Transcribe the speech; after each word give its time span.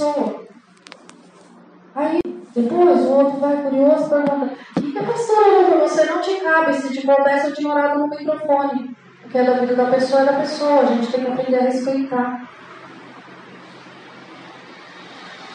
pessoa. 0.00 0.46
Aí, 1.94 2.20
depois, 2.54 3.00
o 3.00 3.10
outro 3.10 3.40
vai 3.40 3.62
curioso 3.62 4.08
pergunta: 4.08 4.54
o 4.76 4.80
que 4.80 4.98
a 4.98 5.02
pastora 5.02 5.44
falou 5.44 5.64
para 5.64 5.78
você? 5.80 6.04
Não 6.06 6.22
te 6.22 6.40
cabe. 6.40 6.74
Se 6.74 6.92
te 6.92 7.06
coubesse, 7.06 7.48
eu 7.48 7.54
tinha 7.54 7.74
orado 7.74 8.00
no 8.00 8.08
microfone. 8.08 8.96
Porque 9.22 9.38
é 9.38 9.44
da 9.44 9.60
vida 9.60 9.76
da 9.76 9.90
pessoa, 9.90 10.22
é 10.22 10.24
da 10.24 10.40
pessoa. 10.40 10.80
A 10.80 10.86
gente 10.86 11.12
tem 11.12 11.24
que 11.24 11.30
aprender 11.30 11.58
a 11.58 11.62
respeitar. 11.62 12.48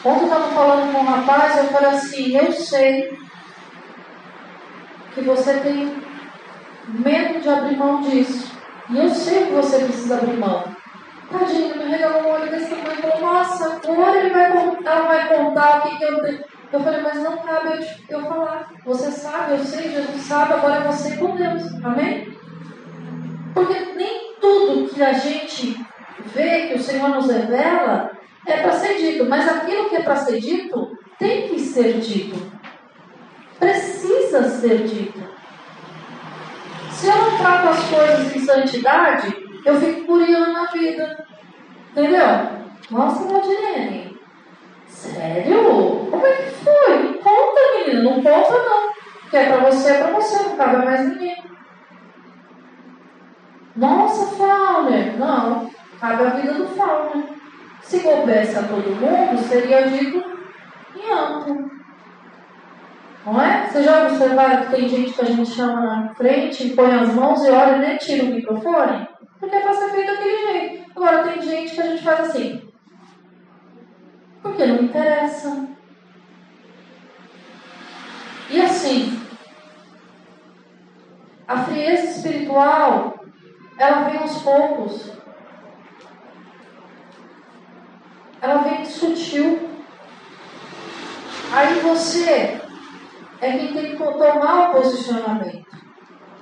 Ontem 0.04 0.20
eu 0.20 0.24
estava 0.24 0.48
falando 0.52 0.92
com 0.92 1.00
um 1.00 1.04
rapaz, 1.04 1.56
eu 1.58 1.64
falei 1.64 1.90
assim: 1.90 2.36
eu 2.36 2.52
sei 2.52 3.18
que 5.14 5.22
você 5.22 5.58
tem 5.60 6.02
medo 6.88 7.40
de 7.40 7.48
abrir 7.48 7.76
mão 7.76 8.02
disso. 8.02 8.54
E 8.88 8.96
eu 8.96 9.08
sei 9.08 9.46
que 9.46 9.52
você 9.52 9.78
precisa 9.78 10.16
abrir 10.16 10.36
mão. 10.36 10.75
Tadinho, 11.38 11.76
me 11.76 11.84
regalou 11.84 12.22
um 12.22 12.32
olho 12.32 12.50
desse 12.50 12.70
tamanho 12.70 12.98
e 12.98 13.02
falou: 13.02 13.20
Nossa, 13.20 13.80
agora 13.84 14.18
ele 14.18 14.30
vai, 14.30 14.50
ela 14.50 15.06
vai 15.06 15.28
contar 15.28 15.78
o 15.78 15.82
que, 15.82 15.98
que 15.98 16.04
eu 16.04 16.22
tenho. 16.22 16.44
Eu 16.72 16.80
falei: 16.80 17.00
Mas 17.00 17.22
não 17.22 17.36
cabe 17.38 17.86
eu, 18.08 18.18
eu 18.18 18.26
falar. 18.26 18.70
Você 18.84 19.10
sabe, 19.10 19.52
eu 19.52 19.58
sei, 19.58 19.90
Jesus 19.90 20.22
sabe, 20.22 20.54
agora 20.54 20.76
é 20.76 20.86
você 20.86 21.16
com 21.16 21.36
Deus. 21.36 21.62
Amém? 21.84 22.36
Porque 23.54 23.78
nem 23.94 24.34
tudo 24.40 24.88
que 24.88 25.02
a 25.02 25.12
gente 25.12 25.76
vê, 26.26 26.68
que 26.68 26.74
o 26.74 26.82
Senhor 26.82 27.08
nos 27.08 27.30
revela, 27.30 28.10
é 28.46 28.58
para 28.58 28.72
ser 28.72 28.96
dito. 28.96 29.24
Mas 29.26 29.48
aquilo 29.48 29.88
que 29.88 29.96
é 29.96 30.02
para 30.02 30.16
ser 30.16 30.40
dito, 30.40 30.96
tem 31.18 31.48
que 31.48 31.60
ser 31.60 31.98
dito. 31.98 32.52
Precisa 33.58 34.42
ser 34.44 34.84
dito. 34.84 35.24
Se 36.90 37.06
eu 37.06 37.16
não 37.16 37.38
trato 37.38 37.68
as 37.68 37.84
coisas 37.84 38.36
em 38.36 38.40
santidade, 38.40 39.45
eu 39.66 39.80
fico 39.80 40.06
curiando 40.06 40.52
na 40.52 40.64
vida. 40.66 41.26
Entendeu? 41.90 42.26
Nossa, 42.90 43.24
Valdirene, 43.24 44.16
sério? 44.86 46.08
Como 46.10 46.24
é 46.24 46.32
que 46.32 46.50
foi? 46.50 47.14
Conta, 47.14 47.60
menina. 47.74 48.02
Não 48.02 48.22
conta, 48.22 48.52
não. 48.52 48.92
Que 49.28 49.36
é 49.36 49.46
pra 49.46 49.68
você, 49.68 49.90
é 49.90 50.02
pra 50.04 50.12
você, 50.12 50.48
não 50.48 50.56
cabe 50.56 50.84
mais 50.84 51.08
ninguém. 51.08 51.44
Nossa, 53.74 54.36
Fauner. 54.36 55.18
Não, 55.18 55.68
cabe 56.00 56.24
a 56.24 56.30
vida 56.30 56.54
do 56.54 56.68
Fauner. 56.68 57.24
Se 57.82 58.00
coubesse 58.00 58.56
a 58.56 58.62
todo 58.62 58.94
mundo, 58.94 59.42
seria 59.48 59.88
dito 59.88 60.22
em 60.94 61.10
amplo. 61.12 61.70
Não 63.24 63.42
é? 63.42 63.66
Você 63.66 63.82
já 63.82 64.04
observaram 64.04 64.66
que 64.66 64.76
tem 64.76 64.88
gente 64.88 65.12
que 65.12 65.22
a 65.22 65.24
gente 65.24 65.50
chama 65.50 65.80
na 65.80 66.14
frente, 66.14 66.70
põe 66.70 66.94
as 66.94 67.12
mãos 67.12 67.44
e 67.44 67.50
olha 67.50 67.76
e 67.76 67.78
nem 67.80 67.96
tira 67.96 68.24
o 68.24 68.28
microfone? 68.28 69.15
Porque 69.38 69.54
é 69.54 69.60
para 69.60 69.74
ser 69.74 69.90
feito 69.90 70.12
daquele 70.12 70.46
jeito. 70.46 70.90
Agora, 70.96 71.28
tem 71.28 71.42
gente 71.42 71.74
que 71.74 71.80
a 71.80 71.86
gente 71.86 72.02
faz 72.02 72.20
assim. 72.20 72.68
Porque 74.42 74.66
não 74.66 74.84
interessa. 74.84 75.68
E 78.48 78.60
assim, 78.60 79.20
a 81.48 81.58
frieza 81.64 82.16
espiritual, 82.16 83.24
ela 83.78 84.08
vem 84.08 84.18
aos 84.18 84.42
poucos. 84.42 85.12
Ela 88.40 88.58
vem 88.58 88.84
sutil. 88.84 89.68
Aí 91.52 91.80
você 91.80 92.60
é 93.40 93.52
quem 93.52 93.72
tem 93.72 93.90
que 93.92 93.96
tomar 93.96 94.70
o 94.70 94.72
posicionamento. 94.72 95.85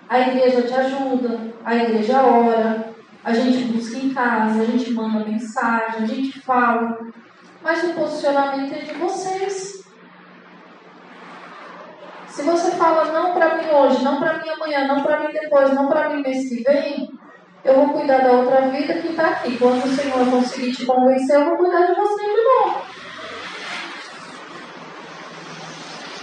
A 0.09 0.21
igreja 0.21 0.63
te 0.63 0.75
ajuda, 0.75 1.55
a 1.65 1.75
igreja 1.75 2.23
ora, 2.23 2.95
a 3.25 3.33
gente 3.33 3.73
busca 3.73 3.97
em 3.97 4.13
casa, 4.13 4.61
a 4.61 4.65
gente 4.65 4.93
manda 4.93 5.25
mensagem, 5.25 6.03
a 6.03 6.07
gente 6.07 6.41
fala. 6.41 6.99
Mas 7.63 7.83
o 7.85 7.95
posicionamento 7.95 8.75
é 8.75 8.81
de 8.81 8.93
vocês. 8.95 9.85
Se 12.29 12.43
você 12.43 12.73
fala 12.73 13.13
não 13.13 13.33
para 13.33 13.57
mim 13.57 13.71
hoje, 13.71 14.05
não 14.05 14.19
para 14.19 14.35
mim 14.35 14.51
amanhã, 14.51 14.87
não 14.87 15.03
para 15.03 15.21
mim 15.21 15.33
depois, 15.33 15.73
não 15.73 15.89
para 15.89 16.11
mim 16.11 16.21
mês 16.21 16.49
que 16.49 16.63
vem, 16.63 17.11
eu 17.65 17.75
vou 17.75 17.89
cuidar 17.91 18.19
da 18.19 18.33
outra 18.33 18.69
vida 18.69 18.95
que 18.95 19.09
está 19.09 19.29
aqui. 19.29 19.57
Quando 19.57 19.85
o 19.85 19.89
Senhor 19.89 20.31
conseguir 20.31 20.73
te 20.73 20.85
convencer, 20.85 21.37
eu 21.37 21.45
vou 21.47 21.57
cuidar 21.57 21.87
de 21.87 21.95
você 21.95 22.25
de 22.25 22.45
novo. 22.45 22.83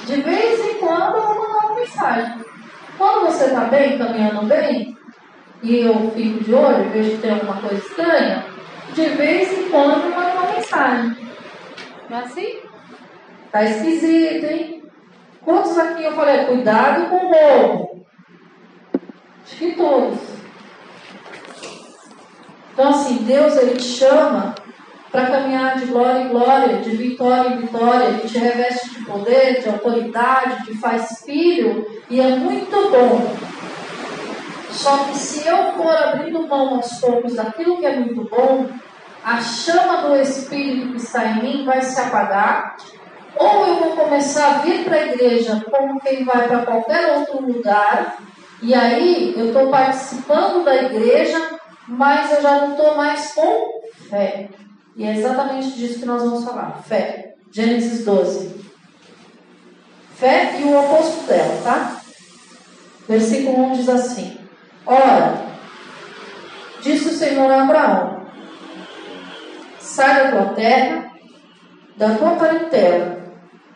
De 0.05 0.21
vez 0.21 0.59
em 0.65 0.79
quando 0.79 1.15
eu 1.15 1.21
vou 1.21 1.35
mandar 1.35 1.65
uma 1.67 1.75
mensagem. 1.75 2.45
Quando 3.01 3.25
você 3.25 3.45
está 3.45 3.61
bem, 3.61 3.97
caminhando 3.97 4.45
bem, 4.45 4.95
e 5.63 5.79
eu 5.79 6.11
fico 6.11 6.43
de 6.43 6.53
olho, 6.53 6.87
vejo 6.91 7.13
que 7.13 7.17
tem 7.17 7.31
alguma 7.31 7.59
coisa 7.59 7.83
estranha, 7.83 8.45
de 8.93 9.05
vez 9.05 9.51
em 9.57 9.69
quando 9.71 10.03
eu 10.03 10.11
mando 10.11 10.37
uma 10.37 10.53
mensagem. 10.53 11.17
Não 12.07 12.19
é 12.19 12.21
assim? 12.21 12.59
Tá 13.51 13.63
esquisito, 13.63 14.45
hein? 14.45 14.83
Quantos 15.43 15.75
aqui 15.79 16.03
eu 16.03 16.13
falei, 16.13 16.45
cuidado 16.45 17.09
com 17.09 17.15
o 17.15 17.33
roubo? 17.33 18.05
Acho 19.43 19.55
que 19.55 19.71
todos. 19.71 20.19
Então, 22.71 22.89
assim, 22.89 23.15
Deus, 23.23 23.57
Ele 23.57 23.77
te 23.77 23.83
chama 23.83 24.53
para 25.11 25.27
caminhar 25.27 25.77
de 25.77 25.85
glória 25.85 26.21
em 26.21 26.29
glória, 26.29 26.77
de 26.77 26.89
vitória 26.91 27.49
em 27.49 27.57
vitória. 27.57 28.05
Ele 28.05 28.27
te 28.27 28.37
reveste 28.37 28.89
de 28.89 29.05
poder, 29.05 29.61
de 29.61 29.69
autoridade, 29.69 30.65
te 30.65 30.77
faz 30.77 31.23
filho, 31.25 31.85
e 32.09 32.19
é 32.19 32.35
muito 32.35 32.89
bom 32.89 33.51
só 34.71 35.03
que 35.05 35.17
se 35.17 35.47
eu 35.47 35.73
for 35.73 35.95
abrindo 35.95 36.47
mão 36.47 36.75
aos 36.75 36.99
poucos 36.99 37.35
daquilo 37.35 37.77
que 37.77 37.85
é 37.85 37.97
muito 37.97 38.23
bom, 38.29 38.67
a 39.23 39.39
chama 39.41 40.07
do 40.07 40.15
Espírito 40.15 40.91
que 40.91 40.97
está 40.97 41.25
em 41.27 41.43
mim 41.43 41.65
vai 41.65 41.81
se 41.81 41.99
apagar, 41.99 42.77
ou 43.35 43.67
eu 43.67 43.75
vou 43.75 43.91
começar 43.95 44.47
a 44.47 44.57
vir 44.59 44.83
para 44.83 44.95
a 44.95 45.05
igreja 45.07 45.63
como 45.69 45.99
quem 45.99 46.23
vai 46.23 46.47
para 46.47 46.65
qualquer 46.65 47.17
outro 47.17 47.45
lugar, 47.45 48.17
e 48.61 48.73
aí 48.73 49.35
eu 49.37 49.47
estou 49.47 49.69
participando 49.69 50.63
da 50.63 50.75
igreja, 50.75 51.59
mas 51.87 52.31
eu 52.31 52.41
já 52.41 52.61
não 52.61 52.71
estou 52.71 52.95
mais 52.95 53.33
com 53.33 53.81
fé. 54.09 54.49
E 54.95 55.05
é 55.05 55.17
exatamente 55.17 55.71
disso 55.71 55.99
que 55.99 56.05
nós 56.05 56.21
vamos 56.21 56.43
falar: 56.43 56.81
fé. 56.83 57.35
Gênesis 57.51 58.05
12. 58.05 58.61
Fé 60.15 60.57
e 60.59 60.63
o 60.63 60.79
oposto 60.79 61.27
dela, 61.27 61.61
tá? 61.63 62.01
Versículo 63.07 63.65
1 63.71 63.73
diz 63.73 63.89
assim: 63.89 64.37
Ora, 64.85 65.45
disse 66.81 67.09
o 67.09 67.13
Senhor 67.13 67.51
a 67.51 67.63
Abraão: 67.63 68.25
Sai 69.79 70.23
da 70.23 70.31
tua 70.31 70.53
terra, 70.53 71.11
da 71.97 72.15
tua 72.15 72.35
parentela 72.35 73.21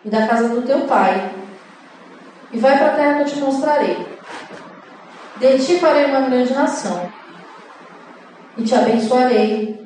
e 0.06 0.10
da 0.10 0.26
casa 0.26 0.50
do 0.50 0.62
teu 0.62 0.82
pai, 0.82 1.34
e 2.54 2.60
vai 2.60 2.78
para 2.78 2.94
a 2.94 2.96
terra 2.96 3.14
que 3.16 3.22
eu 3.22 3.34
te 3.34 3.40
mostrarei. 3.40 4.08
De 5.38 5.58
ti 5.58 5.80
farei 5.80 6.06
uma 6.06 6.22
grande 6.22 6.54
nação, 6.54 7.12
e 8.58 8.64
te 8.64 8.74
abençoarei, 8.74 9.85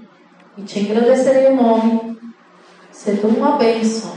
e 0.60 0.64
te 0.64 0.80
engrandecerei 0.80 1.52
o 1.52 1.56
nome, 1.56 2.18
sendo 2.92 3.28
uma 3.30 3.58
bênção. 3.58 4.12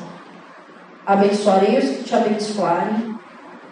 Abençoarei 1.07 1.79
os 1.79 1.85
que 1.85 2.05
te 2.05 2.15
abençoarem, 2.15 3.15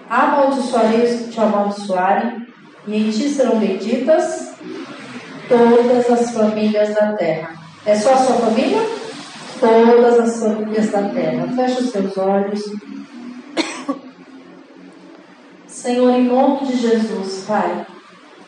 amaldiçoarei 0.08 1.04
os 1.04 1.20
que 1.20 1.30
te 1.30 1.40
amaldiçoarem, 1.40 2.46
e 2.86 2.96
em 2.96 3.10
ti 3.10 3.28
serão 3.28 3.58
benditas 3.58 4.52
todas 5.48 6.10
as 6.10 6.30
famílias 6.30 6.94
da 6.94 7.12
terra. 7.14 7.50
É 7.84 7.94
só 7.94 8.14
a 8.14 8.16
sua 8.16 8.36
família? 8.36 8.80
Todas 9.58 10.18
as 10.18 10.40
famílias 10.40 10.90
da 10.90 11.02
terra. 11.08 11.48
Feche 11.54 11.82
os 11.82 11.90
seus 11.90 12.16
olhos. 12.16 12.62
Senhor, 15.66 16.10
em 16.10 16.24
nome 16.24 16.66
de 16.66 16.76
Jesus, 16.76 17.44
Pai, 17.46 17.86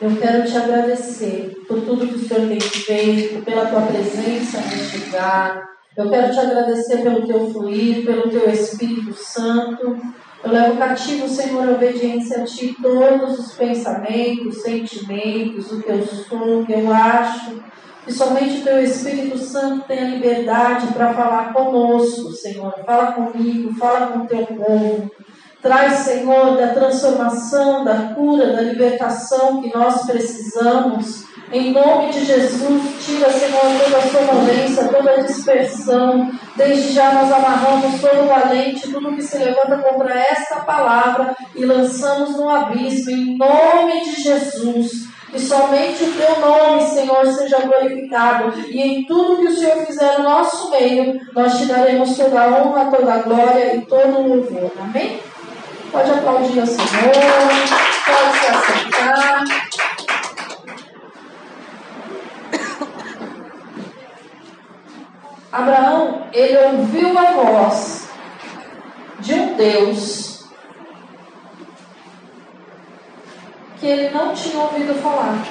eu 0.02 0.16
quero 0.16 0.44
te 0.44 0.56
agradecer 0.56 1.62
por 1.68 1.80
tudo 1.82 2.08
que 2.08 2.16
o 2.16 2.28
Senhor 2.28 2.48
tem 2.48 2.60
feito, 2.60 3.44
pela 3.44 3.66
tua 3.66 3.82
presença 3.82 4.60
neste 4.60 4.98
lugar. 4.98 5.62
Eu 5.96 6.10
quero 6.10 6.32
te 6.32 6.40
agradecer 6.40 7.02
pelo 7.02 7.24
teu 7.24 7.52
fluir, 7.52 8.04
pelo 8.04 8.28
teu 8.28 8.50
Espírito 8.50 9.14
Santo. 9.14 9.96
Eu 10.42 10.50
levo 10.50 10.76
cativo, 10.76 11.28
Senhor, 11.28 11.68
a 11.68 11.72
obediência 11.74 12.42
a 12.42 12.44
Ti, 12.44 12.76
todos 12.82 13.38
os 13.38 13.52
pensamentos, 13.52 14.62
sentimentos, 14.62 15.70
o 15.70 15.80
que 15.80 15.90
eu 15.90 16.04
sou, 16.04 16.62
o 16.62 16.66
que 16.66 16.72
eu 16.72 16.92
acho. 16.92 17.62
Que 18.04 18.12
somente 18.12 18.58
o 18.58 18.64
Teu 18.64 18.82
Espírito 18.82 19.38
Santo 19.38 19.86
tenha 19.86 20.08
liberdade 20.08 20.88
para 20.88 21.14
falar 21.14 21.52
conosco, 21.52 22.32
Senhor. 22.32 22.74
Fala 22.84 23.12
comigo, 23.12 23.72
fala 23.74 24.08
com 24.08 24.18
o 24.18 24.26
Teu 24.26 24.44
povo. 24.46 25.08
Traz, 25.62 25.98
Senhor, 25.98 26.56
da 26.56 26.68
transformação, 26.74 27.84
da 27.84 28.12
cura, 28.14 28.52
da 28.52 28.62
libertação 28.62 29.62
que 29.62 29.72
nós 29.72 30.04
precisamos. 30.04 31.22
Em 31.52 31.70
nome 31.70 32.10
de 32.10 32.24
Jesus, 32.24 32.82
tira, 33.04 33.30
Senhor, 33.30 33.60
toda 33.84 33.98
a 33.98 34.02
sonolência, 34.02 34.88
toda 34.88 35.10
a 35.12 35.22
dispersão. 35.22 36.32
Desde 36.56 36.92
já 36.92 37.12
nós 37.12 37.30
amarramos 37.30 38.00
todo 38.00 38.26
valente, 38.26 38.90
tudo 38.90 39.14
que 39.14 39.22
se 39.22 39.38
levanta 39.38 39.76
contra 39.78 40.18
esta 40.18 40.60
palavra 40.60 41.36
e 41.54 41.64
lançamos 41.64 42.36
no 42.36 42.48
abismo. 42.48 43.12
Em 43.12 43.36
nome 43.36 44.00
de 44.04 44.20
Jesus. 44.20 45.12
E 45.32 45.38
somente 45.38 46.02
o 46.02 46.12
teu 46.12 46.40
nome, 46.40 46.82
Senhor, 46.82 47.24
seja 47.26 47.60
glorificado. 47.60 48.52
E 48.68 48.80
em 48.80 49.06
tudo 49.06 49.38
que 49.38 49.48
o 49.48 49.56
Senhor 49.56 49.86
fizer 49.86 50.18
no 50.18 50.24
nosso 50.24 50.70
meio, 50.70 51.20
nós 51.32 51.56
te 51.56 51.66
daremos 51.66 52.16
toda 52.16 52.40
a 52.40 52.48
honra, 52.48 52.90
toda 52.90 53.14
a 53.14 53.18
glória 53.18 53.76
e 53.76 53.82
todo 53.82 54.18
o 54.18 54.28
louvor. 54.28 54.72
Amém? 54.80 55.31
Pode 55.92 56.10
aplaudir 56.10 56.58
ao 56.58 56.66
Senhor. 56.66 57.12
Pode 58.06 58.38
se 58.38 58.46
assentar. 58.46 59.44
Abraão, 65.52 66.28
ele 66.32 66.56
ouviu 66.56 67.18
a 67.18 67.32
voz 67.32 68.08
de 69.20 69.34
um 69.34 69.54
Deus 69.54 70.32
que 73.76 73.86
ele 73.86 74.10
não 74.10 74.32
tinha 74.32 74.62
ouvido 74.62 74.94
falar. 74.94 75.44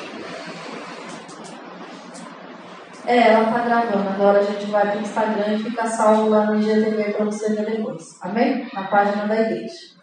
É, 3.06 3.34
ela 3.34 3.52
tá 3.52 3.60
gravando. 3.60 4.10
Agora 4.10 4.40
a 4.40 4.44
gente 4.44 4.66
vai 4.72 4.88
para 4.88 4.98
o 4.98 5.02
Instagram 5.02 5.54
e 5.54 5.64
fica 5.64 5.86
salvo 5.86 6.30
lá 6.30 6.46
no 6.46 6.60
IGTV 6.60 7.12
para 7.14 7.26
você 7.26 7.54
ver 7.54 7.78
depois. 7.78 8.18
Amém? 8.22 8.68
Na 8.74 8.86
página 8.86 9.28
da 9.28 9.40
igreja. 9.40 10.01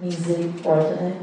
Misericórdia, 0.00 0.96
né? 0.96 1.16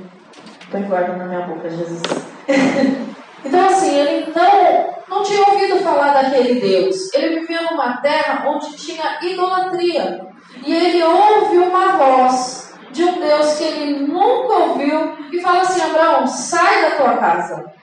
Põe 0.70 0.84
guarda 0.84 1.14
na 1.14 1.26
minha 1.26 1.42
boca, 1.42 1.70
Jesus. 1.70 2.02
então, 3.44 3.66
assim, 3.68 3.96
ele 3.98 4.34
não, 4.36 4.96
não 5.10 5.24
tinha 5.24 5.48
ouvido 5.50 5.80
falar 5.80 6.14
daquele 6.14 6.60
Deus. 6.60 7.14
Ele 7.14 7.40
vivia 7.40 7.64
numa 7.64 7.98
terra 7.98 8.44
onde 8.48 8.76
tinha 8.76 9.18
idolatria. 9.22 10.28
E 10.66 10.74
ele 10.74 11.04
ouve 11.04 11.58
uma 11.58 11.98
voz 11.98 12.74
de 12.92 13.04
um 13.04 13.20
Deus 13.20 13.54
que 13.58 13.64
ele 13.64 14.00
nunca 14.08 14.54
ouviu 14.54 15.18
e 15.32 15.42
fala 15.42 15.62
assim: 15.62 15.82
Abraão, 15.82 16.28
sai 16.28 16.82
da 16.84 16.96
tua 16.98 17.18
casa, 17.18 17.74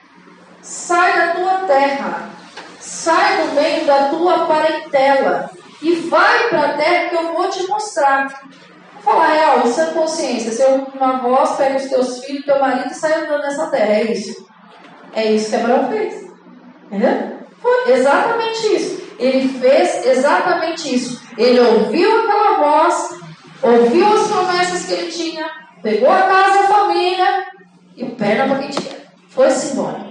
sai 0.61 1.13
da 1.13 1.33
tua 1.35 1.67
terra, 1.67 2.29
sai 2.79 3.41
do 3.41 3.53
meio 3.53 3.85
da 3.85 4.09
tua 4.09 4.45
parentela 4.45 5.49
e 5.81 5.95
vai 5.95 6.49
para 6.49 6.61
a 6.61 6.73
terra 6.73 7.09
que 7.09 7.15
eu 7.15 7.33
vou 7.33 7.49
te 7.49 7.67
mostrar. 7.67 8.27
Falar 9.05 9.27
real, 9.27 9.67
isso 9.67 9.79
é 9.79 9.85
consciência. 9.85 10.51
Se 10.51 10.63
uma 10.65 11.19
voz 11.19 11.51
pega 11.51 11.77
os 11.77 11.85
teus 11.85 12.25
filhos, 12.25 12.43
teu 12.43 12.59
marido 12.59 12.89
e 12.89 12.95
sai 12.95 13.13
andando 13.13 13.43
nessa 13.43 13.67
terra, 13.67 13.93
é 13.93 14.11
isso. 14.11 14.47
É 15.13 15.31
isso 15.31 15.51
que 15.51 15.55
Abraão 15.57 15.89
fez. 15.89 16.25
Entendeu? 16.87 17.37
Foi 17.61 17.93
exatamente 17.93 18.75
isso. 18.75 19.03
Ele 19.19 19.47
fez 19.59 20.07
exatamente 20.07 20.95
isso. 20.95 21.21
Ele 21.37 21.59
ouviu 21.59 22.23
aquela 22.23 22.57
voz, 22.57 23.19
ouviu 23.61 24.07
as 24.07 24.27
promessas 24.27 24.85
que 24.87 24.93
ele 24.93 25.11
tinha, 25.11 25.51
pegou 25.83 26.09
a 26.09 26.23
casa 26.23 26.61
a 26.61 26.67
família 26.67 27.45
e 27.95 28.05
perna 28.05 28.47
para 28.47 28.57
quem 28.57 28.69
tinha. 28.71 28.95
Foi-se 29.29 29.73
embora. 29.73 30.03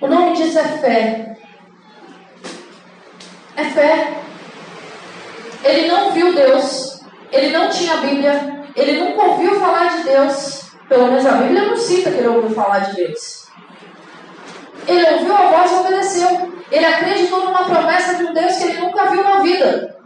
O 0.00 0.06
nome 0.06 0.36
disso 0.36 0.60
é 0.60 0.64
fé. 0.64 1.36
É 3.56 3.64
fé. 3.64 4.14
Ele 5.64 5.88
não 5.88 6.12
viu 6.12 6.32
Deus. 6.32 6.91
Ele 7.32 7.50
não 7.50 7.68
tinha 7.68 7.96
Bíblia. 7.96 8.62
Ele 8.76 9.00
nunca 9.00 9.24
ouviu 9.24 9.58
falar 9.58 9.96
de 9.96 10.04
Deus. 10.04 10.62
Pelo 10.88 11.06
menos 11.06 11.26
a 11.26 11.32
Bíblia 11.32 11.64
não 11.64 11.76
cita 11.76 12.10
que 12.10 12.18
ele 12.18 12.28
ouviu 12.28 12.50
falar 12.50 12.80
de 12.80 12.96
Deus. 12.96 13.46
Ele 14.86 15.10
ouviu 15.10 15.34
a 15.34 15.46
voz 15.46 15.70
e 15.70 15.74
obedeceu. 15.74 16.52
Ele 16.70 16.84
acreditou 16.84 17.44
numa 17.44 17.64
promessa 17.64 18.14
de 18.16 18.24
um 18.24 18.34
Deus 18.34 18.56
que 18.56 18.64
ele 18.64 18.80
nunca 18.80 19.10
viu 19.10 19.22
na 19.22 19.40
vida. 19.40 19.96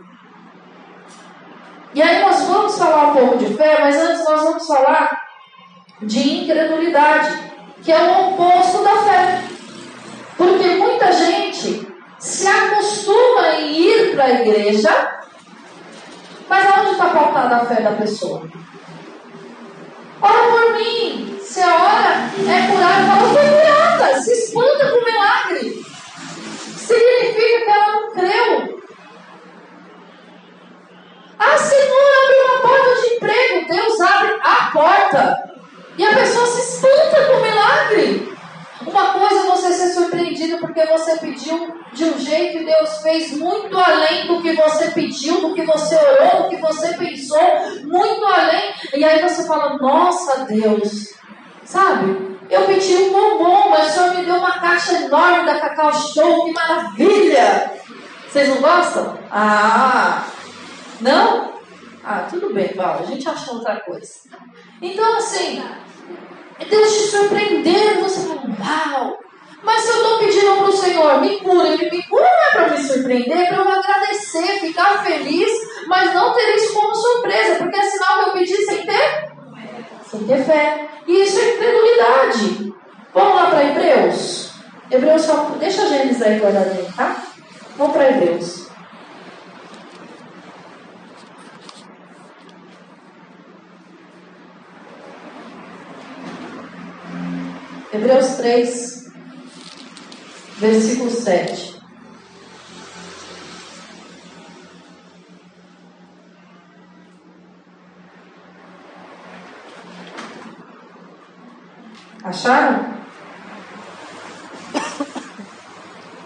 E 1.94 2.02
aí 2.02 2.20
nós 2.20 2.42
vamos 2.42 2.78
falar 2.78 3.08
um 3.08 3.14
pouco 3.14 3.38
de 3.38 3.54
fé, 3.54 3.78
mas 3.80 3.96
antes 3.96 4.24
nós 4.24 4.42
vamos 4.42 4.66
falar 4.66 5.18
de 6.02 6.42
incredulidade, 6.42 7.52
que 7.82 7.90
é 7.90 7.98
o 7.98 8.28
oposto 8.28 8.82
da 8.84 8.96
fé. 8.96 9.42
Porque 10.36 10.68
muita 10.74 11.10
gente 11.10 11.88
se 12.18 12.46
acostuma 12.46 13.48
em 13.60 13.72
ir 13.72 14.14
para 14.14 14.24
a 14.24 14.42
igreja, 14.42 14.90
mas 16.48 16.66
aonde 16.66 16.90
está 16.92 17.06
pautada 17.06 17.56
a 17.56 17.66
fé 17.66 17.82
da 17.82 17.92
pessoa? 17.92 18.42
Ora 20.22 20.48
por 20.48 20.72
mim, 20.74 21.38
se 21.42 21.60
a 21.60 21.74
hora 21.74 22.30
é 22.36 22.72
curar, 22.72 23.06
fala, 23.06 23.28
foi 23.28 23.48
curada, 23.48 24.22
se 24.22 24.32
espanta 24.32 24.90
com 24.90 24.98
o 24.98 25.04
milagre. 25.04 25.84
Significa 26.76 27.64
que 27.64 27.70
ela 27.70 27.92
não 27.92 28.12
creu. 28.12 28.80
Ah, 31.38 31.58
Senhor, 31.58 32.10
abre 32.24 32.36
uma 32.40 32.62
porta 32.62 33.00
de 33.02 33.14
emprego. 33.14 33.68
Deus 33.68 34.00
abre 34.00 34.38
a 34.42 34.70
porta. 34.72 35.50
E 35.98 36.04
a 36.04 36.14
pessoa 36.14 36.46
se 36.46 36.60
espanta 36.60 37.24
com 37.26 37.32
o 37.34 37.42
milagre. 37.42 38.35
Uma 38.84 39.14
coisa 39.14 39.34
é 39.34 39.50
você 39.50 39.72
ser 39.72 39.88
surpreendido 39.94 40.58
porque 40.58 40.84
você 40.84 41.16
pediu 41.16 41.80
de 41.92 42.04
um 42.04 42.18
jeito 42.18 42.58
e 42.58 42.64
Deus 42.66 42.98
fez 42.98 43.32
muito 43.36 43.76
além 43.78 44.26
do 44.26 44.42
que 44.42 44.52
você 44.52 44.90
pediu, 44.90 45.40
do 45.40 45.54
que 45.54 45.62
você 45.62 45.96
orou, 45.96 46.42
do 46.42 46.48
que 46.50 46.56
você 46.56 46.94
pensou, 46.94 47.40
muito 47.84 48.24
além. 48.26 48.74
E 48.94 49.04
aí 49.04 49.22
você 49.22 49.46
fala: 49.46 49.78
Nossa, 49.78 50.44
Deus, 50.44 51.14
sabe? 51.64 52.36
Eu 52.50 52.66
pedi 52.66 52.94
um 52.96 53.12
bombom, 53.12 53.70
mas 53.70 53.88
o 53.88 53.90
Senhor 53.90 54.14
me 54.14 54.24
deu 54.24 54.36
uma 54.36 54.52
caixa 54.52 54.92
enorme 54.92 55.46
da 55.46 55.58
Cacau 55.58 55.92
Show, 55.92 56.44
que 56.44 56.52
maravilha! 56.52 57.72
Vocês 58.28 58.48
não 58.48 58.60
gostam? 58.60 59.18
Ah, 59.30 60.26
não? 61.00 61.54
Ah, 62.04 62.26
tudo 62.30 62.52
bem, 62.52 62.68
Paulo, 62.68 63.00
a 63.00 63.06
gente 63.06 63.28
achou 63.28 63.54
outra 63.54 63.80
coisa. 63.80 64.12
Então, 64.80 65.16
assim, 65.16 65.60
Deus 66.64 66.92
te 66.92 67.02
surpreender, 67.10 68.00
você 68.00 68.28
fala, 68.28 68.42
uau! 68.58 69.18
Mas 69.62 69.82
se 69.82 69.90
eu 69.90 69.96
estou 69.96 70.18
pedindo 70.18 70.56
para 70.56 70.68
o 70.68 70.76
Senhor, 70.76 71.20
me 71.20 71.40
cura, 71.40 71.68
Ele 71.68 71.90
me 71.90 72.02
cura 72.04 72.24
não 72.24 72.62
é 72.62 72.66
para 72.66 72.76
me 72.76 72.82
surpreender, 72.82 73.38
é 73.38 73.46
para 73.46 73.56
eu 73.56 73.68
agradecer, 73.68 74.60
ficar 74.60 75.04
feliz, 75.04 75.50
mas 75.88 76.14
não 76.14 76.32
ter 76.34 76.54
isso 76.54 76.72
como 76.72 76.94
surpresa, 76.94 77.56
porque 77.56 77.76
é 77.76 77.82
sinal 77.82 78.18
que 78.18 78.28
eu 78.28 78.32
pedi 78.32 78.56
sem 78.64 78.86
ter? 78.86 79.32
Sem 80.08 80.24
ter 80.24 80.44
fé. 80.44 80.88
E 81.06 81.22
isso 81.22 81.38
é 81.40 81.54
incredulidade. 81.54 82.74
Vamos 83.12 83.34
lá 83.34 83.46
para 83.50 83.64
Hebreus? 83.64 84.52
Hebreus. 84.90 85.26
Deixa 85.58 85.82
a 85.82 85.86
Gênesis 85.86 86.22
aí 86.22 86.38
guardadinho, 86.38 86.92
tá? 86.96 87.16
Vamos 87.76 87.92
para 87.92 88.10
Hebreus. 88.10 88.65
Hebreus 97.96 98.36
3, 98.36 99.10
versículo 100.58 101.10
7. 101.10 101.80
Acharam? 112.22 112.96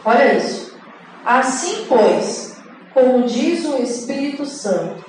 Olha 0.04 0.36
isso. 0.36 0.76
Assim, 1.24 1.86
pois, 1.88 2.56
como 2.92 3.28
diz 3.28 3.64
o 3.64 3.76
Espírito 3.76 4.44
Santo, 4.44 5.04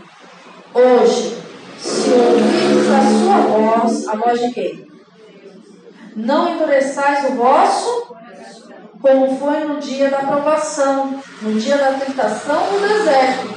hoje, 0.75 1.41
se 1.79 2.11
ouvirdes 2.11 2.91
a 2.91 3.01
sua 3.19 3.37
voz, 3.47 4.07
a 4.07 4.15
voz 4.15 4.39
de 4.39 4.51
quem? 4.51 4.90
Não 6.15 6.53
endureçais 6.53 7.29
o 7.29 7.35
vosso, 7.35 8.15
como 9.01 9.37
foi 9.37 9.61
no 9.61 9.79
dia 9.79 10.09
da 10.09 10.19
provação, 10.19 11.19
no 11.41 11.59
dia 11.59 11.77
da 11.77 11.93
tentação 11.93 12.71
no 12.71 12.79
deserto, 12.79 13.49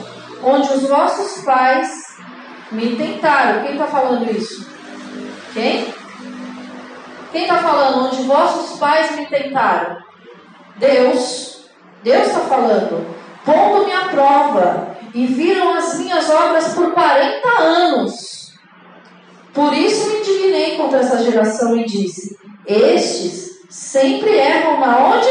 onde 0.42 0.72
os 0.72 0.82
vossos 0.88 1.44
pais 1.44 2.16
me 2.72 2.96
tentaram. 2.96 3.62
Quem 3.62 3.72
está 3.72 3.86
falando 3.86 4.30
isso? 4.30 4.70
Quem? 5.52 5.92
Quem 7.32 7.42
está 7.42 7.58
falando? 7.58 8.06
Onde 8.06 8.22
vossos 8.22 8.78
pais 8.78 9.16
me 9.16 9.26
tentaram? 9.26 9.98
Deus. 10.76 11.68
Deus 12.02 12.26
está 12.26 12.40
falando. 12.40 13.14
Pondo-me 13.44 13.92
à 13.92 14.08
prova 14.08 14.96
e 15.12 15.26
viram 15.26 15.74
as 15.74 15.98
minhas 15.98 16.28
obras 16.30 16.74
por 16.74 16.92
40 16.92 17.48
anos. 17.60 18.52
Por 19.52 19.72
isso 19.72 20.08
me 20.08 20.18
indignei 20.18 20.76
contra 20.76 20.98
essa 20.98 21.22
geração 21.22 21.76
e 21.76 21.84
disse: 21.84 22.36
estes 22.66 23.60
sempre 23.68 24.36
erram 24.36 24.80
na 24.80 24.98
onde? 25.06 25.28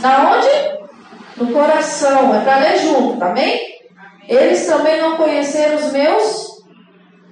Na 0.00 0.32
onde? 0.32 0.78
No 1.36 1.52
coração. 1.52 2.34
É 2.34 2.40
para 2.40 2.58
ler 2.58 2.78
junto, 2.78 3.24
bem? 3.34 3.78
Eles 4.28 4.66
também 4.66 5.00
não 5.00 5.16
conheceram 5.16 5.76
os 5.76 5.92
meus 5.92 6.62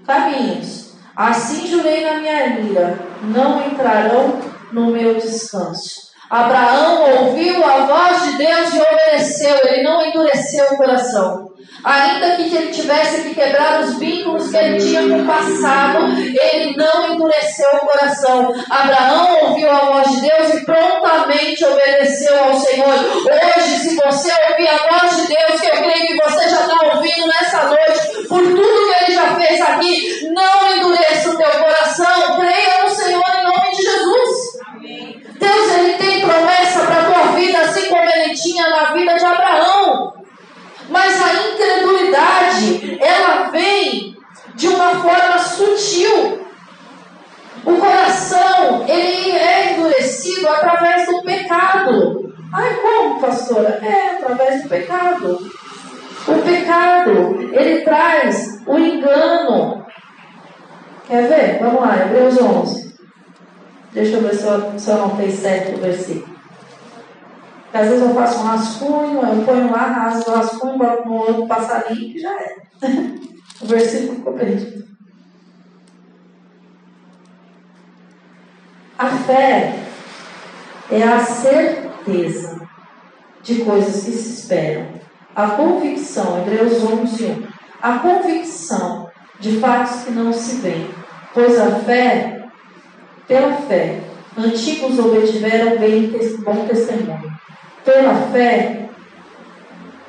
caminhos. 0.06 0.94
Assim 1.14 1.66
jurei 1.66 2.04
na 2.04 2.14
minha 2.18 2.60
ira, 2.60 2.98
não 3.22 3.66
entrarão 3.66 4.38
no 4.72 4.86
meu 4.86 5.14
descanso. 5.14 6.06
Abraão 6.28 7.24
ouviu 7.24 7.64
a 7.64 7.86
voz 7.86 8.22
de 8.24 8.38
Deus 8.38 8.74
e 8.74 8.80
obedeceu, 8.80 9.56
ele 9.64 9.82
não 9.82 10.04
endureceu 10.04 10.64
o 10.72 10.76
coração. 10.76 11.52
Ainda 11.84 12.36
que 12.36 12.56
ele 12.56 12.72
tivesse 12.72 13.22
que 13.22 13.34
quebrar 13.34 13.80
os 13.80 13.98
vínculos 13.98 14.50
que 14.50 14.56
ele 14.56 14.78
tinha 14.78 15.02
com 15.02 15.22
o 15.22 15.26
passado, 15.26 16.06
ele 16.18 16.76
não 16.76 17.14
endureceu 17.14 17.68
o 17.74 17.86
coração. 17.86 18.54
Abraão 18.68 19.44
ouviu 19.44 19.70
a 19.70 19.84
voz 19.84 20.10
de 20.10 20.20
Deus 20.22 20.54
e 20.54 20.64
prontamente 20.64 21.64
obedeceu 21.64 22.44
ao 22.44 22.58
Senhor. 22.58 22.94
Hoje, 22.94 23.78
se 23.78 23.94
você 23.94 24.32
ouvir 24.50 24.68
a 24.68 24.98
voz 24.98 25.16
de 25.16 25.28
Deus, 25.28 25.60
que 25.60 25.66
eu 25.66 25.82
creio 25.82 26.06
que 26.06 26.16
você 26.16 26.48
já 26.48 26.62
está 26.62 26.78
ouvindo 26.92 27.26
nessa 27.28 27.64
noite, 27.66 28.28
por 28.28 28.42
tudo 28.42 28.92
que 28.92 29.04
ele 29.04 29.14
já 29.14 29.36
fez 29.36 29.60
aqui, 29.60 30.30
não 30.32 30.76
endureça 30.76 31.30
o 31.30 31.36
teu 31.36 31.50
coração. 31.50 32.36
Creia 32.36 32.82
no 32.82 32.90
Senhor 32.90 33.24
em 33.38 33.44
nome 33.44 33.70
de 33.70 33.82
Jesus. 33.82 34.60
Amém. 34.66 35.22
Deus 35.38 35.74
ele 35.78 35.92
tem 35.98 36.20
promessa 36.20 36.80
para 36.80 37.00
a 37.00 37.04
tua 37.04 37.32
vida, 37.36 37.60
assim 37.60 37.88
como 37.88 38.10
ele 38.10 38.34
tinha 38.34 38.68
na 38.68 38.92
vida 38.92 39.14
de 39.14 39.24
Abraão. 39.24 40.15
Mas 40.88 41.20
a 41.20 41.32
incredulidade, 41.48 42.98
ela 43.00 43.50
vem 43.50 44.16
de 44.54 44.68
uma 44.68 44.90
forma 44.96 45.38
sutil. 45.38 46.46
O 47.64 47.76
coração, 47.76 48.84
ele 48.86 49.32
é 49.32 49.72
endurecido 49.72 50.48
através 50.48 51.06
do 51.06 51.22
pecado. 51.22 52.34
Ai, 52.52 52.74
como, 52.76 53.20
pastora? 53.20 53.80
É, 53.82 54.16
através 54.16 54.62
do 54.62 54.68
pecado. 54.68 55.50
O 56.28 56.42
pecado, 56.42 57.50
ele 57.52 57.80
traz 57.82 58.62
o 58.66 58.78
engano. 58.78 59.84
Quer 61.06 61.28
ver? 61.28 61.58
Vamos 61.60 61.80
lá, 61.80 62.02
Hebreus 62.02 62.40
11. 62.40 62.96
Deixa 63.92 64.16
eu 64.16 64.22
ver 64.22 64.34
se 64.34 64.44
eu, 64.44 64.78
se 64.78 64.90
eu 64.90 65.30
certo 65.30 65.76
o 65.76 65.80
versículo. 65.80 66.35
Porque 67.76 67.84
às 67.84 67.88
vezes 67.90 68.06
eu 68.06 68.14
faço 68.14 68.38
um 68.38 68.44
rascunho, 68.44 69.20
eu 69.20 69.44
ponho 69.44 69.70
lá, 69.70 69.86
rasgo 69.86 70.30
o 70.30 70.34
rascunho, 70.34 70.78
boto 70.78 71.06
no 71.06 71.14
outro 71.14 71.46
passarinho 71.46 72.16
e 72.16 72.18
já 72.18 72.32
é. 72.32 72.56
o 73.60 73.66
versículo 73.66 74.14
ficou 74.16 74.32
perdido. 74.32 74.86
A 78.98 79.08
fé 79.08 79.78
é 80.90 81.02
a 81.02 81.20
certeza 81.20 82.66
de 83.42 83.56
coisas 83.56 84.04
que 84.04 84.12
se 84.12 84.40
esperam. 84.40 84.86
A 85.34 85.48
convicção, 85.48 86.38
Hebreus 86.38 86.82
11, 86.82 87.24
1. 87.26 87.46
A 87.82 87.98
convicção 87.98 89.10
de 89.38 89.60
fatos 89.60 90.02
que 90.04 90.12
não 90.12 90.32
se 90.32 90.62
veem. 90.62 90.88
Pois 91.34 91.60
a 91.60 91.72
fé, 91.80 92.48
pela 93.28 93.52
fé, 93.52 94.00
antigos 94.38 94.98
obtiveram 94.98 95.78
bem 95.78 96.10
bom 96.42 96.66
testemunho. 96.66 97.35
Pela 97.86 98.14
fé, 98.32 98.90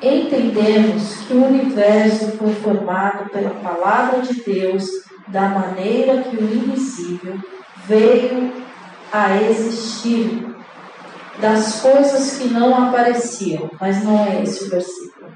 entendemos 0.02 1.18
que 1.20 1.32
o 1.32 1.46
universo 1.46 2.32
foi 2.32 2.52
formado 2.54 3.30
pela 3.30 3.50
palavra 3.50 4.20
de 4.20 4.42
Deus 4.42 4.84
da 5.28 5.48
maneira 5.48 6.24
que 6.24 6.36
o 6.36 6.42
invisível 6.42 7.38
veio 7.86 8.52
a 9.12 9.40
existir 9.40 10.44
das 11.40 11.80
coisas 11.80 12.38
que 12.38 12.48
não 12.48 12.88
apareciam. 12.88 13.70
Mas 13.80 14.02
não 14.02 14.26
é 14.26 14.42
esse 14.42 14.64
o 14.64 14.70
versículo. 14.70 15.32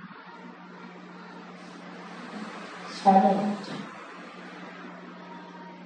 Só 2.91 3.11
um 3.11 3.21
momento. 3.21 3.71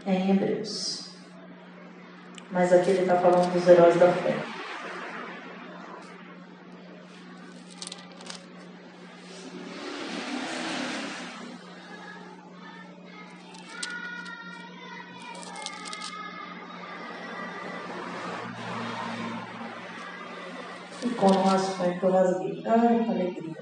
É 0.06 0.12
em 0.14 0.30
Hebreus. 0.30 1.10
Mas 2.50 2.72
aqui 2.72 2.90
ele 2.90 3.00
está 3.00 3.16
falando 3.16 3.52
dos 3.52 3.68
heróis 3.68 3.96
da 3.96 4.10
fé. 4.10 4.55
Rasguei. 22.16 22.62
Ai, 22.66 23.04
que 23.04 23.10
alegria. 23.10 23.56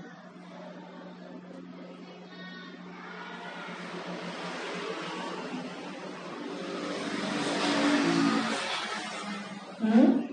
Hum? 9.82 10.28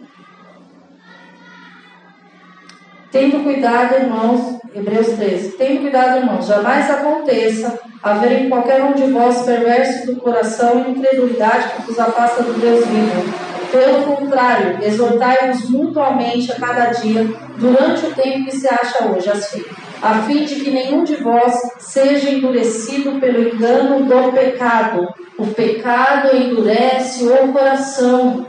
Tendo 3.12 3.44
cuidado, 3.44 3.96
irmãos, 3.96 4.60
Hebreus 4.74 5.08
13. 5.08 5.58
Tendo 5.58 5.82
cuidado, 5.82 6.20
irmãos, 6.20 6.46
jamais 6.46 6.90
aconteça 6.90 7.78
haver 8.02 8.44
em 8.44 8.50
qualquer 8.50 8.82
um 8.84 8.94
de 8.94 9.12
vós 9.12 9.42
perverso 9.42 10.08
do 10.08 10.22
coração 10.22 10.80
e 10.80 10.92
incredulidade 10.92 11.76
que 11.76 11.82
vos 11.82 12.00
afasta 12.00 12.44
do 12.44 12.54
Deus 12.54 12.86
vivo 12.86 13.51
pelo 13.72 14.04
contrário, 14.04 14.78
exortai-vos 14.84 15.70
mutuamente 15.70 16.52
a 16.52 16.56
cada 16.56 16.88
dia, 16.88 17.26
durante 17.58 18.06
o 18.06 18.14
tempo 18.14 18.46
que 18.46 18.56
se 18.56 18.68
acha 18.68 19.06
hoje, 19.06 19.30
assim, 19.30 19.64
a 20.02 20.16
fim 20.24 20.44
de 20.44 20.56
que 20.56 20.72
nenhum 20.72 21.04
de 21.04 21.16
vós 21.18 21.54
seja 21.80 22.30
endurecido 22.30 23.20
pelo 23.20 23.48
engano 23.48 24.06
do 24.06 24.32
pecado. 24.34 25.08
O 25.38 25.48
pecado 25.48 26.36
endurece 26.36 27.24
o 27.26 27.54
coração. 27.54 28.48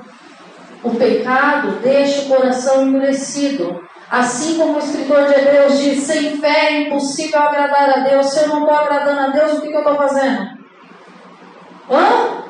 O 0.83 0.91
pecado 0.91 1.79
deixa 1.83 2.23
o 2.23 2.29
coração 2.29 2.87
endurecido. 2.87 3.81
Assim 4.11 4.57
como 4.57 4.75
o 4.75 4.79
escritor 4.79 5.27
de 5.27 5.35
Hebreus 5.35 5.79
diz, 5.79 6.03
sem 6.03 6.37
fé 6.39 6.69
é 6.69 6.81
impossível 6.83 7.41
agradar 7.41 7.89
a 7.91 8.01
Deus. 8.01 8.27
Se 8.27 8.41
eu 8.41 8.49
não 8.49 8.61
estou 8.61 8.75
agradando 8.75 9.21
a 9.21 9.29
Deus, 9.29 9.53
o 9.53 9.61
que, 9.61 9.69
que 9.69 9.75
eu 9.75 9.81
estou 9.81 9.97
fazendo? 9.97 10.43
Hã? 11.91 12.43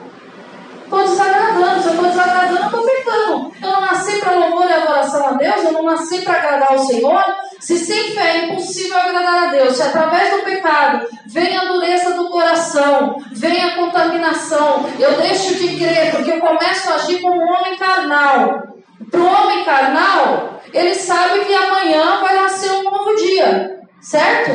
Estou 0.84 1.06
desagradando. 1.52 1.82
Se 1.82 1.88
eu 1.88 1.94
estou 1.94 2.10
desagradando, 2.10 2.58
eu 2.58 2.64
estou 2.66 2.84
pecando. 2.84 3.52
Eu 3.62 3.70
não 3.70 3.80
nasci 3.80 4.18
para 4.18 4.32
louvor 4.32 4.68
e 4.68 4.72
adoração 4.72 5.26
a 5.26 5.32
Deus, 5.32 5.64
eu 5.64 5.72
não 5.72 5.82
nasci 5.84 6.22
para 6.22 6.34
agradar 6.34 6.74
o 6.74 6.78
Senhor. 6.78 7.24
Se 7.60 7.78
sem 7.78 8.12
fé 8.12 8.38
é 8.38 8.44
impossível 8.46 8.98
agradar 8.98 9.48
a 9.48 9.50
Deus, 9.50 9.76
se 9.76 9.82
através 9.82 10.32
do 10.32 10.42
pecado 10.42 11.06
vem 11.26 11.56
a 11.56 11.64
dureza 11.64 12.14
do 12.14 12.28
coração, 12.28 13.16
vem 13.30 13.62
a 13.62 13.76
contaminação, 13.76 14.84
eu 14.98 15.12
deixo 15.20 15.54
de 15.54 15.76
crer, 15.76 16.10
porque 16.10 16.32
eu 16.32 16.40
começo 16.40 16.90
a 16.90 16.94
agir 16.96 17.20
como 17.20 17.40
um 17.40 17.48
homem 17.48 17.76
carnal. 17.76 18.62
Para 19.10 19.20
o 19.20 19.26
homem 19.26 19.64
carnal, 19.64 20.60
ele 20.72 20.94
sabe 20.94 21.40
que 21.44 21.54
amanhã 21.54 22.20
vai 22.20 22.34
nascer 22.34 22.72
um 22.72 22.82
novo 22.82 23.14
dia, 23.14 23.80
certo? 24.00 24.50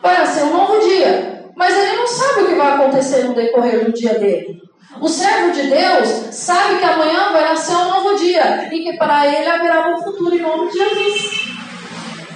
Vai 0.00 0.18
nascer 0.18 0.44
um 0.44 0.56
novo 0.56 0.78
dia. 0.86 1.36
Mas 1.56 1.76
ele 1.76 1.96
não 1.96 2.06
sabe 2.06 2.42
o 2.42 2.46
que 2.48 2.54
vai 2.54 2.72
acontecer 2.74 3.24
no 3.24 3.34
decorrer 3.34 3.84
do 3.84 3.92
dia 3.92 4.14
dele. 4.18 4.65
O 5.00 5.08
servo 5.08 5.52
de 5.52 5.68
Deus 5.68 6.34
sabe 6.34 6.78
que 6.78 6.84
amanhã 6.84 7.32
vai 7.32 7.44
nascer 7.44 7.76
um 7.76 7.90
novo 7.90 8.16
dia 8.16 8.68
e 8.72 8.82
que 8.82 8.96
para 8.96 9.26
ele 9.26 9.48
haverá 9.48 9.90
um 9.90 10.02
futuro 10.02 10.34
em 10.34 10.40
nome 10.40 10.70
de 10.70 10.78
Jesus. 10.78 11.46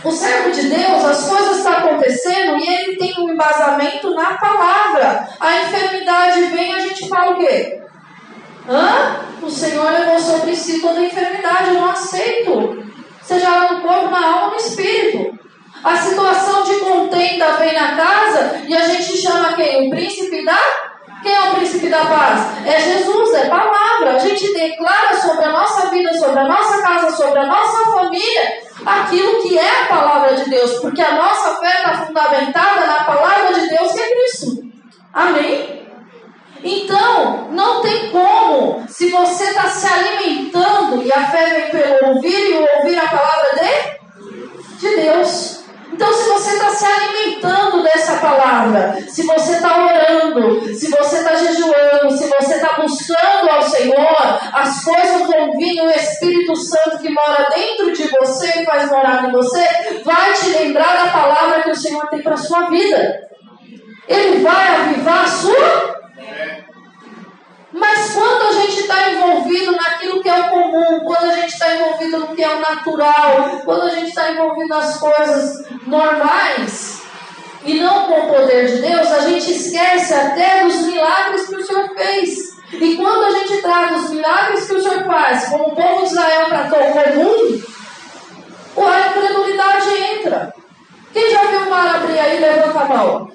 O 0.02 0.10
servo 0.10 0.50
de 0.50 0.68
Deus, 0.68 1.04
as 1.04 1.28
coisas 1.28 1.58
estão 1.58 1.72
acontecendo 1.72 2.58
e 2.58 2.66
ele 2.66 2.96
tem 2.96 3.14
um 3.18 3.30
embasamento 3.30 4.14
na 4.14 4.36
palavra. 4.38 5.28
A 5.38 5.62
enfermidade 5.62 6.44
vem, 6.46 6.74
a 6.74 6.78
gente 6.80 7.08
fala 7.08 7.32
o 7.32 7.36
quê? 7.36 7.82
Hã? 8.68 9.20
O 9.42 9.50
Senhor 9.50 9.90
levou 9.90 10.18
sobre 10.18 10.54
si 10.54 10.80
toda 10.80 11.00
a 11.00 11.04
enfermidade, 11.04 11.68
eu 11.68 11.74
não 11.74 11.90
aceito. 11.90 12.84
Seja 13.22 13.46
ela 13.46 13.72
no 13.72 13.80
corpo, 13.82 14.10
na 14.10 14.26
alma, 14.26 14.50
no 14.50 14.56
espírito. 14.56 15.38
A 15.82 15.96
situação 15.96 16.62
de 16.64 16.74
contenda 16.80 17.56
vem 17.56 17.74
na 17.74 17.96
casa 17.96 18.62
e 18.66 18.76
a 18.76 18.86
gente 18.86 19.16
chama 19.16 19.54
quem? 19.54 19.86
O 19.86 19.90
príncipe 19.90 20.44
da 20.44 20.58
quem 21.22 21.34
é 21.34 21.40
o 21.40 21.54
príncipe 21.54 21.88
da 21.88 22.04
paz? 22.06 22.66
É 22.66 22.80
Jesus, 22.80 23.34
é 23.34 23.48
palavra. 23.48 24.14
A 24.14 24.18
gente 24.18 24.52
declara 24.52 25.14
sobre 25.14 25.44
a 25.44 25.50
nossa 25.50 25.88
vida, 25.90 26.12
sobre 26.14 26.38
a 26.38 26.48
nossa 26.48 26.80
casa, 26.82 27.10
sobre 27.14 27.38
a 27.40 27.46
nossa 27.46 27.90
família, 27.90 28.62
aquilo 28.84 29.42
que 29.42 29.58
é 29.58 29.82
a 29.82 29.86
palavra 29.86 30.34
de 30.34 30.48
Deus, 30.48 30.78
porque 30.80 31.02
a 31.02 31.12
nossa 31.12 31.60
fé 31.60 31.76
está 31.76 32.06
fundamentada 32.06 32.86
na 32.86 33.04
palavra 33.04 33.52
de 33.52 33.68
Deus 33.68 33.92
que 33.92 34.00
é 34.00 34.14
Cristo. 34.14 34.64
Amém? 35.12 35.80
Então, 36.62 37.48
não 37.50 37.80
tem 37.80 38.10
como, 38.10 38.84
se 38.88 39.10
você 39.10 39.44
está 39.44 39.68
se 39.68 39.86
alimentando, 39.86 41.02
e 41.02 41.10
a 41.12 41.26
fé 41.26 41.46
vem 41.46 41.70
pelo 41.70 42.14
ouvir 42.14 42.50
e 42.50 42.78
ouvir 42.78 42.98
a 42.98 43.08
palavra 43.08 43.48
de, 43.54 44.78
de 44.78 44.96
Deus. 44.96 45.59
Então, 45.92 46.12
se 46.12 46.28
você 46.28 46.52
está 46.52 46.70
se 46.70 46.84
alimentando 46.84 47.82
dessa 47.82 48.16
palavra, 48.16 48.96
se 49.08 49.22
você 49.24 49.52
está 49.52 49.84
orando, 49.84 50.74
se 50.74 50.88
você 50.88 51.16
está 51.16 51.34
jejuando, 51.34 52.16
se 52.16 52.28
você 52.28 52.54
está 52.54 52.80
buscando 52.80 53.50
ao 53.50 53.62
Senhor, 53.62 54.40
as 54.52 54.84
coisas 54.84 55.26
vão 55.26 55.56
vir, 55.56 55.80
o 55.82 55.90
Espírito 55.90 56.54
Santo 56.56 56.98
que 56.98 57.10
mora 57.10 57.48
dentro 57.54 57.92
de 57.92 58.08
você 58.08 58.60
e 58.60 58.64
faz 58.64 58.90
morar 58.90 59.28
em 59.28 59.32
você, 59.32 59.66
vai 60.04 60.32
te 60.32 60.50
lembrar 60.50 61.04
da 61.04 61.10
palavra 61.10 61.62
que 61.62 61.70
o 61.70 61.76
Senhor 61.76 62.08
tem 62.08 62.22
para 62.22 62.34
a 62.34 62.38
sua 62.38 62.70
vida. 62.70 63.28
Ele 64.08 64.42
vai 64.42 64.74
avivar 64.74 65.24
a 65.24 65.28
sua 65.28 65.99
mas 67.72 68.12
quando 68.12 68.48
a 68.48 68.52
gente 68.60 68.80
está 68.80 69.12
envolvido 69.12 69.72
naquilo 69.72 70.22
que 70.22 70.28
é 70.28 70.40
o 70.40 70.50
comum, 70.50 71.00
quando 71.04 71.30
a 71.30 71.34
gente 71.34 71.52
está 71.52 71.74
envolvido 71.74 72.18
no 72.18 72.34
que 72.34 72.42
é 72.42 72.48
o 72.48 72.60
natural, 72.60 73.60
quando 73.64 73.82
a 73.82 73.90
gente 73.90 74.08
está 74.08 74.32
envolvido 74.32 74.68
nas 74.68 74.98
coisas 74.98 75.64
normais 75.86 77.02
e 77.64 77.80
não 77.80 78.06
com 78.06 78.20
o 78.20 78.34
poder 78.34 78.66
de 78.66 78.80
Deus, 78.80 79.12
a 79.12 79.20
gente 79.28 79.52
esquece 79.52 80.14
até 80.14 80.64
dos 80.64 80.82
milagres 80.82 81.46
que 81.46 81.56
o 81.56 81.64
Senhor 81.64 81.88
fez. 81.94 82.50
E 82.72 82.96
quando 82.96 83.24
Senhor 84.82 85.04
faz, 85.04 85.48
como 85.48 85.64
o 85.64 85.76
povo 85.76 85.98
de 86.04 86.10
Israel 86.10 86.48
tratou 86.48 86.78
comum, 86.92 87.62
a 88.88 89.08
incredulidade 89.08 89.88
entra. 90.14 90.54
Quem 91.12 91.30
já 91.30 91.44
viu 91.44 91.60
o 91.60 91.70
mar 91.70 91.96
abrir 91.96 92.18
aí, 92.18 92.40
levanta 92.40 92.80
a 92.80 92.84
mão. 92.84 93.32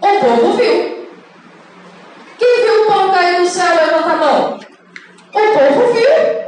O 0.00 0.20
povo 0.20 0.52
viu. 0.52 0.93
Quem 2.38 2.64
viu 2.64 2.82
o 2.82 2.86
pão 2.86 3.10
cair 3.10 3.40
do 3.40 3.46
céu, 3.46 3.74
levanta 3.74 4.10
a 4.10 4.16
mão. 4.16 4.60
O 5.32 5.40
povo 5.40 5.92
viu. 5.92 6.44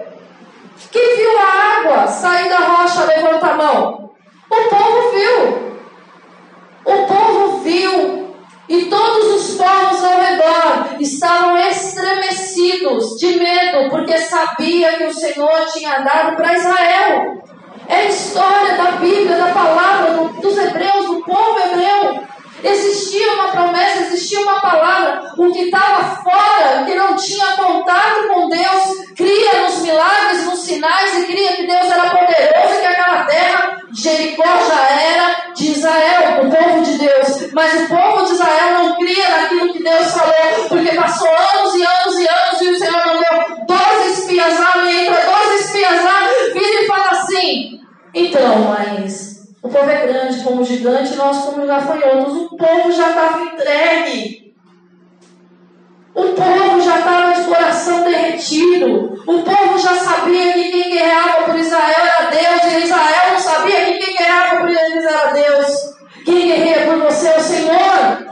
Quem 0.90 1.16
viu 1.16 1.38
a 1.38 1.78
água 1.81 2.07
sair 2.07 2.49
da 2.49 2.59
rocha, 2.59 3.05
levanta 3.05 3.47
a 3.47 3.55
mão. 3.55 4.11
O 4.50 4.57
povo 4.69 5.11
viu. 5.11 5.66
O 6.85 7.07
povo 7.07 7.59
viu. 7.59 8.37
E 8.69 8.87
todos 8.87 9.26
os 9.35 9.57
povos 9.57 10.05
ao 10.05 10.21
redor 10.21 11.00
estavam 11.00 11.57
estremecidos 11.57 13.16
de 13.16 13.38
medo, 13.38 13.90
porque 13.90 14.19
sabia 14.19 14.97
que 14.97 15.05
o 15.05 15.14
Senhor 15.14 15.66
tinha 15.73 16.00
dado 16.00 16.37
para 16.37 16.55
Israel. 16.55 17.43
É 17.88 17.95
a 17.95 18.05
história 18.07 18.76
da 18.76 18.93
Bíblia, 18.93 19.37
da 19.37 19.52
palavra 19.52 20.14
dos 20.40 20.59
hebreus, 20.59 21.07
do 21.07 21.23
povo 21.23 21.59
hebreu. 21.64 22.26
Existia 22.66 23.32
uma 23.35 23.49
promessa, 23.49 24.02
existia 24.02 24.40
uma 24.40 24.61
palavra. 24.61 25.32
O 25.37 25.52
que 25.52 25.66
estava 25.66 26.16
fora, 26.23 26.85
que 26.85 26.94
não 26.94 27.14
tinha 27.14 27.46
contato 27.52 28.28
com 28.28 28.49
Deus, 28.49 29.14
cria 29.16 29.62
nos 29.62 29.82
milagres, 29.82 30.44
nos 30.46 30.61
sinais 30.61 31.18
e 31.18 31.26
cria 31.26 31.52
que 31.54 31.66
Deus 31.66 31.90
era 31.90 32.11
poderoso 32.11 32.75
e 32.75 32.80
que 32.80 32.87
aquela 32.87 33.25
terra, 33.25 33.76
Jericó 33.92 34.44
já 34.44 34.90
era 34.90 35.52
de 35.54 35.70
Israel, 35.70 36.42
o 36.42 36.50
povo 36.50 36.82
de 36.82 36.99
Deus. 36.99 37.52
Mas 37.52 37.82
o 37.82 37.88
povo 37.88 38.25
de 38.25 38.32
Israel 38.32 38.78
não 38.78 38.96
cria 38.96 39.28
naquilo 39.28 39.73
que 39.73 39.82
Deus 39.82 40.12
falou, 40.12 40.68
porque 40.68 40.94
passou 40.94 41.28
anos 41.28 41.75
e 41.75 41.87
anos 41.87 42.18
e 42.18 42.28
anos 42.28 42.61
e 42.61 42.68
o 42.68 42.78
Senhor 42.78 43.06
não 43.06 43.20
deu 43.20 43.66
12 43.66 44.20
espias 44.20 44.58
lá, 44.58 44.85
e 44.85 45.06
entra 45.06 45.23
12 45.25 45.64
espias 45.64 46.04
lá, 46.04 46.20
vira 46.52 46.82
e 46.82 46.87
fala 46.87 47.11
assim: 47.11 47.80
então, 48.12 48.75
mas 48.76 49.36
o 49.66 49.68
povo 49.68 49.90
é 49.90 50.06
grande 50.06 50.44
como 50.44 50.64
gigante, 50.64 51.16
nós 51.16 51.38
como 51.38 51.66
gafanhotos. 51.66 52.37
O 52.37 52.56
povo 52.56 52.92
já 52.92 53.08
estava 53.08 53.42
entregue. 53.42 54.54
O 56.14 56.23
povo 56.23 56.80
já 56.80 56.99
estava 56.99 57.32
de 57.32 57.44
coração 57.49 58.04
derretido. 58.04 59.20
O 59.26 59.42
povo 59.42 59.76
já 59.76 59.96
sabia 59.96 60.52
que 60.52 60.70
quem 60.70 60.90
guerreava 60.92 61.44
por 61.46 61.58
Israel 61.58 61.94
era 61.99 62.30
Deus. 62.30 62.73
E 62.73 62.85
Israel 62.85 63.32
não 63.32 63.40
sabia 63.40 63.85
que 63.87 63.99
quem 63.99 64.16
guerreava 64.16 64.56
por 64.61 64.68
eles 64.70 65.04
era 65.04 65.32
Deus. 65.32 65.66
Quem 66.25 66.46
guerreia 66.46 66.87
por 66.87 66.99
você 67.00 67.26
é 67.26 67.37
o 67.37 67.40
Senhor. 67.40 68.26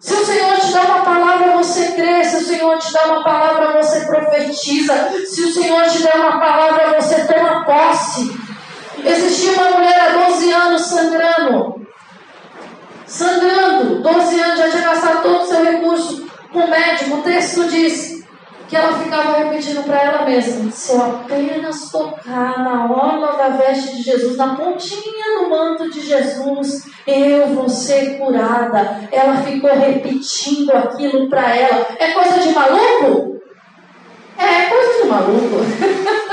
Se 0.00 0.14
o 0.14 0.24
Senhor 0.24 0.56
te 0.56 0.72
dá 0.72 0.80
uma 0.80 1.04
palavra, 1.04 1.56
você 1.58 1.92
crê. 1.92 2.24
Se 2.24 2.36
o 2.36 2.46
Senhor 2.46 2.78
te 2.78 2.92
dá 2.94 3.04
uma 3.04 3.22
palavra, 3.22 3.82
você 3.82 4.06
profetiza. 4.06 5.10
Se 5.26 5.42
o 5.42 5.52
Senhor 5.52 5.84
te 5.84 6.02
dá 6.02 6.14
uma 6.14 6.40
palavra, 6.40 6.98
você 6.98 7.26
toma 7.26 7.66
posse. 7.66 8.49
Existia 9.04 9.52
uma 9.52 9.70
mulher 9.70 10.00
há 10.00 10.28
12 10.28 10.52
anos 10.52 10.82
sangrando. 10.82 11.86
Sangrando. 13.06 14.02
12 14.02 14.40
anos, 14.40 14.58
já 14.58 14.70
tinha 14.70 14.82
gastado 14.82 15.22
todo 15.22 15.42
o 15.42 15.46
seu 15.46 15.64
recurso 15.64 16.26
com 16.52 16.60
o 16.60 16.70
médico. 16.70 17.16
O 17.16 17.22
texto 17.22 17.68
diz 17.68 18.20
que 18.68 18.76
ela 18.76 18.96
ficava 18.98 19.38
repetindo 19.38 19.84
para 19.84 20.00
ela 20.00 20.24
mesma: 20.24 20.70
se 20.70 20.92
eu 20.92 21.02
apenas 21.02 21.90
tocar 21.90 22.62
na 22.62 22.90
orla 22.90 23.36
da 23.36 23.48
veste 23.48 23.96
de 23.96 24.02
Jesus, 24.02 24.36
na 24.36 24.54
pontinha 24.54 25.40
do 25.40 25.50
manto 25.50 25.90
de 25.90 26.00
Jesus, 26.00 26.86
eu 27.06 27.48
vou 27.48 27.68
ser 27.68 28.18
curada. 28.18 29.08
Ela 29.10 29.36
ficou 29.38 29.70
repetindo 29.74 30.70
aquilo 30.70 31.28
para 31.28 31.56
ela. 31.56 31.86
É 31.98 32.12
coisa 32.12 32.38
de 32.38 32.50
maluco? 32.50 33.40
É 34.38 34.66
coisa 34.66 35.02
de 35.02 35.08
maluco. 35.08 35.56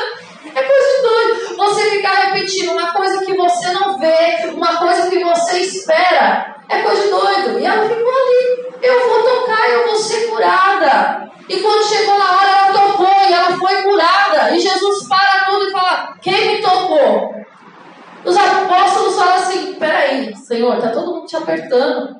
É 0.57 0.63
coisa 0.63 0.88
de 0.95 1.01
doido. 1.03 1.56
Você 1.56 1.82
ficar 1.91 2.32
uma 2.69 2.93
coisa 2.93 3.25
que 3.25 3.36
você 3.36 3.71
não 3.71 3.99
vê, 3.99 4.49
uma 4.53 4.77
coisa 4.77 5.10
que 5.10 5.23
você 5.23 5.60
espera. 5.60 6.55
É 6.69 6.81
coisa 6.81 7.01
de 7.01 7.10
doido. 7.10 7.60
E 7.60 7.65
ela 7.65 7.88
ficou 7.88 8.12
ali. 8.12 8.67
Eu 8.81 9.10
vou 9.10 9.23
tocar, 9.23 9.69
eu 9.69 9.88
vou 9.88 9.95
ser 9.95 10.27
curada. 10.27 11.31
E 11.49 11.57
quando 11.62 11.88
chegou 11.88 12.17
na 12.17 12.38
hora, 12.38 12.49
ela 12.49 12.73
tocou 12.73 13.07
e 13.07 13.33
ela 13.33 13.57
foi 13.57 13.83
curada. 13.83 14.51
E 14.51 14.60
Jesus 14.60 15.07
para 15.07 15.45
tudo 15.45 15.69
e 15.69 15.71
fala: 15.71 16.13
Quem 16.21 16.47
me 16.47 16.62
tocou? 16.62 17.33
Os 18.25 18.38
apóstolos 18.38 19.15
falam 19.15 19.36
assim: 19.36 19.73
Peraí, 19.75 20.36
Senhor, 20.36 20.79
tá 20.81 20.89
todo 20.89 21.15
mundo 21.15 21.25
te 21.25 21.38
apertando 21.38 22.17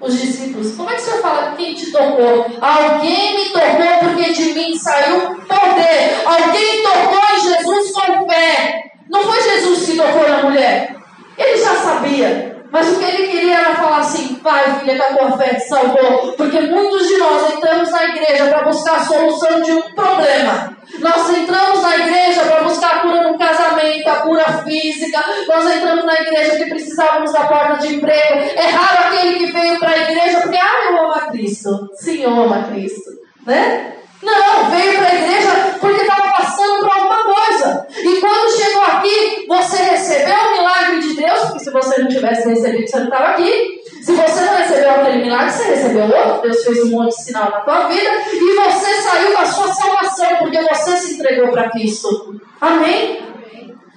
os 0.00 0.20
discípulos: 0.20 0.74
Como 0.76 0.90
é 0.90 0.94
que 0.94 1.02
o 1.02 1.04
senhor 1.04 1.20
fala 1.20 1.54
quem 1.56 1.74
te 1.74 1.92
tocou? 1.92 2.46
Alguém 2.60 3.36
me 3.36 3.50
tocou 3.50 3.98
porque 4.00 4.32
de 4.32 4.54
mim 4.54 4.76
saiu 4.76 5.20
poder. 5.20 6.22
Alguém 6.24 6.82
tocou 6.82 7.36
em 7.36 7.40
Jesus 7.40 7.92
com 7.92 8.30
fé. 8.30 8.93
Não 9.10 9.22
foi 9.22 9.42
Jesus 9.42 9.86
que 9.86 9.96
tocou 9.96 10.28
na 10.28 10.42
mulher. 10.42 10.96
Ele 11.36 11.56
já 11.58 11.74
sabia. 11.74 12.54
Mas 12.70 12.88
o 12.88 12.98
que 12.98 13.04
ele 13.04 13.28
queria 13.28 13.58
era 13.58 13.74
falar 13.76 13.98
assim: 13.98 14.34
Pai, 14.36 14.80
filha, 14.80 14.96
que 14.96 15.02
a 15.02 15.16
tua 15.16 15.38
fé 15.38 15.54
te 15.54 15.68
salvou. 15.68 16.32
Porque 16.32 16.60
muitos 16.60 17.06
de 17.06 17.18
nós 17.18 17.54
entramos 17.54 17.90
na 17.90 18.04
igreja 18.04 18.46
para 18.46 18.64
buscar 18.64 18.96
a 18.96 19.04
solução 19.04 19.62
de 19.62 19.70
um 19.70 19.82
problema. 19.94 20.76
Nós 20.98 21.30
entramos 21.36 21.82
na 21.82 21.96
igreja 21.96 22.42
para 22.42 22.62
buscar 22.62 22.96
a 22.96 22.98
cura 23.00 23.30
no 23.30 23.38
casamento, 23.38 24.08
a 24.08 24.16
cura 24.16 24.44
física. 24.64 25.22
Nós 25.46 25.76
entramos 25.76 26.04
na 26.04 26.14
igreja 26.14 26.50
porque 26.50 26.66
precisávamos 26.66 27.32
da 27.32 27.46
porta 27.46 27.78
de 27.78 27.94
emprego. 27.94 28.40
É 28.56 28.66
raro 28.66 29.06
aquele 29.06 29.38
que 29.38 29.52
veio 29.52 29.78
para 29.78 29.90
a 29.90 30.10
igreja 30.10 30.40
porque, 30.40 30.58
ah, 30.58 30.90
eu 30.90 30.98
amo 30.98 31.12
a 31.12 31.20
Cristo. 31.30 31.88
Sim, 31.94 32.22
eu 32.22 32.30
amo 32.30 32.54
a 32.54 32.62
Cristo. 32.64 33.10
Né? 33.46 33.92
Não, 34.24 34.70
veio 34.70 34.98
para 34.98 35.08
a 35.08 35.14
igreja 35.14 35.76
porque 35.80 36.00
estava 36.00 36.32
passando 36.32 36.80
por 36.80 36.90
alguma 36.90 37.22
coisa. 37.24 37.86
E 37.96 38.20
quando 38.20 38.56
chegou 38.56 38.82
aqui, 38.82 39.44
você 39.46 39.76
recebeu 39.82 40.34
o 40.34 40.52
milagre 40.52 41.00
de 41.00 41.14
Deus, 41.14 41.40
porque 41.40 41.64
se 41.64 41.70
você 41.70 42.00
não 42.00 42.08
tivesse 42.08 42.48
recebido, 42.48 42.88
você 42.88 42.98
não 42.98 43.04
estava 43.04 43.28
aqui. 43.30 43.80
Se 44.02 44.12
você 44.12 44.40
não 44.40 44.56
recebeu 44.56 44.90
aquele 44.90 45.24
milagre, 45.24 45.50
você 45.50 45.64
recebeu 45.64 46.04
outro. 46.04 46.42
Deus 46.42 46.64
fez 46.64 46.84
um 46.84 46.90
monte 46.90 47.16
de 47.16 47.22
sinal 47.22 47.50
na 47.50 47.60
tua 47.60 47.88
vida 47.88 48.10
e 48.32 48.54
você 48.54 48.94
saiu 49.02 49.36
da 49.36 49.46
sua 49.46 49.72
salvação 49.72 50.36
porque 50.38 50.60
você 50.60 50.96
se 50.96 51.14
entregou 51.14 51.50
para 51.50 51.70
Cristo. 51.70 52.40
Amém? 52.60 53.24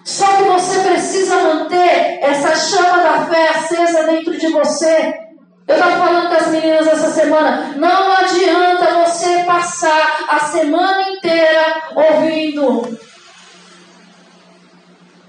Só 0.03 0.25
que 0.37 0.43
você 0.43 0.79
precisa 0.79 1.35
manter 1.41 2.19
essa 2.21 2.55
chama 2.55 3.03
da 3.03 3.25
fé 3.25 3.49
acesa 3.49 4.03
dentro 4.03 4.37
de 4.37 4.47
você. 4.47 5.26
Eu 5.67 5.75
estava 5.75 5.97
falando 5.97 6.29
com 6.29 6.35
as 6.35 6.47
meninas 6.47 6.87
essa 6.87 7.11
semana. 7.11 7.73
Não 7.75 8.11
adianta 8.17 9.05
você 9.05 9.43
passar 9.43 10.25
a 10.29 10.39
semana 10.39 11.09
inteira 11.09 11.83
ouvindo. 11.93 12.97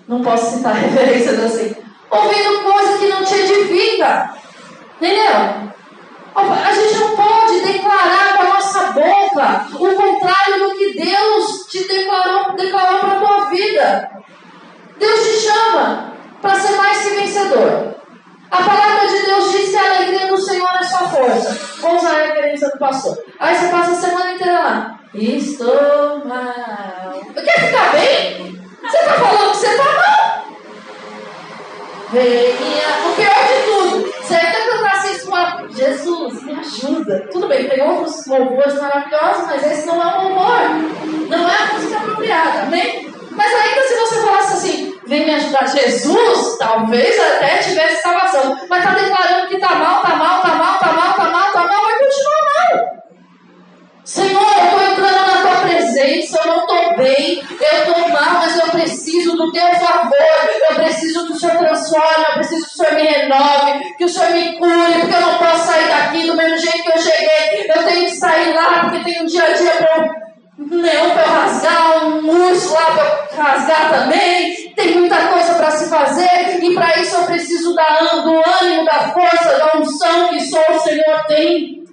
Não 0.07 0.23
posso 0.23 0.57
citar 0.57 0.77
referências 0.79 1.43
assim. 1.43 1.75
Ouvindo 2.09 2.63
coisa 2.63 2.99
que 2.99 3.09
não 3.09 3.25
te 3.25 3.35
edifica. 3.35 4.35
Entendeu? 4.97 5.69
A 6.35 6.73
gente 6.73 6.99
não 7.01 7.17
pode 7.17 7.61
declarar 7.61 8.37
com 8.37 8.43
a 8.43 8.55
nossa 8.55 8.93
boca 8.93 9.67
o 9.75 9.95
contrário 9.97 10.69
do 10.69 10.77
que 10.77 10.95
Deus 11.03 11.67
te 11.69 11.83
declarou, 11.89 12.53
declarou 12.53 13.01
para 13.01 13.13
a 13.13 13.19
tua 13.19 13.45
vida. 13.51 14.11
Deus 14.99 15.21
te 15.21 15.41
chama 15.41 16.13
para 16.41 16.55
ser 16.55 16.77
mais 16.77 16.99
que 17.03 17.17
vencedor. 17.17 17.98
A 18.51 18.63
palavra 18.63 19.07
de 19.09 19.27
Deus 19.27 19.51
diz 19.53 19.71
que 19.71 19.77
a 19.77 19.95
alegria 19.95 20.27
do 20.27 20.39
Senhor 20.39 20.71
é 20.81 20.83
sua 20.83 21.09
força. 21.09 21.79
Vamos 21.81 22.03
usar 22.03 22.15
a 22.15 22.27
referência 22.27 22.69
do 22.71 22.79
pastor. 22.79 23.19
Aí 23.39 23.55
você 23.55 23.69
passa 23.69 23.93
a 23.93 23.95
semana 23.95 24.33
inteira 24.33 24.53
lá. 24.53 25.01
Estou 25.15 26.25
mal. 26.25 27.21
Quer 27.35 27.61
ficar 27.67 27.93
bem? 27.93 28.59
Você 28.83 28.97
está 28.97 29.15
falando 29.15 29.51
que 29.51 29.57
você 29.57 29.67
está 29.67 29.85
mal. 29.85 30.45
Venha. 32.11 32.89
O 33.07 33.15
pior 33.15 33.47
de 33.49 33.63
tudo, 33.67 34.13
você 34.23 34.39
cantar 34.39 34.93
assim 34.93 35.27
com 35.27 35.69
Jesus, 35.69 36.43
me 36.43 36.53
ajuda. 36.53 37.29
Tudo 37.31 37.49
bem, 37.49 37.69
tem 37.69 37.83
outros 37.83 38.27
louvores 38.27 38.75
maravilhosos, 38.75 39.47
mas 39.47 39.67
esse 39.71 39.87
não 39.87 40.01
é 40.01 40.19
um 40.19 40.29
louvor. 40.29 40.61
Não 41.29 41.49
é 41.49 41.57
a 41.57 41.75
música 41.75 41.99
apropriada, 41.99 42.63
amém? 42.63 43.13
Mas 43.31 43.53
ainda 43.55 43.83
se 43.83 43.95
você 43.95 44.27
falasse 44.27 44.53
assim, 44.55 44.78
vem 45.09 45.25
me 45.25 45.35
ajudar, 45.35 45.67
Jesus, 45.67 46.59
talvez 46.59 47.19
até 47.19 47.59
tivesse 47.59 48.03
salvação. 48.03 48.57
Mas 48.69 48.85
está 48.85 48.95
declarando 48.95 49.49
que 49.49 49.55
está 49.55 49.75
mal, 49.75 50.03
está 50.03 50.17
mal, 50.17 50.37
está 50.37 50.55
mal, 50.55 50.75
está 50.75 50.93
mal, 50.93 51.11
está 51.11 51.25
mal, 51.25 51.47
está 51.49 51.65
mal, 51.65 51.85
vai 51.85 51.99
continuar 51.99 52.43
mal. 52.45 52.99
Senhor, 54.05 54.43
eu 54.43 54.65
estou 54.65 54.93
entrando 54.93 55.27
na 55.27 55.43
tua 55.43 55.61
presença, 55.63 56.41
eu 56.41 56.47
não 56.47 56.61
estou 56.61 56.97
bem, 56.97 57.43
eu 57.61 57.79
estou 57.79 58.09
mal, 58.09 58.39
mas 58.39 58.59
eu 58.59 58.71
preciso 58.71 59.37
do 59.37 59.53
teu 59.53 59.67
favor, 59.75 60.51
eu 60.71 60.77
preciso 60.77 61.27
que 61.27 61.33
o 61.33 61.37
Senhor 61.37 61.59
transforme, 61.59 62.25
eu 62.29 62.35
preciso 62.35 62.67
que 62.67 62.73
o 62.73 62.77
Senhor 62.77 62.95
me 62.95 63.03
renove, 63.03 63.95
que 63.97 64.05
o 64.05 64.09
Senhor 64.09 64.31
me 64.31 64.59
cure, 64.59 65.01
porque 65.01 65.15
eu 65.15 65.21
não 65.21 65.39
posso 65.39 65.67
sair 65.67 65.89
daqui 65.89 66.27
do 66.27 66.37
mesmo 66.37 66.59
jeito 66.59 66.83
que 66.83 66.93
eu 66.93 67.03
cheguei, 67.03 67.67
eu 67.69 67.85
tenho 67.85 68.05
que 68.07 68.17
sair 68.17 68.55
lá, 68.55 68.81
porque 68.81 69.05
tem 69.05 69.23
um 69.23 69.27
dia 69.27 69.45
a 69.45 69.53
dia 69.53 69.73
para 69.73 70.01
um 70.01 70.28
leão 70.59 71.11
para 71.11 71.23
rasgar, 71.23 72.07
um 72.09 72.49
urso 72.49 72.75
lá 72.75 72.87
para 73.31 73.45
rasgar 73.45 73.91
também, 73.91 74.73
tem 74.75 74.99
muita 74.99 75.29
coisa 75.29 75.55
para 75.55 75.71
se 75.71 75.89
fazer, 75.89 76.59
e 76.63 76.75
para 76.75 76.99
isso 76.99 77.17
eu 77.17 77.25
preciso 77.25 77.75
da, 77.75 77.99
do 78.23 78.43
ânimo, 78.61 78.85
da 78.85 79.13
força, 79.13 79.59
da 79.59 79.79
unção 79.79 80.29
que 80.29 80.41
só 80.41 80.61
o 80.71 80.81
Senhor 80.81 81.25
tem. 81.29 81.85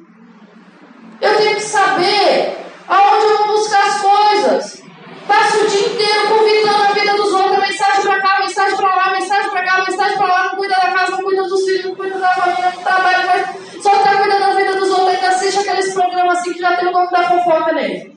Eu 1.22 1.38
tenho 1.38 1.56
que 1.56 1.62
saber 1.62 2.58
aonde 2.88 3.26
eu 3.26 3.38
vou 3.38 3.48
buscar 3.48 3.88
as 3.88 4.02
coisas. 4.02 4.85
Passa 5.28 5.58
o 5.58 5.68
dia 5.68 5.88
inteiro 5.88 6.28
convidando 6.28 6.84
a 6.84 6.94
vida 6.94 7.14
dos 7.14 7.34
outros, 7.34 7.60
mensagem 7.60 8.02
pra 8.04 8.22
cá, 8.22 8.40
mensagem 8.40 8.78
pra 8.78 8.96
lá, 8.96 9.12
mensagem 9.12 9.50
pra 9.50 9.64
cá, 9.64 9.86
mensagem 9.86 10.18
pra 10.18 10.28
lá, 10.28 10.44
não 10.46 10.56
cuida 10.56 10.76
da 10.76 10.92
casa, 10.92 11.12
não 11.12 11.24
cuida 11.24 11.44
dos 11.44 11.66
filhos, 11.66 11.86
não 11.86 11.96
cuida 11.96 12.20
da 12.20 12.30
família, 12.30 12.72
não 12.76 12.84
trabalha, 12.84 13.26
mas 13.26 13.84
só 13.84 13.90
tá 13.90 14.16
cuidando 14.18 14.40
da 14.40 14.54
vida 14.54 14.76
dos 14.76 14.90
outros, 14.90 15.10
ainda 15.10 15.28
assiste 15.30 15.60
aqueles 15.60 15.94
programas 15.94 16.40
assim 16.40 16.54
que 16.54 16.60
já 16.60 16.76
tem 16.76 16.88
o 16.88 16.92
nome 16.92 17.10
da 17.10 17.28
fofoca 17.28 17.74
nele. 17.74 18.16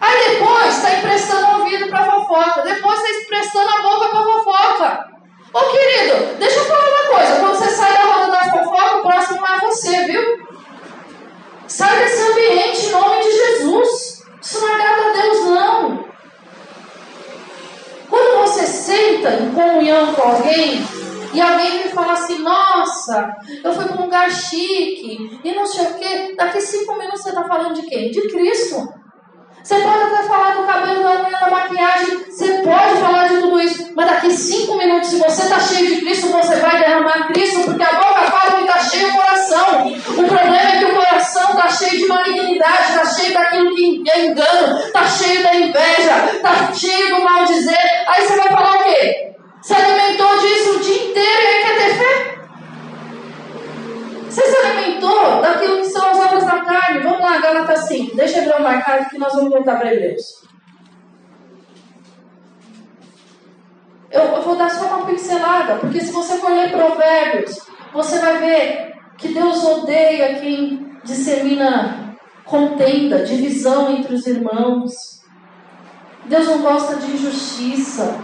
Aí 0.00 0.30
depois 0.30 0.76
está 0.76 0.98
emprestando 0.98 1.46
o 1.46 1.60
ouvido 1.60 1.88
pra 1.88 2.04
fofoca, 2.04 2.62
depois 2.62 3.02
está 3.02 3.20
emprestando 3.20 3.68
a 3.68 3.82
boca 3.82 4.08
pra 4.08 4.22
fofoca. 4.22 5.16
Ô 5.52 5.60
querido, 5.70 6.36
deixa 6.38 6.58
eu 6.60 6.64
falar 6.66 6.88
uma 6.88 7.16
coisa, 7.16 7.40
quando 7.40 7.54
você 7.56 7.70
sai 7.70 7.92
da 7.94 8.04
roda 8.04 8.30
da 8.30 8.44
fofoca, 8.44 8.96
o 8.98 9.02
próximo 9.02 9.40
não 9.40 9.54
é 9.54 9.60
você, 9.60 10.04
viu? 10.04 10.46
Sai 11.66 11.98
desse 11.98 12.30
ambiente 12.30 12.86
em 12.86 12.90
nome 12.90 13.22
de 13.22 13.32
Jesus. 13.32 14.15
Isso 14.46 14.60
não 14.60 14.74
agrada 14.74 15.08
a 15.08 15.22
Deus, 15.22 15.44
não. 15.46 16.08
Quando 18.08 18.40
você 18.42 18.64
senta 18.64 19.30
em 19.42 19.52
comunhão 19.52 20.14
com 20.14 20.22
alguém 20.22 20.80
e 21.34 21.40
alguém 21.40 21.82
me 21.82 21.90
fala 21.90 22.12
assim, 22.12 22.38
nossa, 22.38 23.36
eu 23.64 23.72
fui 23.72 23.86
para 23.86 23.96
um 23.96 24.04
lugar 24.04 24.30
chique 24.30 25.40
e 25.42 25.52
não 25.52 25.66
sei 25.66 25.86
o 25.86 25.94
quê, 25.94 26.34
daqui 26.36 26.60
cinco 26.60 26.96
minutos 26.96 27.22
você 27.22 27.30
está 27.30 27.42
falando 27.42 27.74
de 27.74 27.88
quem? 27.88 28.12
De 28.12 28.28
Cristo. 28.28 28.86
Você 29.66 29.80
pode 29.80 30.00
até 30.00 30.22
falar 30.22 30.54
do 30.54 30.62
cabelo, 30.64 31.02
da 31.02 31.16
da 31.16 31.50
maquiagem, 31.50 32.24
você 32.30 32.62
pode 32.62 33.00
falar 33.00 33.26
de 33.26 33.40
tudo 33.40 33.60
isso, 33.60 33.90
mas 33.96 34.06
daqui 34.06 34.30
cinco 34.30 34.76
minutos, 34.78 35.10
se 35.10 35.18
você 35.18 35.42
está 35.42 35.58
cheio 35.58 35.88
de 35.88 36.02
Cristo, 36.02 36.28
você 36.28 36.54
vai 36.54 36.78
derramar 36.78 37.26
Cristo, 37.26 37.64
porque 37.64 37.82
a 37.82 37.94
boca 37.94 38.30
fala 38.30 38.58
que 38.58 38.62
está 38.62 38.78
cheio 38.78 39.08
o 39.08 39.12
coração. 39.12 39.88
O 39.88 40.24
problema 40.24 40.56
é 40.56 40.78
que 40.78 40.84
o 40.84 40.94
coração 40.94 41.50
está 41.50 41.68
cheio 41.68 41.98
de 41.98 42.06
malignidade, 42.06 42.90
está 42.90 43.06
cheio 43.06 43.34
daquilo 43.34 43.74
que 43.74 44.04
é 44.08 44.26
engano, 44.26 44.78
está 44.78 45.04
cheio 45.04 45.42
da 45.42 45.56
inveja, 45.56 46.26
está 46.32 46.72
cheio 46.72 47.16
do 47.16 47.24
mal 47.24 47.44
dizer. 47.44 48.04
Aí 48.06 48.24
você 48.24 48.36
vai 48.36 48.48
falar 48.48 48.76
o 48.76 48.84
quê? 48.84 49.32
Você 49.60 49.74
alimentou 49.74 50.38
disso 50.38 50.76
o 50.76 50.78
dia 50.78 51.10
inteiro 51.10 51.42
e 51.42 51.46
aí 51.48 51.62
quer 51.64 51.76
ter 51.76 51.94
fé? 51.98 52.35
Você 54.36 54.50
se 54.50 54.56
alimentou 54.66 55.40
daquilo 55.40 55.78
que 55.78 55.86
são 55.86 56.10
as 56.10 56.18
obras 56.18 56.44
da 56.44 56.62
carne. 56.62 57.00
Vamos 57.00 57.20
lá, 57.20 57.38
Gálatas 57.38 57.88
5. 57.88 58.14
Deixa 58.14 58.40
eu 58.40 58.60
marcado 58.60 59.08
que 59.08 59.16
nós 59.16 59.32
vamos 59.32 59.50
voltar 59.50 59.78
para 59.78 59.94
Hebreus. 59.94 60.42
Eu, 64.10 64.20
eu 64.20 64.42
vou 64.42 64.56
dar 64.56 64.70
só 64.70 64.88
uma 64.88 65.06
pincelada, 65.06 65.76
porque 65.76 66.02
se 66.02 66.12
você 66.12 66.36
for 66.36 66.50
ler 66.50 66.70
Provérbios, 66.70 67.66
você 67.94 68.18
vai 68.18 68.36
ver 68.36 68.92
que 69.16 69.28
Deus 69.28 69.64
odeia 69.64 70.38
quem 70.38 70.98
dissemina 71.02 72.14
contenda, 72.44 73.24
divisão 73.24 73.90
entre 73.90 74.14
os 74.14 74.26
irmãos. 74.26 75.22
Deus 76.26 76.46
não 76.46 76.60
gosta 76.60 76.96
de 76.96 77.10
injustiça, 77.10 78.20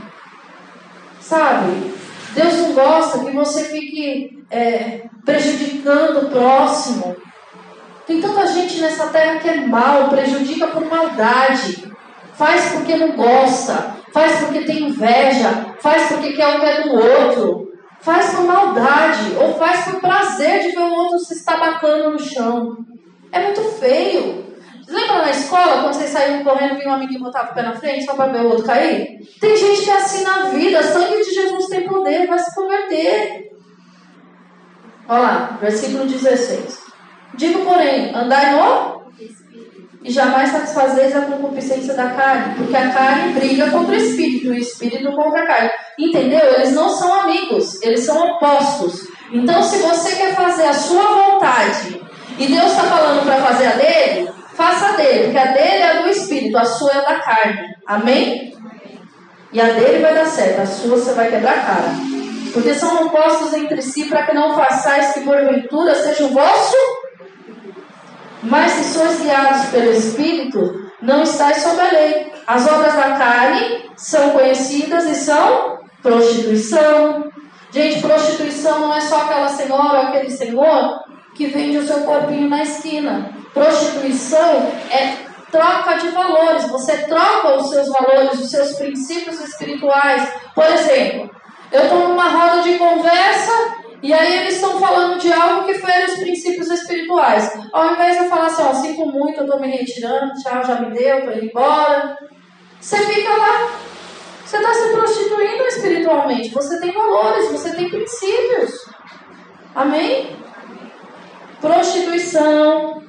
sabe? 1.23 2.02
Deus 2.35 2.55
não 2.55 2.73
gosta 2.73 3.25
que 3.25 3.31
você 3.31 3.65
fique 3.65 4.45
é, 4.51 5.03
prejudicando 5.25 6.27
o 6.27 6.31
próximo. 6.31 7.17
Tem 8.07 8.21
tanta 8.21 8.47
gente 8.47 8.81
nessa 8.81 9.09
terra 9.09 9.39
que 9.39 9.49
é 9.49 9.67
mal, 9.67 10.09
prejudica 10.09 10.67
por 10.69 10.85
maldade, 10.85 11.91
faz 12.35 12.73
porque 12.73 12.97
não 12.97 13.13
gosta, 13.13 13.97
faz 14.13 14.41
porque 14.41 14.61
tem 14.61 14.89
inveja, 14.89 15.75
faz 15.79 16.09
porque 16.09 16.33
quer 16.33 16.57
o 16.57 16.61
que 16.61 16.67
é 16.67 16.83
do 16.83 16.95
outro, 16.95 17.73
faz 18.01 18.35
por 18.35 18.45
maldade 18.45 19.35
ou 19.39 19.55
faz 19.55 19.85
por 19.85 20.01
prazer 20.01 20.63
de 20.63 20.73
ver 20.73 20.83
o 20.83 20.95
outro 20.95 21.19
se 21.21 21.35
estabacando 21.35 22.11
no 22.11 22.19
chão. 22.19 22.77
É 23.31 23.43
muito 23.45 23.63
feio. 23.79 24.52
Lembra 24.93 25.23
na 25.23 25.31
escola, 25.31 25.83
quando 25.83 25.95
vocês 25.95 26.11
saíam 26.11 26.45
correndo, 26.45 26.77
vinha 26.77 26.91
um 26.91 26.95
amiguinho 26.95 27.21
botava 27.21 27.51
o 27.51 27.55
pé 27.55 27.63
na 27.63 27.75
frente 27.75 28.05
só 28.05 28.15
para 28.15 28.31
ver 28.31 28.43
o 28.43 28.51
outro 28.51 28.65
cair? 28.65 29.19
Tem 29.41 29.57
gente 29.57 29.83
que 29.83 29.91
é 29.91 29.97
assim 29.97 30.23
na 30.23 30.51
vida, 30.51 30.83
sangue 30.83 31.23
de 31.23 31.35
Jesus 31.35 31.67
tem 31.67 31.89
poder, 31.89 32.27
vai 32.27 32.39
se 32.39 32.55
converter. 32.55 33.53
Olha 35.09 35.23
lá, 35.23 35.59
versículo 35.61 36.07
16. 36.07 36.83
Digo, 37.35 37.65
porém, 37.65 38.15
andai 38.15 38.53
no 38.53 39.03
e 40.05 40.11
jamais 40.11 40.51
satisfazeis 40.51 41.15
a 41.15 41.23
concupiscência 41.23 41.95
da 41.95 42.11
carne, 42.11 42.57
porque 42.57 42.77
a 42.77 42.91
carne 42.91 43.33
briga 43.35 43.71
contra 43.71 43.93
o 43.93 43.97
espírito 43.97 44.47
e 44.47 44.51
o 44.51 44.55
espírito 44.55 45.13
contra 45.13 45.43
a 45.43 45.47
carne. 45.47 45.71
Entendeu? 45.99 46.41
Eles 46.57 46.73
não 46.73 46.89
são 46.89 47.21
amigos, 47.21 47.81
eles 47.83 48.01
são 48.01 48.19
opostos. 48.33 49.07
Então, 49.33 49.63
se 49.63 49.79
você 49.79 50.17
quer 50.17 50.35
fazer 50.35 50.67
a 50.67 50.75
sua 50.75 51.05
vontade 51.05 52.01
e 52.39 52.47
Deus 52.47 52.73
está 52.73 52.83
falando 52.83 53.25
para 53.25 53.37
fazer 53.37 53.67
a 53.67 53.77
dele, 53.77 54.29
faça 54.55 54.97
dele, 54.97 55.25
porque 55.25 55.39
a 55.39 55.53
dele 55.53 55.83
é 55.83 56.03
do 56.03 56.09
espírito, 56.09 56.57
a 56.57 56.65
sua 56.65 56.93
é 56.93 57.03
da 57.03 57.21
carne. 57.21 57.75
Amém? 57.87 58.55
E 59.53 59.61
a 59.61 59.67
dele 59.67 60.03
vai 60.03 60.15
dar 60.15 60.27
certo, 60.27 60.61
a 60.61 60.67
sua 60.67 60.97
você 60.97 61.13
vai 61.13 61.29
quebrar 61.29 61.53
a 61.53 61.63
cara. 61.63 62.13
Porque 62.53 62.75
são 62.75 63.07
opostos 63.07 63.53
entre 63.55 63.81
si, 63.83 64.05
para 64.05 64.25
que 64.25 64.35
não 64.35 64.55
façais 64.55 65.13
que 65.13 65.21
porventura 65.21 65.95
seja 65.95 66.25
o 66.25 66.29
vosso. 66.29 66.77
Mas 68.43 68.73
se 68.73 68.95
sois 68.95 69.21
guiados 69.21 69.67
pelo 69.67 69.93
Espírito, 69.93 70.91
não 71.01 71.23
estáis 71.23 71.59
sob 71.59 71.81
a 71.81 71.91
lei. 71.93 72.33
As 72.47 72.67
obras 72.67 72.95
da 72.95 73.17
carne 73.17 73.91
são 73.97 74.31
conhecidas 74.31 75.05
e 75.05 75.15
são 75.15 75.79
prostituição. 76.03 77.31
Gente, 77.71 78.01
prostituição 78.01 78.81
não 78.81 78.95
é 78.95 79.01
só 79.01 79.23
aquela 79.23 79.49
senhora 79.49 80.01
ou 80.01 80.07
aquele 80.09 80.31
senhor 80.31 81.01
que 81.35 81.47
vende 81.47 81.79
o 81.79 81.87
seu 81.87 82.01
corpinho 82.01 82.49
na 82.49 82.63
esquina. 82.63 83.42
Prostituição 83.53 84.73
é 84.91 85.17
troca 85.51 85.99
de 85.99 86.09
valores. 86.09 86.65
Você 86.71 86.97
troca 87.05 87.57
os 87.57 87.69
seus 87.69 87.89
valores, 87.89 88.41
os 88.41 88.51
seus 88.51 88.73
princípios 88.73 89.41
espirituais. 89.41 90.33
Por 90.55 90.65
exemplo, 90.65 91.31
eu 91.71 91.83
estou 91.83 92.09
numa 92.09 92.29
roda 92.29 92.63
de 92.63 92.79
conversa 92.79 93.53
e 94.03 94.13
aí 94.13 94.41
eles 94.41 94.55
estão 94.55 94.81
falando 94.81 95.19
de 95.19 95.33
algo 95.33 95.65
que 95.65 95.75
foi 95.75 96.05
os 96.05 96.15
princípios 96.15 96.69
espirituais. 96.71 97.53
Ao 97.73 97.93
invés 97.93 98.19
de 98.19 98.25
eu 98.25 98.31
falar 98.31 98.47
assim, 98.47 98.63
ó, 98.63 98.75
sinto 98.75 99.07
muito, 99.07 99.39
eu 99.39 99.45
estou 99.45 99.61
me 99.61 99.69
retirando, 99.69 100.33
tchau, 100.43 100.65
já 100.65 100.81
me 100.81 100.91
deu, 100.91 101.19
estou 101.19 101.35
indo 101.35 101.45
embora. 101.45 102.19
Você 102.81 102.99
fica 102.99 103.37
lá. 103.37 103.71
Você 104.45 104.57
está 104.57 104.75
se 104.75 104.89
prostituindo 104.91 105.65
espiritualmente. 105.65 106.51
Você 106.51 106.81
tem 106.81 106.93
valores, 106.93 107.53
você 107.53 107.71
tem 107.75 107.89
princípios. 107.89 108.73
Amém? 109.75 110.37
Prostituição, 111.61 113.03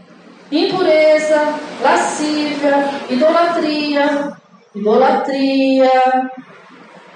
impureza, 0.54 1.56
lascívia, 1.82 2.89
idolatria, 3.10 4.38
idolatria, 4.76 6.30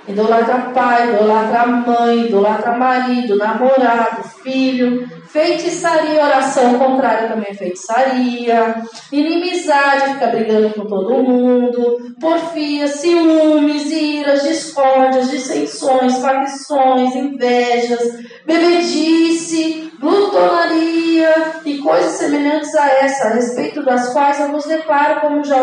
idolatra 0.08 0.58
pai, 0.74 1.10
idolatra 1.10 1.68
mãe, 1.68 2.26
idolatra 2.26 2.72
marido, 2.78 3.36
namorado, 3.36 4.24
filho, 4.42 5.08
feitiçaria, 5.38 6.24
oração 6.24 6.80
contrária 6.80 7.30
também 7.30 7.52
é 7.52 7.54
feitiçaria, 7.54 8.76
inimizade, 9.12 10.14
fica 10.14 10.28
brigando 10.28 10.72
com 10.72 10.86
todo 10.88 11.22
mundo, 11.22 12.16
porfia, 12.20 12.88
ciúmes, 12.88 13.92
iras, 13.92 14.42
discórdias, 14.42 15.30
dissensões, 15.30 16.18
facções, 16.18 17.16
invejas, 17.16 18.00
bebedice, 18.48 19.92
glutonaria 20.00 21.32
e 21.64 21.78
coisas 21.78 22.14
semelhantes 22.14 22.74
a 22.74 22.88
essa, 22.88 23.28
a 23.28 23.34
respeito 23.34 23.86
das 23.86 24.12
quais 24.14 24.40
eu 24.40 24.52
vos 24.52 24.66
declaro, 24.66 25.22
como 25.22 25.44
já 25.44 25.58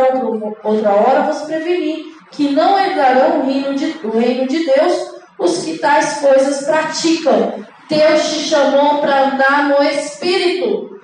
outra 0.63 0.91
hora 0.93 1.23
vos 1.23 1.43
preveni, 1.43 2.05
que 2.31 2.51
não 2.51 2.79
herdarão 2.79 3.41
o 3.41 3.45
reino, 3.45 3.75
de, 3.75 3.87
o 4.05 4.11
reino 4.11 4.47
de 4.47 4.65
Deus 4.65 5.15
os 5.37 5.65
que 5.65 5.79
tais 5.79 6.21
coisas 6.21 6.65
praticam. 6.65 7.65
Deus 7.89 8.23
te 8.31 8.41
chamou 8.41 8.99
para 9.01 9.27
andar 9.27 9.69
no 9.69 9.83
Espírito. 9.83 10.99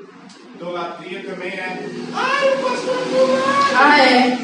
Idolatria 0.54 1.22
também 1.22 1.52
é. 1.52 1.78
Ai, 2.14 2.54
o 2.54 2.58
pastor 2.58 2.96
fulano! 2.96 3.42
Ah, 3.76 3.98
é. 3.98 4.38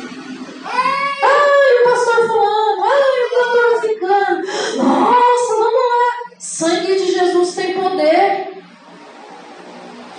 Ai, 1.22 1.80
o 1.80 1.88
pastor 1.88 2.26
fulano! 2.26 2.84
Ai, 2.84 3.22
o 3.22 3.38
pastor 3.38 3.80
ficando! 3.80 4.46
Nossa, 4.76 5.54
vamos 5.58 5.72
lá! 5.72 6.36
Sangue 6.38 6.94
de 6.94 7.12
Jesus 7.12 7.54
tem 7.54 7.72
poder. 7.74 8.62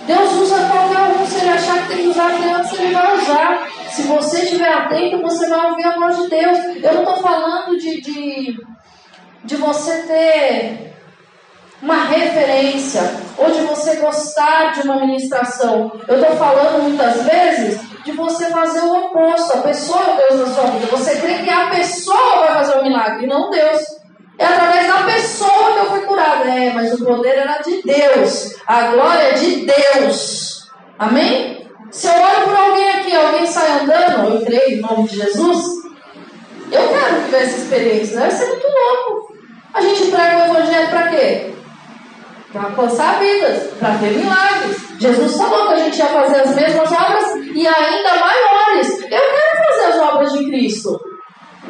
Deus 0.06 0.32
usa 0.32 0.68
qualquer 0.68 1.20
um. 1.20 1.26
Se 1.26 1.36
ele 1.38 1.50
achar 1.50 1.82
que 1.82 1.88
tem 1.88 1.98
que 1.98 2.08
usar 2.08 2.36
criança, 2.36 2.82
ele 2.82 2.94
vai 2.94 3.16
usar. 3.16 3.68
Se 3.90 4.02
você 4.02 4.42
estiver 4.42 4.72
atento, 4.72 5.22
você 5.22 5.48
vai 5.48 5.70
ouvir 5.70 5.84
a 5.84 5.96
voz 5.96 6.16
de 6.16 6.28
Deus. 6.28 6.58
Eu 6.82 6.94
não 6.94 7.02
estou 7.02 7.16
falando 7.16 7.78
de, 7.78 8.00
de, 8.00 8.56
de 9.44 9.56
você 9.56 10.02
ter 10.02 10.88
uma 11.80 12.04
referência 12.04 13.02
ou 13.36 13.50
de 13.50 13.60
você 13.60 13.96
gostar 13.96 14.72
de 14.72 14.82
uma 14.82 14.96
ministração. 14.96 15.92
Eu 16.06 16.20
estou 16.20 16.36
falando 16.36 16.82
muitas 16.82 17.22
vezes 17.22 17.80
de 18.04 18.12
você 18.12 18.46
fazer 18.46 18.80
o 18.80 19.06
oposto. 19.06 19.58
A 19.58 19.62
pessoa 19.62 20.00
é 20.00 20.12
o 20.12 20.16
Deus 20.16 20.48
na 20.48 20.54
sua 20.54 20.70
vida. 20.70 20.86
Você 20.86 21.16
crê 21.16 21.34
que 21.38 21.50
a 21.50 21.68
pessoa 21.70 22.40
vai 22.40 22.54
fazer 22.54 22.78
o 22.78 22.82
milagre, 22.82 23.26
não 23.26 23.50
Deus. 23.50 23.80
É 24.38 24.44
através 24.44 24.86
da 24.86 25.02
pessoa 25.04 25.72
que 25.72 25.78
eu 25.78 25.90
fui 25.90 26.00
curada. 26.02 26.44
É, 26.44 26.72
mas 26.72 26.92
o 26.94 27.04
poder 27.04 27.38
era 27.38 27.58
de 27.58 27.82
Deus. 27.82 28.56
A 28.66 28.82
glória 28.88 29.22
é 29.22 29.32
de 29.34 29.66
Deus. 29.66 30.68
Amém? 30.98 31.58
Se 31.90 32.06
eu 32.06 32.12
olho 32.12 32.44
por 32.44 32.54
alguém 32.54 32.90
aqui, 32.90 33.14
alguém 33.14 33.46
sai 33.46 33.80
andando, 33.80 34.34
eu 34.34 34.44
creio 34.44 34.78
em 34.78 34.80
nome 34.80 35.08
de 35.08 35.16
Jesus, 35.16 35.64
eu 36.70 36.88
quero 36.88 37.22
viver 37.22 37.42
essa 37.44 37.56
experiência. 37.56 38.20
Deve 38.20 38.34
ser 38.34 38.46
muito 38.46 38.66
louco. 38.66 39.34
A 39.72 39.80
gente 39.80 40.10
prega 40.10 40.38
o 40.38 40.56
evangelho 40.56 40.88
para 40.88 41.08
quê? 41.08 41.54
Para 42.52 42.62
alcançar 42.62 43.18
vidas, 43.18 43.74
para 43.78 43.90
ver 43.90 44.18
milagres. 44.18 44.76
Jesus 44.98 45.36
falou 45.36 45.68
que 45.68 45.74
a 45.74 45.84
gente 45.84 45.98
ia 45.98 46.06
fazer 46.06 46.40
as 46.40 46.54
mesmas 46.54 46.90
obras 46.90 47.34
e 47.54 47.66
ainda 47.66 48.10
maiores. 48.14 49.00
Eu 49.02 49.08
quero 49.08 49.64
fazer 49.66 49.84
as 49.92 49.98
obras 49.98 50.32
de 50.32 50.44
Cristo. 50.46 50.98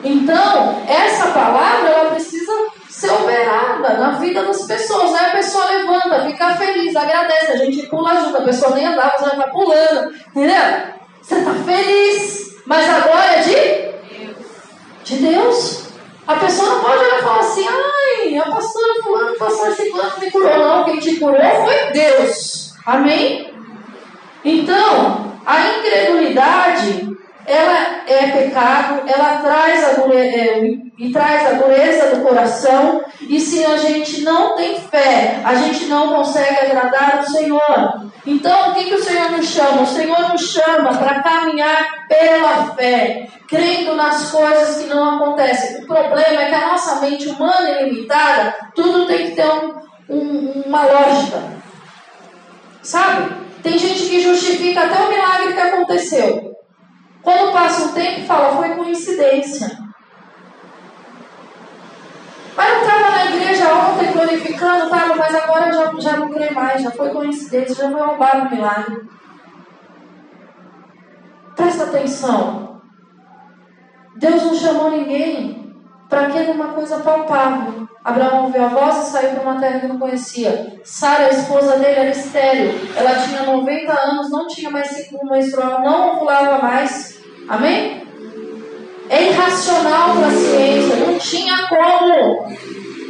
Então, 0.04 0.84
essa 0.86 1.28
palavra 1.32 1.88
ela 1.88 2.10
precisa 2.10 2.52
ser 2.88 3.10
operada 3.10 3.94
na 3.94 4.10
vida 4.12 4.42
das 4.44 4.62
pessoas. 4.62 5.14
Aí 5.14 5.26
a 5.26 5.36
pessoa 5.36 5.64
levanta, 5.66 6.24
fica 6.26 6.54
feliz, 6.54 6.94
agradece, 6.94 7.52
a 7.52 7.56
gente 7.56 7.86
pula 7.88 8.14
junto, 8.20 8.36
a 8.38 8.42
pessoa 8.42 8.74
nem 8.74 8.86
andava, 8.86 9.12
você 9.18 9.24
já 9.24 9.32
está 9.32 9.48
pulando, 9.48 10.14
entendeu? 10.28 10.62
Você 11.20 11.34
está 11.34 11.54
feliz, 11.54 12.56
mas 12.66 12.88
a 12.88 13.00
glória 13.00 13.30
é 13.36 13.42
de? 13.42 13.98
De 15.04 15.16
Deus. 15.16 15.88
A 16.26 16.34
pessoa 16.36 16.68
não 16.74 16.80
pode 16.80 17.04
olhar 17.04 17.18
e 17.18 17.22
falar 17.22 17.40
assim, 17.40 17.66
pastora 18.68 19.02
fulano, 19.02 19.32
o 19.32 19.38
pastor 19.38 19.72
ciclano 19.72 20.18
me 20.18 20.30
curou. 20.30 20.58
Não, 20.58 20.84
quem 20.84 20.98
te 20.98 21.16
curou 21.16 21.40
foi 21.40 21.92
Deus. 21.92 22.74
Amém? 22.84 23.52
Então, 24.44 25.38
a 25.44 25.68
incredulidade 25.70 27.16
ela 27.48 28.02
é 28.06 28.30
pecado, 28.30 29.02
ela 29.06 29.38
traz 29.38 29.82
a 29.82 30.14
é, 30.14 30.60
e 30.98 31.10
traz 31.10 31.46
a 31.46 31.52
dureza 31.52 32.14
do 32.14 32.22
coração, 32.22 33.02
e 33.22 33.40
se 33.40 33.64
a 33.64 33.78
gente 33.78 34.20
não 34.20 34.54
tem 34.54 34.78
fé, 34.78 35.40
a 35.42 35.54
gente 35.54 35.86
não 35.86 36.14
consegue 36.14 36.66
agradar 36.66 37.20
o 37.20 37.30
Senhor. 37.30 38.10
Então, 38.26 38.70
o 38.70 38.74
que, 38.74 38.84
que 38.84 38.94
o 38.94 39.02
Senhor 39.02 39.30
nos 39.30 39.46
chama? 39.46 39.82
O 39.82 39.86
Senhor 39.86 40.28
nos 40.28 40.52
chama 40.52 40.92
para 40.92 41.22
caminhar 41.22 42.06
pela 42.06 42.74
fé, 42.74 43.26
crendo 43.48 43.94
nas 43.94 44.30
coisas 44.30 44.82
que 44.82 44.90
não 44.90 45.16
acontecem. 45.16 45.82
O 45.82 45.86
problema 45.86 46.42
é 46.42 46.48
que 46.50 46.54
a 46.54 46.68
nossa 46.68 47.00
mente 47.00 47.28
humana 47.28 47.66
é 47.66 47.84
limitada, 47.84 48.54
tudo 48.74 49.06
tem 49.06 49.30
que 49.30 49.36
ter 49.36 49.46
um, 49.46 49.74
um, 50.10 50.62
uma 50.66 50.84
lógica. 50.84 51.42
Sabe? 52.82 53.36
Tem 53.62 53.78
gente 53.78 54.06
que 54.06 54.20
justifica 54.20 54.82
até 54.82 55.00
o 55.00 55.08
milagre 55.08 55.54
que 55.54 55.60
aconteceu. 55.60 56.57
Quando 57.28 57.52
passa 57.52 57.84
um 57.84 57.92
tempo, 57.92 58.24
fala, 58.24 58.56
foi 58.56 58.70
coincidência. 58.70 59.70
Mas 62.56 62.72
eu 62.72 62.80
estava 62.80 63.10
na 63.10 63.24
igreja 63.26 63.74
ontem 63.74 64.12
glorificando, 64.12 64.84
estava, 64.84 65.14
mas 65.14 65.34
agora 65.34 65.70
já, 65.70 65.92
já 65.98 66.16
não 66.16 66.30
creio 66.30 66.54
mais, 66.54 66.80
já 66.80 66.90
foi 66.90 67.10
coincidência, 67.10 67.74
já 67.74 67.90
foi 67.90 68.00
roubado 68.00 68.46
um 68.46 68.50
milagre. 68.50 69.10
Presta 71.54 71.84
atenção. 71.84 72.80
Deus 74.16 74.42
não 74.44 74.54
chamou 74.54 74.90
ninguém 74.90 75.76
para 76.08 76.30
que 76.30 76.50
uma 76.50 76.68
coisa 76.68 77.00
palpável. 77.00 77.86
Abraão 78.02 78.44
ouviu 78.44 78.64
a 78.64 78.68
voz 78.68 79.06
e 79.06 79.10
saiu 79.10 79.32
para 79.32 79.42
uma 79.42 79.60
terra 79.60 79.80
que 79.80 79.86
não 79.88 79.98
conhecia. 79.98 80.80
Sara, 80.82 81.26
a 81.26 81.28
esposa 81.30 81.76
dele, 81.76 82.00
era 82.00 82.08
estéreo. 82.08 82.72
Ela 82.96 83.16
tinha 83.16 83.42
90 83.42 83.92
anos, 83.92 84.30
não 84.30 84.46
tinha 84.46 84.70
mais 84.70 84.88
ciclo 84.88 85.26
menstrual, 85.26 85.82
não 85.82 86.16
ovulava 86.16 86.62
mais. 86.62 87.17
Amém? 87.48 88.06
É 89.08 89.22
irracional 89.24 90.16
para 90.16 90.26
a 90.26 90.30
ciência, 90.30 90.96
não 90.96 91.18
tinha 91.18 91.66
como. 91.66 92.46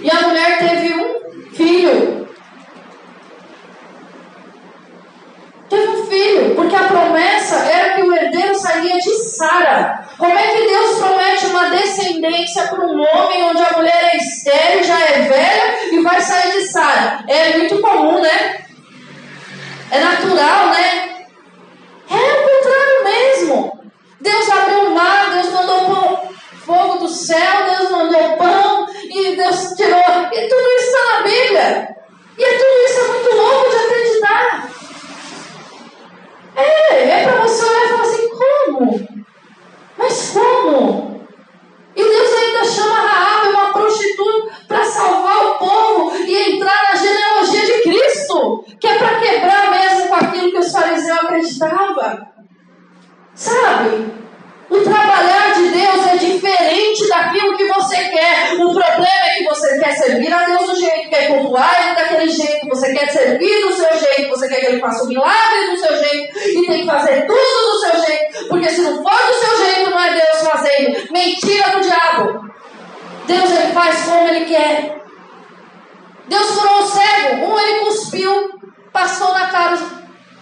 E 0.00 0.08
a 0.08 0.28
mulher 0.28 0.58
teve 0.58 0.94
um 0.94 1.52
filho. 1.52 2.28
Teve 5.68 5.88
um 5.88 6.06
filho, 6.06 6.54
porque 6.54 6.76
a 6.76 6.84
promessa 6.84 7.56
era 7.56 7.94
que 7.94 8.02
o 8.02 8.14
herdeiro 8.14 8.54
sairia 8.54 8.96
de 8.96 9.12
Sara. 9.14 10.06
Como 10.16 10.32
é 10.32 10.46
que 10.46 10.66
Deus 10.66 10.98
promete 10.98 11.46
uma 11.46 11.70
descendência 11.70 12.68
para 12.68 12.86
um 12.86 13.00
homem 13.00 13.42
onde 13.44 13.62
a 13.62 13.76
mulher 13.76 14.10
é 14.12 14.16
estéreo, 14.16 14.84
já 14.84 14.98
é 15.00 15.22
velha 15.22 15.92
e 15.92 16.00
vai 16.00 16.20
sair 16.20 16.52
de 16.52 16.68
Sara? 16.68 17.24
É 17.26 17.58
muito 17.58 17.80
comum, 17.80 18.20
né? 18.20 18.64
É 19.90 19.98
natural, 19.98 20.68
né? 20.70 21.26
É 22.10 22.14
o 22.14 22.42
contrário 22.42 23.04
mesmo. 23.04 23.78
Deus 24.30 24.50
abriu 24.50 24.90
o 24.90 24.94
mar, 24.94 25.30
Deus 25.32 25.50
mandou 25.50 25.86
pão, 25.86 26.28
fogo 26.66 26.98
do 26.98 27.08
céu, 27.08 27.64
Deus 27.64 27.90
mandou 27.90 28.36
pão, 28.36 28.86
e 29.04 29.36
Deus 29.36 29.72
tirou. 29.74 30.28
E 30.32 30.48
tudo 30.48 30.68
isso 30.76 30.86
está 30.86 31.12
na 31.12 31.22
Bíblia. 31.22 31.96
E 32.36 32.44
é 32.44 32.58
tudo 32.58 32.84
isso 32.84 33.00
é 33.00 33.08
muito 33.08 33.36
louco 33.36 33.70
de 33.70 33.76
acreditar. 33.76 34.70
É, 36.56 37.08
é 37.08 37.24
para 37.24 37.40
você 37.40 37.64
olhar 37.64 37.84
e 37.84 37.88
falar 37.88 38.02
assim, 38.02 38.28
como? 38.28 39.08
Mas 39.96 40.30
como? 40.30 41.26
E 41.96 42.02
Deus 42.02 42.32
ainda 42.38 42.64
chama 42.64 43.00
Raab, 43.00 43.48
uma 43.48 43.72
prostituta, 43.72 44.54
para 44.68 44.84
salvar 44.84 45.46
o 45.46 45.58
povo 45.58 46.16
e 46.16 46.54
entrar 46.54 46.92
na 46.92 47.00
genealogia 47.00 47.64
de 47.64 47.82
Cristo, 47.82 48.64
que 48.78 48.86
é 48.86 48.98
para 48.98 49.20
quebrar 49.20 49.70
mesmo 49.70 50.08
com 50.08 50.14
aquilo 50.14 50.50
que 50.50 50.58
os 50.58 50.70
fariseus 50.70 51.18
acreditavam. 51.18 52.28
Sabe? 53.78 54.18
O 54.70 54.80
trabalhar 54.80 55.54
de 55.54 55.68
Deus 55.68 56.06
é 56.06 56.16
diferente 56.16 57.08
daquilo 57.08 57.56
que 57.56 57.66
você 57.68 57.96
quer. 57.96 58.54
O 58.54 58.74
problema 58.74 59.26
é 59.26 59.34
que 59.36 59.44
você 59.44 59.78
quer 59.78 59.92
servir 59.92 60.32
a 60.32 60.44
Deus 60.44 60.66
do 60.66 60.76
jeito 60.76 61.02
que 61.02 61.08
quer 61.08 61.28
cultuar 61.28 61.86
Ele 61.86 61.94
daquele 61.94 62.28
jeito. 62.28 62.68
Você 62.68 62.92
quer 62.92 63.10
servir 63.10 63.60
do 63.60 63.72
seu 63.72 63.98
jeito. 63.98 64.28
Você 64.28 64.48
quer 64.48 64.60
que 64.60 64.66
Ele 64.66 64.80
faça 64.80 65.04
o 65.04 65.06
milagre 65.06 65.70
do 65.70 65.78
seu 65.78 65.96
jeito. 65.96 66.38
E 66.38 66.66
tem 66.66 66.80
que 66.80 66.86
fazer 66.86 67.26
tudo 67.26 67.72
do 67.72 67.80
seu 67.80 68.04
jeito. 68.04 68.48
Porque 68.48 68.68
se 68.68 68.82
não 68.82 69.02
for 69.02 69.26
do 69.26 69.34
seu 69.34 69.64
jeito, 69.64 69.90
não 69.90 70.00
é 70.00 70.12
Deus 70.12 70.48
fazendo. 70.48 71.12
Mentira 71.12 71.70
do 71.70 71.80
diabo. 71.80 72.48
Deus 73.26 73.50
ele 73.50 73.72
faz 73.72 74.04
como 74.04 74.28
Ele 74.28 74.44
quer. 74.44 75.02
Deus 76.26 76.50
curou 76.50 76.82
o 76.82 76.86
cego. 76.86 77.46
Um 77.46 77.58
ele 77.58 77.78
cuspiu, 77.80 78.50
passou 78.92 79.32
na 79.32 79.46
cara. 79.46 79.78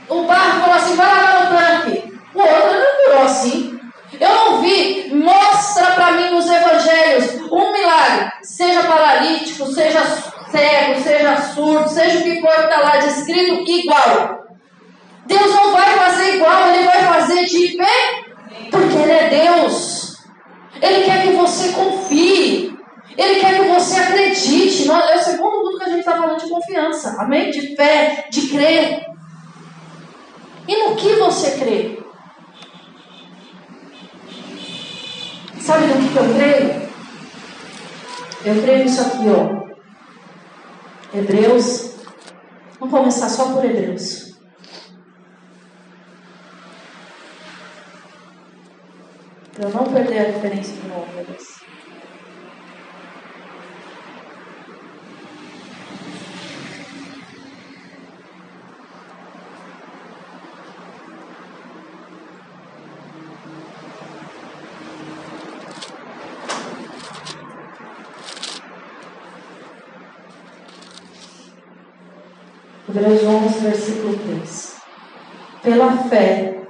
O 0.09 0.23
barro 0.23 0.61
falou 0.63 0.75
assim: 0.75 0.97
vai 0.97 1.07
lá 1.07 1.45
no 1.45 1.57
tanque. 1.57 2.16
O 2.37 2.39
outro 2.39 2.79
não 2.79 3.05
curou 3.05 3.23
assim. 3.25 3.81
Eu 4.21 4.29
não 4.29 4.61
vi, 4.61 5.11
mostra 5.15 5.93
para 5.93 6.13
mim 6.13 6.31
nos 6.31 6.47
evangelhos 6.47 7.41
um 7.51 7.73
milagre, 7.73 8.31
seja 8.43 8.83
paralítico, 8.85 9.67
seja 9.67 10.01
cego, 10.51 11.01
seja 11.03 11.37
surdo, 11.55 11.89
seja 11.89 12.19
o 12.19 12.23
que 12.23 12.41
for 12.41 12.55
que 12.55 12.61
está 12.61 12.81
lá 12.81 12.97
descrito, 12.99 13.65
igual. 13.69 14.47
Deus 15.27 15.55
não 15.55 15.73
vai 15.73 15.99
fazer 15.99 16.37
igual, 16.37 16.69
Ele 16.69 16.85
vai 16.85 17.03
fazer 17.03 17.45
de 17.47 17.77
pé, 17.77 18.25
porque 18.71 18.97
Ele 18.97 19.13
é 19.13 19.29
Deus. 19.29 20.19
Ele 20.81 21.05
quer 21.05 21.23
que 21.23 21.33
você 21.33 21.73
confie. 21.73 22.77
Ele 23.17 23.41
quer 23.41 23.57
que 23.57 23.69
você 23.69 23.99
acredite. 23.99 24.91
É 24.91 25.17
o 25.17 25.21
segundo 25.21 25.65
mundo 25.65 25.79
que 25.79 25.85
a 25.85 25.89
gente 25.89 26.01
está 26.01 26.17
falando 26.17 26.39
de 26.39 26.51
confiança. 26.51 27.17
Amém? 27.19 27.51
De 27.51 27.75
fé, 27.75 28.27
de 28.31 28.49
crer. 28.49 29.07
E 30.69 30.77
no 30.85 30.97
que 30.97 31.15
você 31.15 31.53
crê? 31.53 32.06
Sabe 35.67 35.87
no 35.89 36.09
que, 36.09 36.17
eu 36.17 36.35
creio? 36.37 36.89
Eu 38.45 38.63
creio 38.63 38.85
nisso 38.85 39.01
aqui, 39.01 39.25
ó. 39.29 39.67
Hebreus. 41.13 41.97
Vamos 42.79 42.97
começar 42.97 43.29
só 43.29 43.53
por 43.53 43.65
Hebreus. 43.65 44.37
Para 49.57 49.71
não 49.71 49.93
perder 49.93 50.19
a 50.19 50.31
referência 50.31 50.73
de 50.73 50.87
novo, 50.87 51.09
Hebreus. 51.19 51.66
Hebreus 72.97 73.23
11, 73.25 73.59
versículo 73.61 74.19
3. 74.19 74.77
Pela 75.63 75.93
fé, 76.09 76.63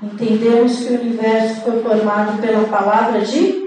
entendemos 0.00 0.78
que 0.78 0.92
o 0.92 1.00
universo 1.00 1.62
foi 1.62 1.82
formado 1.82 2.40
pela 2.40 2.68
palavra 2.68 3.20
de 3.22 3.62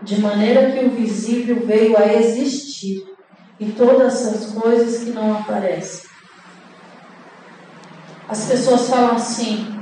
de 0.00 0.20
maneira 0.20 0.70
que 0.70 0.84
o 0.84 0.90
visível 0.90 1.62
veio 1.64 1.96
a 1.98 2.12
existir 2.12 3.06
e 3.58 3.66
todas 3.72 4.26
as 4.26 4.52
coisas 4.52 5.04
que 5.04 5.10
não 5.10 5.38
aparecem. 5.38 6.08
As 8.28 8.46
pessoas 8.46 8.88
falam 8.88 9.16
assim: 9.16 9.78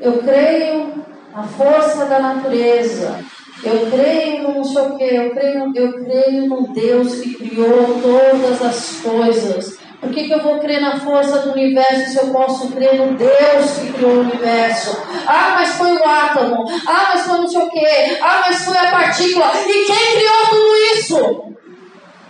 eu 0.00 0.18
creio 0.18 1.04
na 1.32 1.44
força 1.44 2.06
da 2.06 2.18
natureza, 2.20 3.24
eu 3.62 3.90
creio 3.90 4.42
no 4.42 4.54
não 4.54 4.64
sei 4.64 4.82
o 4.82 4.96
que, 4.96 5.04
eu 5.04 5.30
creio, 5.30 5.72
eu 5.74 6.04
creio 6.04 6.48
no 6.48 6.72
Deus 6.72 7.20
que 7.20 7.34
criou 7.34 8.00
todas 8.00 8.62
as 8.62 9.00
coisas. 9.00 9.79
Por 10.00 10.10
que, 10.10 10.24
que 10.24 10.32
eu 10.32 10.42
vou 10.42 10.58
crer 10.58 10.80
na 10.80 10.98
força 10.98 11.40
do 11.40 11.52
universo 11.52 12.10
se 12.10 12.18
eu 12.18 12.32
posso 12.32 12.70
crer 12.70 12.94
no 12.94 13.14
Deus 13.18 13.78
que 13.78 13.92
criou 13.92 14.12
o 14.12 14.20
universo? 14.20 14.96
Ah, 15.26 15.56
mas 15.56 15.74
foi 15.74 15.92
o 15.92 16.04
átomo. 16.04 16.64
Ah, 16.86 17.10
mas 17.12 17.26
foi 17.26 17.38
não 17.38 17.46
sei 17.46 17.60
o 17.60 17.70
quê. 17.70 18.18
Ah, 18.22 18.42
mas 18.46 18.64
foi 18.64 18.78
a 18.78 18.90
partícula. 18.90 19.52
E 19.66 19.84
quem 19.84 20.16
criou 20.16 20.46
tudo 20.48 20.76
isso? 20.94 21.54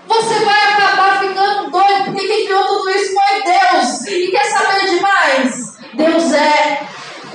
Você 0.08 0.44
vai 0.44 0.72
acabar 0.72 1.20
ficando 1.20 1.70
doido, 1.70 2.04
porque 2.06 2.26
quem 2.26 2.44
criou 2.44 2.64
tudo 2.64 2.90
isso 2.90 3.14
foi 3.14 3.42
Deus. 3.44 4.06
E 4.08 4.30
quer 4.32 4.44
saber 4.46 4.90
demais? 4.90 5.76
Deus 5.94 6.32
é. 6.32 6.80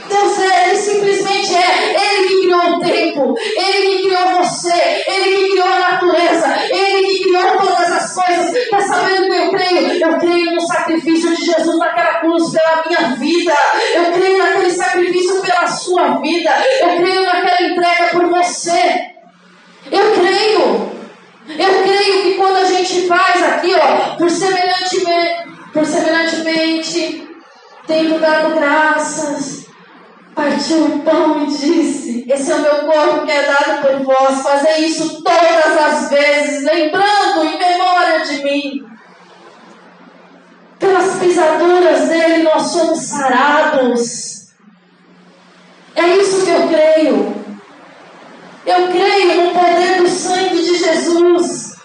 Deus 0.08 0.40
é, 0.40 0.70
Ele 0.70 0.78
simplesmente 0.78 1.56
é. 1.56 2.16
Ele 2.16 2.28
que 2.28 2.42
criou 2.42 2.62
o 2.62 2.80
tempo, 2.80 3.36
Ele 3.38 3.98
que 3.98 4.04
criou 4.04 4.28
você, 4.38 5.04
Ele 5.08 5.38
que 5.38 5.50
criou 5.52 5.68
a 5.68 5.80
natureza, 5.80 6.56
Ele 6.72 7.08
que 7.08 7.24
criou 7.24 7.58
todas 7.58 7.92
as 7.92 8.14
coisas. 8.14 8.68
Quer 8.70 8.82
saber 8.82 9.22
o 9.22 9.26
que 9.26 9.38
eu 9.38 9.50
creio? 9.50 10.06
Eu 10.06 10.20
creio 10.20 10.52
no 10.54 10.62
sacrifício 10.62 11.36
de 11.36 11.46
Jesus 11.46 11.78
naquela 11.78 12.20
cruz 12.20 12.52
pela 12.52 12.84
minha 12.88 13.16
vida. 13.16 13.54
Eu 13.94 14.12
creio 14.12 14.38
naquele 14.38 14.72
sacrifício 14.72 15.42
pela 15.42 15.68
sua 15.68 16.18
vida. 16.20 16.52
Eu 16.82 16.98
creio 16.98 17.26
naquela 17.26 17.70
entrega 17.70 18.08
por 18.12 18.28
você. 18.28 19.16
Eu 19.92 20.12
creio. 20.14 20.96
Eu 21.48 21.84
creio 21.84 22.24
que 22.24 22.34
quando 22.34 22.58
a 22.58 22.66
gente 22.66 23.08
faz 23.08 23.44
aqui, 23.44 23.76
ó, 23.76 24.16
por 24.16 24.30
semelhantemente, 24.30 25.46
por 25.72 25.86
semelhantemente, 25.86 27.28
tendo 27.86 28.20
dado 28.20 28.56
graças, 28.56 29.65
partiu 30.36 30.86
o 30.86 31.00
pão 31.00 31.44
e 31.44 31.48
disse: 31.48 32.26
Esse 32.30 32.52
é 32.52 32.56
o 32.56 32.62
meu 32.62 32.92
corpo 32.92 33.26
que 33.26 33.32
é 33.32 33.44
dado 33.44 33.82
por 33.82 34.04
vós. 34.04 34.44
Fazer 34.44 34.78
isso 34.80 35.24
todas 35.24 35.78
as 35.78 36.10
vezes, 36.10 36.64
lembrando 36.66 37.46
em 37.46 37.58
memória 37.58 38.26
de 38.26 38.44
mim. 38.44 38.86
Pelas 40.78 41.16
pisaduras 41.16 42.10
dele 42.10 42.44
nós 42.44 42.64
somos 42.64 43.00
sarados. 43.00 44.50
É 45.96 46.08
isso 46.18 46.44
que 46.44 46.52
eu 46.52 46.68
creio. 46.68 47.46
Eu 48.66 48.88
creio 48.90 49.44
no 49.44 49.52
poder 49.52 50.02
do 50.02 50.10
sangue 50.10 50.58
de 50.58 50.76
Jesus. 50.76 51.76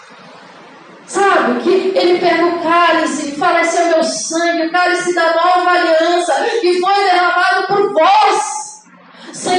Sabe, 1.07 1.61
que 1.63 1.93
ele 1.99 2.21
pega 2.21 2.47
o 2.47 2.63
cálice 2.63 3.31
e 3.31 3.37
fala: 3.37 3.61
Esse 3.61 3.79
é 3.79 3.83
o 3.83 3.89
meu 3.89 4.05
sangue, 4.05 4.67
o 4.67 4.71
cálice 4.71 5.15
da 5.15 5.35
nova 5.35 5.71
aliança, 5.71 6.35
que 6.61 6.81
foi. 6.81 7.10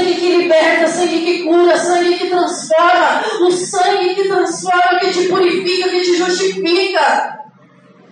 Sangue 0.01 0.15
que 0.15 0.35
liberta, 0.35 0.87
sangue 0.87 1.19
que 1.23 1.43
cura, 1.43 1.77
sangue 1.77 2.17
que 2.17 2.27
transforma, 2.27 3.23
o 3.41 3.51
sangue 3.51 4.15
que 4.15 4.27
transforma, 4.27 4.99
que 4.99 5.11
te 5.11 5.27
purifica, 5.27 5.89
que 5.89 6.01
te 6.01 6.17
justifica. 6.17 7.37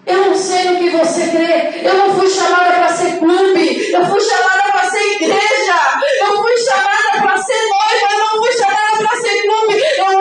Eu 0.05 0.27
não 0.27 0.35
sei 0.35 0.65
no 0.65 0.77
que 0.77 0.89
você 0.91 1.27
crê. 1.29 1.81
Eu 1.83 1.95
não 1.95 2.13
fui 2.13 2.29
chamada 2.29 2.73
para 2.73 2.89
ser 2.89 3.17
clube. 3.17 3.91
Eu 3.91 4.05
fui 4.05 4.21
chamada 4.21 4.71
para 4.71 4.89
ser 4.89 5.03
igreja. 5.15 5.79
Eu 6.21 6.37
fui 6.37 6.57
chamada 6.57 7.21
para 7.23 7.37
ser 7.37 7.59
noiva. 7.59 8.07
Eu 8.11 8.19
não 8.19 8.43
fui 8.43 8.51
chamada 8.53 8.97
para 8.97 9.21
ser 9.21 9.41
clube. 9.41 9.83
Eu 9.97 10.19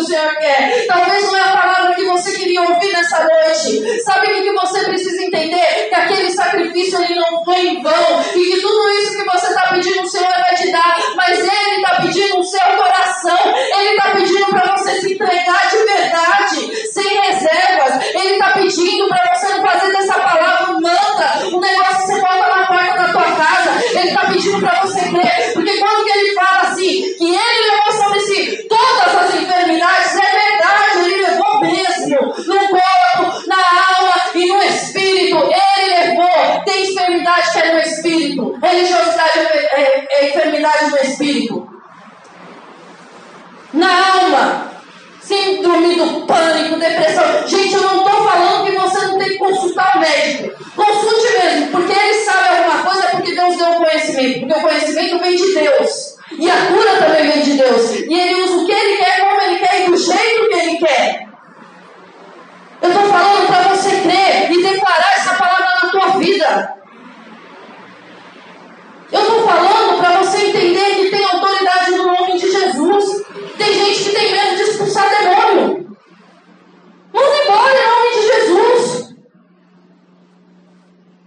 o 0.00 0.06
Senhor 0.06 0.36
quer. 0.38 0.86
Talvez 0.86 1.22
não 1.24 1.36
é 1.36 1.40
a 1.40 1.56
palavra 1.56 1.94
que 1.94 2.04
você 2.04 2.32
queria 2.38 2.62
ouvir 2.62 2.92
nessa 2.92 3.24
noite. 3.24 4.02
Sabe 4.02 4.26
o 4.26 4.42
que 4.42 4.52
você 4.52 4.84
precisa 4.84 5.22
entender? 5.22 5.88
Que 5.88 5.94
aquele 5.94 6.30
sacrifício 6.30 7.02
ele 7.02 7.14
não 7.14 7.44
foi 7.44 7.68
em 7.68 7.82
vão. 7.82 8.24
E 8.34 8.49
E 56.40 56.50
a 56.50 56.66
cura 56.68 56.96
também 56.96 57.30
vem 57.30 57.42
de 57.42 57.52
Deus. 57.58 57.90
E 57.96 58.14
ele 58.18 58.42
usa 58.42 58.62
o 58.62 58.66
que 58.66 58.72
ele 58.72 58.96
quer, 58.96 59.20
como 59.20 59.42
ele 59.42 59.58
quer 59.58 59.82
e 59.82 59.90
do 59.90 59.96
jeito 59.98 60.48
que 60.48 60.54
ele 60.54 60.78
quer. 60.78 61.28
Eu 62.80 62.88
estou 62.88 63.04
falando 63.04 63.46
para 63.46 63.68
você 63.68 63.90
crer 64.00 64.50
e 64.50 64.62
declarar 64.62 65.12
essa 65.18 65.34
palavra 65.34 65.66
na 65.82 65.90
tua 65.90 66.18
vida. 66.18 66.74
Eu 69.12 69.20
estou 69.20 69.42
falando 69.46 69.98
para 69.98 70.22
você 70.22 70.46
entender 70.46 70.94
que 70.94 71.10
tem 71.10 71.22
autoridade 71.22 71.90
no 71.90 72.06
nome 72.06 72.38
de 72.38 72.50
Jesus. 72.50 73.22
Tem 73.58 73.74
gente 73.74 74.04
que 74.04 74.14
tem 74.14 74.32
medo 74.32 74.56
de 74.56 74.62
expulsar 74.62 75.10
demônio. 75.10 75.94
Manda 77.12 77.36
embora 77.44 77.74
em 77.74 77.90
nome 77.90 78.14
de 78.14 78.22
Jesus. 78.26 79.14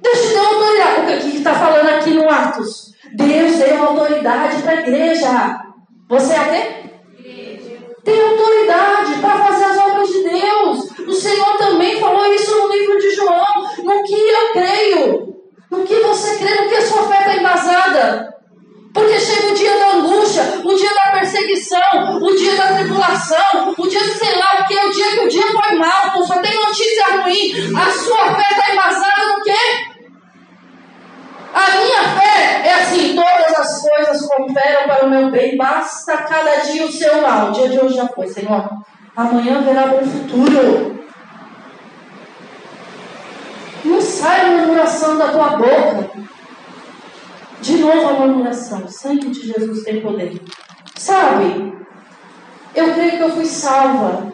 Deus 0.02 0.21
te 0.21 0.28
deu 0.30 0.43
autoridade. 0.43 1.02
O 1.02 1.32
que 1.32 1.38
está 1.38 1.54
falando 1.54 1.89
aqui 1.89 2.10
no 2.15 2.28
Atos? 2.28 2.83
Deus 3.15 3.58
deu 3.58 3.84
autoridade 3.84 4.62
para 4.62 4.71
a 4.71 4.82
igreja. 4.82 5.62
Você 6.10 6.34
é 6.34 6.43
quê? 6.45 6.84
Tem 8.04 8.21
autoridade 8.21 9.15
para 9.21 9.43
fazer 9.45 9.63
as 9.65 9.78
obras 9.78 10.10
de 10.10 10.23
Deus. 10.23 11.08
O 11.08 11.13
Senhor 11.13 11.58
também 11.58 11.99
falou 11.99 12.26
isso 12.34 12.56
no 12.58 12.71
livro 12.71 12.97
de 12.97 13.12
João. 13.12 13.45
No 13.84 14.04
que 14.04 14.13
eu 14.13 14.52
creio. 14.52 15.34
No 15.71 15.84
que 15.84 15.95
você 15.95 16.38
crê, 16.38 16.62
no 16.62 16.69
que 16.69 16.76
a 16.76 16.86
sua 16.86 17.04
fé 17.04 17.19
está 17.19 17.36
embasada. 17.36 18.34
Porque 18.93 19.19
chega 19.19 19.47
o 19.47 19.56
dia 19.56 19.76
da 19.78 19.93
angústia, 19.93 20.62
o 20.63 20.76
dia 20.76 20.93
da 20.93 21.12
perseguição, 21.13 22.19
o 22.21 22.36
dia 22.36 22.56
da 22.56 22.76
tribulação, 22.76 23.73
o 23.76 23.88
dia 23.88 23.99
de 23.99 24.12
sei 24.12 24.36
lá 24.36 24.60
o 24.60 24.67
que, 24.67 24.76
o 24.76 24.91
dia 24.91 25.12
que 25.12 25.19
o 25.19 25.28
dia 25.28 25.47
foi 25.52 25.76
mal, 25.78 26.23
só 26.23 26.39
tem 26.39 26.54
notícia 26.54 27.21
ruim. 27.21 27.76
A 27.76 27.89
sua 27.89 28.36
fé 28.36 28.47
está 28.52 28.71
embasada 28.71 29.26
no 29.36 29.43
quê? 29.43 29.93
A 31.54 31.78
minha 31.78 32.04
fé 32.20 32.68
é 32.68 32.74
assim: 32.74 33.16
todas 33.16 33.60
as 33.60 33.80
coisas 33.80 34.26
cooperam 34.26 34.88
para 34.88 35.06
o 35.06 35.10
meu 35.10 35.30
bem, 35.30 35.56
basta 35.56 36.18
cada 36.18 36.58
dia 36.62 36.86
o 36.86 36.92
seu 36.92 37.22
mal. 37.22 37.50
O 37.50 37.52
dia 37.52 37.70
de 37.70 37.80
hoje 37.80 37.96
já 37.96 38.08
foi, 38.08 38.28
Senhor. 38.28 38.68
Amanhã 39.16 39.62
verá 39.62 39.88
bom 39.88 40.04
futuro. 40.04 41.06
Não 43.86 44.02
sai 44.02 44.50
murmuração 44.50 45.18
da 45.18 45.28
tua 45.28 45.58
boca. 45.58 46.10
De 47.62 47.78
novo 47.78 48.10
a 48.10 48.13
murmuração. 48.13 48.86
O 48.86 48.89
sangue 48.89 49.30
de 49.30 49.48
Jesus 49.48 49.84
tem 49.84 50.02
poder. 50.02 50.42
Sabe? 50.96 51.74
Eu 52.74 52.94
creio 52.94 53.12
que 53.12 53.24
eu 53.24 53.30
fui 53.30 53.46
salva. 53.46 54.34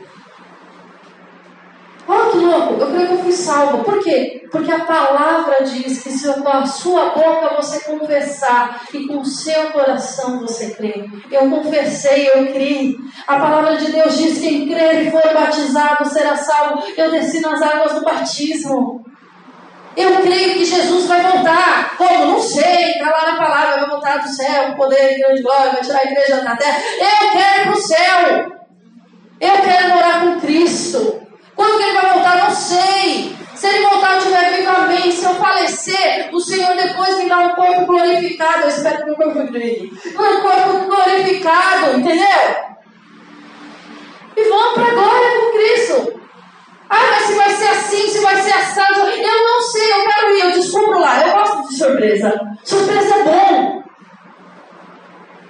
Que 2.50 2.82
eu 2.82 2.92
creio 2.92 3.08
que 3.08 3.14
eu 3.14 3.20
fui 3.20 3.32
salva. 3.32 3.84
Por 3.84 4.00
quê? 4.00 4.48
Porque 4.52 4.72
a 4.72 4.80
palavra 4.80 5.64
diz 5.64 6.02
que 6.02 6.10
se 6.10 6.34
com 6.34 6.50
a 6.50 6.66
sua 6.66 7.10
boca 7.10 7.56
você 7.56 7.80
confessar 7.82 8.82
e 8.94 9.06
com 9.06 9.20
o 9.20 9.26
seu 9.26 9.72
coração 9.72 10.40
você 10.40 10.72
crer. 10.72 11.06
Eu 11.32 11.50
confessei, 11.50 12.30
eu 12.34 12.48
criei. 12.48 12.96
A 13.28 13.38
palavra 13.38 13.78
de 13.78 13.92
Deus 13.92 14.18
diz: 14.18 14.40
quem 14.40 14.68
crer 14.68 15.08
e 15.08 15.12
for 15.12 15.22
batizado 15.34 16.08
será 16.10 16.36
salvo. 16.36 16.84
Eu 16.98 17.12
desci 17.12 17.42
nas 17.42 17.62
águas 17.62 17.94
do 17.94 18.02
batismo. 18.02 19.06
Eu 19.96 20.16
creio 20.22 20.54
que 20.54 20.66
Jesus 20.66 21.06
vai 21.06 21.22
voltar. 21.22 21.98
Como? 21.98 22.26
Não 22.26 22.40
sei. 22.42 22.92
Está 22.92 23.10
lá 23.10 23.32
na 23.32 23.38
palavra, 23.38 23.82
vai 23.82 23.90
voltar 23.90 24.18
do 24.18 24.30
céu, 24.30 24.76
poder 24.76 25.14
e 25.14 25.20
grande 25.20 25.42
glória, 25.42 25.74
vai 25.74 25.82
tirar 25.82 26.00
a 26.00 26.12
igreja 26.12 26.42
da 26.42 26.56
terra. 26.56 26.80
Eu 26.98 27.32
quero 27.32 27.62
ir 27.62 27.64
para 27.64 27.72
o 27.72 27.82
céu. 27.82 28.60
Eu 29.42 29.62
quero 29.62 29.90
morar 29.90 30.22
com 30.22 30.40
Cristo. 30.40 31.29
Quando 31.60 31.78
que 31.78 31.84
ele 31.84 32.00
vai 32.00 32.14
voltar? 32.14 32.38
Não 32.38 32.56
sei. 32.56 33.36
Se 33.54 33.68
ele 33.68 33.86
voltar, 33.86 34.16
eu 34.16 34.22
tiver 34.22 34.54
vivo, 34.54 34.70
amém. 34.70 35.12
Se 35.12 35.26
eu 35.26 35.36
falecer, 35.36 36.30
o 36.32 36.40
Senhor 36.40 36.74
depois 36.78 37.18
me 37.18 37.28
dá 37.28 37.40
um 37.40 37.50
corpo 37.50 37.86
glorificado. 37.86 38.62
Eu 38.62 38.70
espero 38.70 39.04
que 39.04 39.12
o 39.12 39.16
corpo 39.18 39.46
glorificado. 39.46 40.38
Um 40.38 40.42
corpo 40.42 40.86
glorificado, 40.86 42.00
entendeu? 42.00 42.26
E 44.38 44.44
vamos 44.48 44.74
para 44.74 44.88
a 44.88 44.94
glória 44.94 45.40
com 45.42 45.52
Cristo. 45.52 46.22
Ah, 46.90 47.08
mas 47.12 47.24
se 47.24 47.34
vai 47.34 47.50
ser 47.50 47.68
assim, 47.68 48.08
se 48.08 48.20
vai 48.22 48.38
ser 48.38 48.54
assado. 48.54 49.02
Eu 49.10 49.44
não 49.44 49.62
sei, 49.62 49.92
eu 49.92 50.08
quero 50.08 50.38
ir, 50.38 50.40
eu 50.40 50.52
descubro 50.52 50.98
lá. 50.98 51.28
Eu 51.28 51.34
gosto 51.34 51.68
de 51.68 51.78
surpresa. 51.78 52.40
Surpresa 52.64 53.16
é 53.16 53.24
bom. 53.24 53.84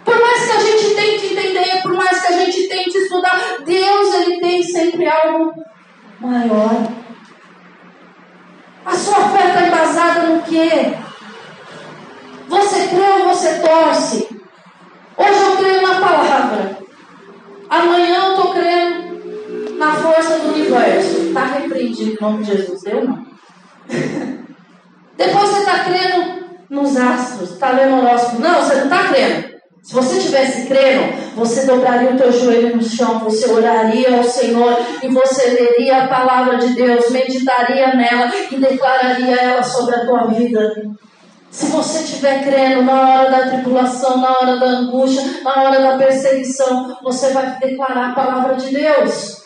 Por 0.04 0.20
mais 0.20 0.44
que 0.44 0.58
a 0.58 0.60
gente 0.60 0.96
tente 0.96 1.26
entender, 1.34 1.82
por 1.84 1.94
mais 1.94 2.20
que 2.20 2.34
a 2.34 2.38
gente 2.40 2.68
tente 2.68 2.98
estudar, 2.98 3.58
Deus 3.64 4.14
ele 4.16 4.40
tem 4.40 4.64
sempre 4.64 5.08
algo 5.08 5.54
maior. 6.22 7.00
embasada 9.90 10.28
no 10.28 10.42
quê? 10.44 10.98
Você 12.48 12.88
crê 12.88 13.10
ou 13.22 13.28
você 13.28 13.60
torce? 13.60 14.28
Hoje 15.18 15.44
eu 15.44 15.58
creio 15.58 15.82
na 15.82 16.00
palavra. 16.00 16.80
Amanhã 17.70 18.26
eu 18.26 18.30
estou 18.32 18.54
crendo 18.54 19.78
na 19.78 19.94
força 19.94 20.40
do 20.40 20.54
universo. 20.54 21.18
Está 21.28 21.46
repreendido 21.46 22.12
em 22.12 22.22
nome 22.22 22.44
de 22.44 22.52
Jesus. 22.52 22.84
Eu 22.86 23.06
não. 23.06 23.26
Depois 25.18 25.50
você 25.50 25.60
está 25.60 25.84
crendo 25.84 26.50
nos 26.70 26.98
astros. 26.98 27.52
Está 27.52 27.72
lendo 27.72 27.96
o 27.96 28.00
horóscopo. 28.00 28.42
Não, 28.42 28.56
você 28.56 28.76
não 28.76 28.84
está 28.86 29.10
crendo. 29.10 29.59
Se 29.82 29.94
você 29.94 30.20
tivesse 30.20 30.68
crendo, 30.68 31.14
você 31.36 31.66
dobraria 31.66 32.12
o 32.12 32.18
teu 32.18 32.32
joelho 32.32 32.76
no 32.76 32.84
chão, 32.84 33.20
você 33.20 33.50
oraria 33.50 34.18
ao 34.18 34.24
Senhor 34.24 34.78
e 35.02 35.08
você 35.08 35.50
leria 35.50 36.04
a 36.04 36.08
palavra 36.08 36.58
de 36.58 36.74
Deus, 36.74 37.10
meditaria 37.10 37.96
nela 37.96 38.32
e 38.52 38.58
declararia 38.58 39.36
ela 39.36 39.64
sobre 39.64 39.96
a 39.96 40.06
tua 40.06 40.26
vida. 40.28 40.90
Se 41.50 41.66
você 41.68 42.04
estiver 42.04 42.44
crendo 42.44 42.84
na 42.84 43.10
hora 43.10 43.32
da 43.32 43.48
tribulação, 43.50 44.18
na 44.18 44.30
hora 44.38 44.58
da 44.58 44.68
angústia, 44.68 45.24
na 45.44 45.64
hora 45.64 45.82
da 45.82 45.98
perseguição, 45.98 46.98
você 47.02 47.32
vai 47.32 47.58
declarar 47.60 48.12
a 48.12 48.14
palavra 48.14 48.56
de 48.56 48.72
Deus. 48.72 49.40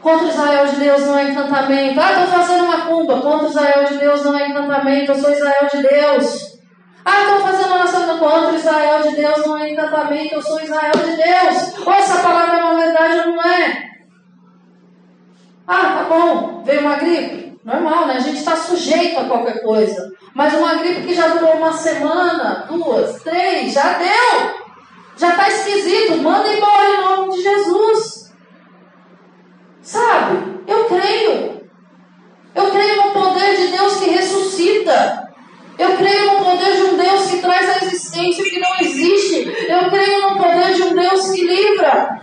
Contra 0.00 0.28
Israel 0.28 0.66
de 0.66 0.76
Deus 0.76 1.06
não 1.06 1.18
é 1.18 1.30
encantamento. 1.30 2.00
Ah, 2.00 2.12
estou 2.12 2.38
fazendo 2.38 2.64
uma 2.64 2.86
cumba. 2.86 3.20
Contra 3.20 3.48
Israel 3.48 3.84
de 3.84 3.98
Deus 3.98 4.24
não 4.24 4.38
é 4.38 4.48
encantamento. 4.48 5.12
Eu 5.12 5.20
sou 5.20 5.30
Israel 5.30 5.68
de 5.70 5.82
Deus. 5.82 6.47
Ah, 7.08 7.22
estou 7.22 7.40
fazendo 7.40 7.72
oração 7.72 8.18
contra 8.18 8.54
Israel 8.54 9.02
de 9.02 9.16
Deus, 9.16 9.46
não 9.46 9.56
é 9.56 9.70
encantamento, 9.70 10.34
eu 10.34 10.42
sou 10.42 10.60
Israel 10.60 10.92
de 10.92 11.16
Deus. 11.16 11.86
Ou 11.86 11.92
essa 11.94 12.18
palavra 12.20 12.58
é 12.58 12.64
uma 12.64 12.76
verdade 12.76 13.18
ou 13.20 13.26
não 13.34 13.42
é? 13.42 13.88
Ah, 15.66 15.94
tá 15.96 16.06
bom, 16.06 16.62
veio 16.64 16.82
uma 16.82 16.96
gripe. 16.96 17.58
Normal, 17.64 18.06
né? 18.06 18.16
A 18.16 18.20
gente 18.20 18.38
está 18.38 18.54
sujeito 18.56 19.20
a 19.20 19.24
qualquer 19.24 19.62
coisa. 19.62 20.12
Mas 20.34 20.52
uma 20.54 20.74
gripe 20.74 21.06
que 21.06 21.14
já 21.14 21.28
durou 21.28 21.56
uma 21.56 21.72
semana, 21.72 22.66
duas, 22.68 23.22
três, 23.22 23.72
já 23.72 23.94
deu. 23.94 24.68
Já 25.16 25.30
está 25.30 25.48
esquisito. 25.48 26.22
Manda 26.22 26.52
embora 26.52 26.90
em 26.90 27.00
nome 27.04 27.34
de 27.34 27.42
Jesus. 27.42 28.34
Sabe? 29.80 30.62
Eu 30.66 30.84
creio. 30.84 31.68
Eu 32.54 32.70
creio 32.70 32.96
no 32.96 33.10
poder 33.12 33.56
de 33.56 33.66
Deus 33.68 33.96
que 33.96 34.10
ressuscita. 34.10 35.27
Eu 35.78 35.96
creio 35.96 36.32
no 36.32 36.44
poder 36.44 36.76
de 36.76 36.82
um 36.82 36.96
Deus 36.96 37.30
que 37.30 37.38
traz 37.38 37.70
a 37.70 37.84
existência 37.84 38.44
que 38.44 38.58
não 38.58 38.80
existe. 38.80 39.48
Eu 39.68 39.88
creio 39.88 40.28
no 40.28 40.36
poder 40.36 40.74
de 40.74 40.82
um 40.82 40.94
Deus 40.94 41.30
que 41.30 41.46
livra. 41.46 42.20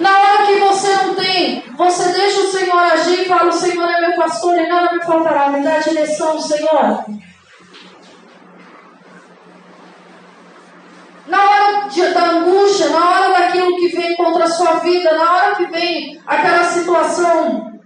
Na 0.00 0.18
hora 0.18 0.46
que 0.46 0.54
você 0.60 0.94
não 0.94 1.14
tem, 1.14 1.62
você 1.76 2.10
deixa 2.12 2.40
o 2.40 2.50
Senhor 2.50 2.78
agir 2.78 3.20
e 3.20 3.24
fala: 3.26 3.50
O 3.50 3.52
Senhor 3.52 3.86
é 3.86 4.00
meu 4.00 4.16
pastor 4.16 4.58
e 4.58 4.66
nada 4.66 4.94
me 4.94 5.04
faltará. 5.04 5.50
Me 5.50 5.62
dá 5.62 5.74
a 5.74 5.80
direção, 5.80 6.40
Senhor. 6.40 7.04
Na 11.26 11.38
hora 11.38 11.88
de, 11.88 12.08
da 12.14 12.24
angústia, 12.30 12.88
na 12.88 13.10
hora 13.10 13.38
daquilo 13.38 13.76
que 13.76 13.88
vem 13.88 14.16
contra 14.16 14.44
a 14.44 14.50
sua 14.50 14.78
vida, 14.78 15.12
na 15.14 15.32
hora 15.34 15.54
que 15.54 15.66
vem 15.66 16.18
aquela 16.26 16.64
situação 16.64 17.78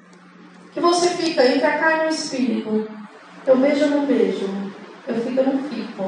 que 0.72 0.78
você 0.78 1.08
fica 1.10 1.44
entre 1.44 1.66
a 1.66 1.78
carne 1.78 2.04
e 2.04 2.06
o 2.06 2.10
espírito. 2.10 3.03
Eu 3.47 3.59
beijo 3.59 3.84
ou 3.84 3.90
não 3.90 4.07
beijo? 4.07 4.47
Eu 5.07 5.14
fico 5.16 5.40
ou 5.40 5.47
não 5.47 5.62
fico? 5.64 6.03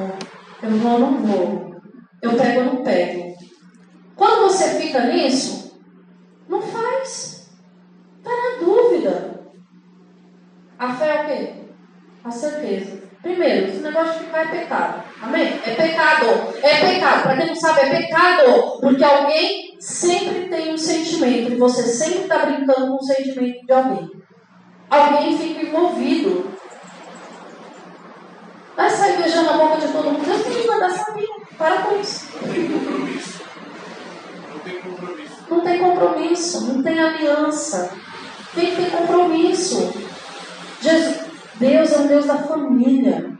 Eu 0.63 0.71
vou 0.71 0.93
ou 0.93 0.99
não 0.99 1.19
vou? 1.19 1.77
Eu 2.23 2.33
pego 2.33 2.61
ou 2.61 2.67
não 2.67 2.83
pego? 2.83 3.35
Quando 4.15 4.45
você 4.45 4.81
fica 4.81 5.07
nisso, 5.07 5.79
não 6.49 6.63
faz. 6.63 7.51
Está 8.19 8.31
na 8.31 8.65
dúvida. 8.65 9.53
A 10.79 10.95
fé 10.95 11.09
é 11.09 11.23
o 11.23 11.27
quê? 11.27 11.53
A 12.25 12.31
certeza. 12.31 13.03
Primeiro, 13.23 13.67
esse 13.67 13.83
negócio 13.83 14.15
de 14.15 14.25
ficar 14.25 14.47
é 14.47 14.61
pecado. 14.61 15.03
Amém? 15.21 15.61
É 15.67 15.75
pecado. 15.75 16.27
É 16.63 16.95
pecado. 16.95 17.23
Para 17.23 17.37
quem 17.37 17.47
não 17.49 17.55
sabe, 17.55 17.81
é 17.81 17.97
pecado. 17.97 18.81
Porque 18.81 19.05
alguém 19.05 19.77
sempre 19.79 20.49
tem 20.49 20.73
um 20.73 20.79
sentimento. 20.79 21.53
E 21.53 21.57
você 21.57 21.83
sempre 21.83 22.21
está 22.21 22.47
brincando 22.47 22.89
com 22.89 22.97
o 22.97 23.03
sentimento 23.03 23.67
de 23.67 23.73
alguém. 23.73 24.11
Alguém 24.89 25.37
fica 25.37 25.67
envolvido. 25.67 26.56
Vai 28.77 28.91
sair 28.91 29.17
beijando 29.17 29.51
a 29.51 29.53
boca 29.55 29.79
de 29.79 29.91
todo 29.91 30.11
mundo. 30.11 30.25
Deus 30.25 30.43
tem 30.43 30.63
que 30.63 30.69
mandar 30.69 30.91
saber. 30.91 31.27
Para 31.57 31.83
com 31.83 31.99
isso. 31.99 32.29
Não 32.39 32.53
tem 32.53 32.69
compromisso. 32.69 33.45
Não 35.49 35.61
tem 35.63 35.79
compromisso. 35.79 36.67
Não 36.67 36.83
tem 36.83 37.01
aliança. 37.01 37.91
Tem 38.55 38.67
que 38.67 38.77
ter 38.77 38.91
compromisso. 38.91 39.95
Jesus, 40.83 41.17
Deus 41.55 41.93
é 41.93 41.99
um 41.99 42.07
Deus 42.07 42.27
da 42.27 42.39
família. 42.39 43.33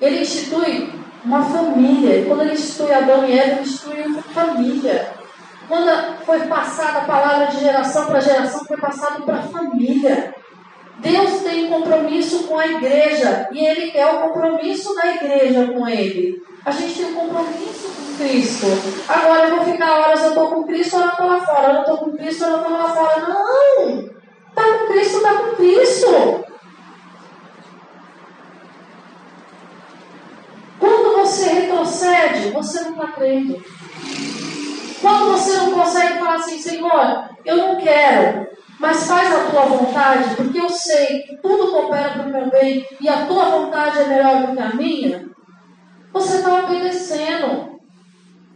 Ele 0.00 0.20
institui 0.20 0.92
uma 1.24 1.42
família. 1.42 2.24
Quando 2.26 2.42
ele 2.42 2.54
institui 2.54 2.92
Adão 2.92 3.26
e 3.26 3.36
Eva, 3.36 3.50
ele 3.50 3.60
institui 3.62 4.02
uma 4.02 4.22
família. 4.22 5.12
Quando 5.66 6.24
foi 6.24 6.40
passada 6.40 7.00
a 7.00 7.04
palavra 7.04 7.46
de 7.46 7.58
geração 7.58 8.06
para 8.06 8.20
geração, 8.20 8.64
foi 8.64 8.76
passado 8.76 9.24
para 9.24 9.38
a 9.38 9.42
família. 9.42 10.34
Deus 10.98 11.42
tem 11.42 11.68
compromisso 11.68 12.44
com 12.44 12.58
a 12.58 12.66
igreja 12.66 13.48
e 13.52 13.64
Ele 13.64 13.90
quer 13.90 14.06
o 14.06 14.22
compromisso 14.22 14.94
da 14.94 15.14
igreja 15.14 15.66
com 15.66 15.88
Ele. 15.88 16.42
A 16.64 16.70
gente 16.70 16.94
tem 16.94 17.06
um 17.06 17.14
compromisso 17.14 17.88
com 17.88 18.24
Cristo. 18.24 18.66
Agora 19.08 19.48
eu 19.48 19.56
vou 19.56 19.64
ficar 19.66 20.00
horas 20.00 20.22
eu 20.22 20.28
estou 20.28 20.48
com 20.48 20.64
Cristo, 20.64 20.96
eu 20.96 21.08
estou 21.08 21.26
lá 21.26 21.40
fora. 21.40 21.72
Eu 21.74 21.80
estou 21.80 21.98
com 21.98 22.12
Cristo, 22.12 22.44
eu 22.44 22.56
estou 22.56 22.72
lá 22.72 22.88
fora. 22.88 23.28
Não! 23.28 24.14
Está 24.48 24.62
com 24.62 24.86
Cristo, 24.86 25.16
está 25.16 25.34
com 25.34 25.56
Cristo. 25.56 26.44
Quando 30.78 31.16
você 31.16 31.48
retrocede, 31.48 32.50
você 32.50 32.80
não 32.82 32.92
está 32.92 33.08
crendo. 33.08 33.64
Quando 35.00 35.32
você 35.32 35.56
não 35.58 35.72
consegue 35.72 36.18
falar 36.18 36.36
assim, 36.36 36.58
Senhor, 36.58 37.28
eu 37.44 37.56
não 37.56 37.76
quero, 37.76 38.46
mas 38.78 39.06
faz 39.06 39.32
a 39.32 39.50
tua 39.50 39.62
vontade, 39.62 40.34
porque 40.36 40.58
eu 40.58 40.68
sei 40.68 41.22
que 41.22 41.36
tudo 41.36 41.70
coopera 41.70 42.10
para 42.10 42.22
o 42.22 42.32
meu 42.32 42.50
bem 42.50 42.86
e 43.00 43.08
a 43.08 43.26
tua 43.26 43.44
vontade 43.46 43.98
é 43.98 44.06
melhor 44.06 44.46
do 44.46 44.56
que 44.56 44.62
a 44.62 44.74
minha, 44.74 45.24
você 46.12 46.36
está 46.36 46.60
obedecendo. 46.60 47.74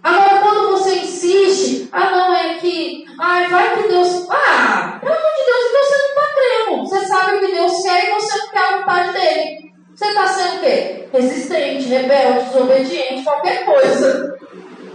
Agora, 0.02 0.40
quando 0.40 0.70
você 0.70 1.00
insiste, 1.00 1.88
ah, 1.92 2.10
não, 2.10 2.34
é 2.34 2.54
que, 2.54 3.04
ah, 3.18 3.46
vai 3.50 3.82
que 3.82 3.88
Deus, 3.88 4.26
ah, 4.30 4.98
pelo 5.00 5.12
amor 5.12 5.30
de 5.38 5.44
Deus, 5.44 5.64
então 5.68 5.84
você 5.84 5.98
não 5.98 6.08
está 6.08 6.34
crendo. 6.34 6.88
Você 6.88 7.06
sabe 7.06 7.36
o 7.36 7.40
que 7.40 7.52
Deus 7.52 7.82
quer 7.82 8.08
e 8.08 8.14
você 8.14 8.38
não 8.38 8.50
quer 8.50 8.58
a 8.58 8.78
vontade 8.78 9.12
dele. 9.12 9.72
Você 9.94 10.06
está 10.06 10.26
sendo 10.28 10.56
o 10.56 10.60
quê? 10.60 11.08
Resistente, 11.12 11.88
rebelde, 11.88 12.44
desobediente, 12.44 13.24
qualquer 13.24 13.64
coisa. 13.64 14.38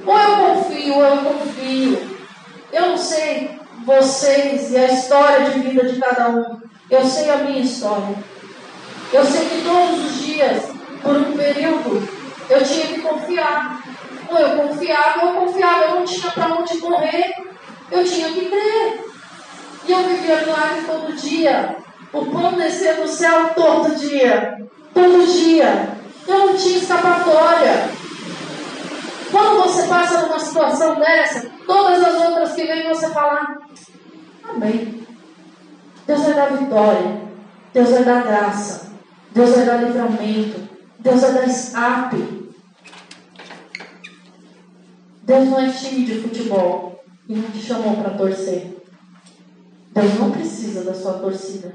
Ou 0.05 0.17
eu 0.17 0.38
confio, 0.38 0.95
ou 0.95 1.03
eu 1.03 1.17
confio. 1.17 2.17
Eu 2.71 2.88
não 2.88 2.97
sei 2.97 3.62
vocês 3.86 4.72
e 4.72 4.78
a 4.78 4.92
história 4.92 5.50
de 5.50 5.60
vida 5.60 5.88
de 5.88 6.00
cada 6.00 6.30
um. 6.30 6.62
Eu 6.90 7.04
sei 7.06 7.30
a 7.30 7.38
minha 7.38 7.62
história. 7.62 8.16
Eu 9.12 9.24
sei 9.26 9.42
que 9.48 9.64
todos 9.64 10.06
os 10.06 10.24
dias, 10.24 10.64
por 11.02 11.16
um 11.16 11.38
período, 11.38 12.08
eu 12.50 12.64
tinha 12.64 12.88
que 12.88 13.02
confiar. 13.02 13.84
Ou 14.30 14.38
eu 14.38 14.68
confiava, 14.68 15.26
eu 15.26 15.34
confiava, 15.34 15.84
eu 15.84 15.96
não 15.96 16.06
tinha 16.06 16.32
para 16.32 16.56
onde 16.56 16.78
correr. 16.80 17.34
Eu 17.92 18.04
tinha 18.04 18.30
que 18.30 18.46
crer. 18.46 19.06
E 19.88 19.92
eu 19.92 20.00
vivia 20.04 20.38
milagre 20.38 20.84
todo 20.86 21.16
dia. 21.16 21.76
O 22.12 22.26
pão 22.26 22.54
descia 22.54 22.96
do 22.96 23.08
céu 23.08 23.50
todo 23.56 23.96
dia. 23.96 24.66
Todo 24.94 25.28
dia. 25.28 25.90
Eu 26.28 26.48
não 26.48 26.56
tinha 26.56 26.78
escapatória. 26.78 27.90
Quando 29.34 29.64
você 29.64 29.88
passa 29.88 30.22
numa 30.22 30.38
situação 30.38 31.00
dessa, 31.00 31.50
todas 31.66 32.04
as 32.04 32.22
outras 32.22 32.54
que 32.54 32.66
vêm 32.66 32.88
você 32.88 33.10
falar, 33.10 33.68
amém. 34.48 35.08
Deus 36.06 36.22
vai 36.22 36.34
dar 36.36 36.56
vitória, 36.56 37.22
Deus 37.74 37.90
vai 37.90 38.04
dar 38.04 38.24
graça, 38.24 38.92
Deus 39.32 39.50
vai 39.56 39.66
dar 39.66 39.78
livramento, 39.78 40.70
Deus 41.00 41.22
vai 41.22 41.34
dar 41.34 41.48
escape. 41.48 42.54
Deus 45.24 45.50
não 45.50 45.60
é 45.60 45.72
time 45.72 46.06
de 46.06 46.22
futebol 46.22 47.04
e 47.28 47.36
não 47.36 47.50
te 47.50 47.58
chamou 47.60 47.98
para 47.98 48.12
torcer. 48.12 48.84
Deus 49.94 50.14
não 50.20 50.30
precisa 50.30 50.84
da 50.84 50.94
sua 50.94 51.14
torcida. 51.14 51.74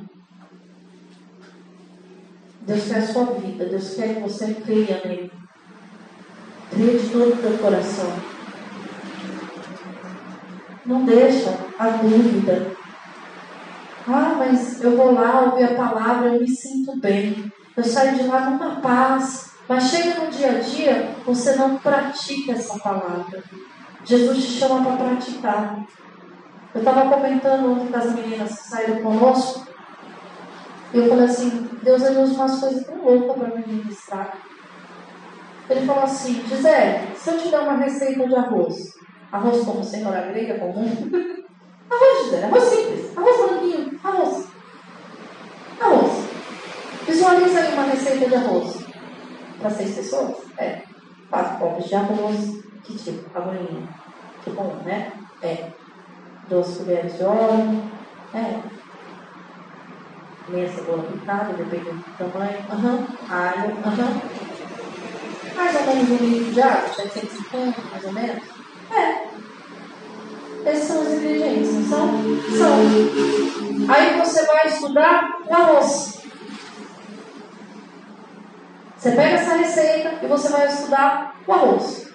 Deus 2.60 2.84
quer 2.84 2.98
a 2.98 3.06
sua 3.06 3.24
vida, 3.24 3.64
Deus 3.64 3.94
quer 3.94 4.14
que 4.14 4.20
você 4.20 4.54
creia 4.54 5.02
nele. 5.04 5.47
Crê 6.70 6.98
de 6.98 7.08
todo 7.08 7.32
o 7.32 7.36
teu 7.36 7.58
coração. 7.58 8.12
Não 10.84 11.04
deixa 11.04 11.54
a 11.78 11.88
dúvida. 11.88 12.72
Ah, 14.06 14.36
mas 14.38 14.82
eu 14.82 14.96
vou 14.96 15.12
lá 15.12 15.42
ouvir 15.42 15.64
a 15.64 15.74
palavra, 15.74 16.34
eu 16.34 16.40
me 16.40 16.48
sinto 16.48 16.96
bem. 16.98 17.52
Eu 17.76 17.84
saio 17.84 18.16
de 18.16 18.22
lá 18.24 18.50
numa 18.50 18.80
paz. 18.80 19.52
Mas 19.68 19.90
chega 19.90 20.24
no 20.24 20.30
dia 20.30 20.50
a 20.52 20.60
dia, 20.60 21.14
você 21.26 21.54
não 21.56 21.76
pratica 21.76 22.52
essa 22.52 22.78
palavra. 22.78 23.44
Jesus 24.02 24.44
te 24.44 24.52
chama 24.52 24.82
para 24.82 25.08
praticar. 25.08 25.86
Eu 26.74 26.78
estava 26.80 27.14
comentando 27.14 27.72
ontem 27.72 27.88
com 27.88 27.98
as 27.98 28.14
meninas 28.14 28.60
que 28.60 28.68
saíram 28.68 29.02
conosco. 29.02 29.66
Eu 30.94 31.06
falei 31.06 31.24
assim, 31.26 31.68
Deus 31.82 32.02
ele 32.02 32.22
usa 32.22 32.34
umas 32.34 32.60
coisas 32.60 32.86
tão 32.86 33.04
loucas 33.04 33.36
para 33.36 33.56
me 33.58 33.66
ministrar. 33.66 34.38
Ele 35.70 35.86
falou 35.86 36.04
assim, 36.04 36.42
Gisele, 36.46 37.14
se 37.14 37.30
eu 37.30 37.38
te 37.38 37.50
der 37.50 37.60
uma 37.60 37.76
receita 37.76 38.26
de 38.26 38.34
arroz, 38.34 38.94
arroz 39.30 39.64
como 39.64 39.84
senhora 39.84 40.22
grega 40.22 40.58
comum, 40.58 40.86
arroz, 41.90 42.24
Gisele, 42.24 42.44
arroz 42.44 42.64
simples, 42.64 43.18
arroz 43.18 43.36
branquinho, 43.36 44.00
arroz. 44.02 44.48
Arroz. 45.80 46.28
Visualiza 47.06 47.60
aí 47.60 47.72
uma 47.72 47.84
receita 47.84 48.28
de 48.28 48.34
arroz. 48.34 48.84
Para 49.60 49.70
seis 49.70 49.94
pessoas? 49.94 50.36
É. 50.58 50.82
Quatro 51.30 51.58
copos 51.58 51.86
de 51.86 51.94
arroz. 51.94 52.64
Que 52.84 52.96
tipo? 52.96 53.38
A 53.38 53.40
bolinha. 53.40 53.88
Que 54.42 54.50
bom, 54.50 54.76
né? 54.84 55.12
É. 55.42 55.70
Duas 56.48 56.76
colheres 56.76 57.16
de 57.16 57.24
óleo. 57.24 57.82
É. 58.34 58.60
Meia 60.48 60.68
cebola 60.68 61.02
picada, 61.02 61.52
dependendo 61.52 61.96
do 61.96 62.30
tamanho. 62.30 62.58
Uhum. 62.72 63.06
Alho. 63.30 63.74
Uhum. 63.74 64.47
Mais 65.58 65.74
ou 65.74 65.82
menos 65.82 66.08
um 66.08 66.24
litro 66.24 66.52
de 66.52 66.62
água, 66.62 66.88
750, 66.94 67.82
mais 67.90 68.04
ou 68.04 68.12
menos. 68.12 68.42
É. 68.92 70.70
Esses 70.70 70.84
são 70.84 71.02
os 71.02 71.08
ingredientes, 71.14 71.74
não 71.74 71.82
são? 71.82 72.08
São. 72.56 73.92
Aí 73.92 74.18
você 74.20 74.46
vai 74.46 74.68
estudar 74.68 75.40
o 75.48 75.52
arroz. 75.52 76.22
Você 78.96 79.10
pega 79.10 79.34
essa 79.34 79.56
receita 79.56 80.18
e 80.22 80.28
você 80.28 80.48
vai 80.48 80.68
estudar 80.68 81.34
o 81.44 81.52
arroz. 81.52 82.08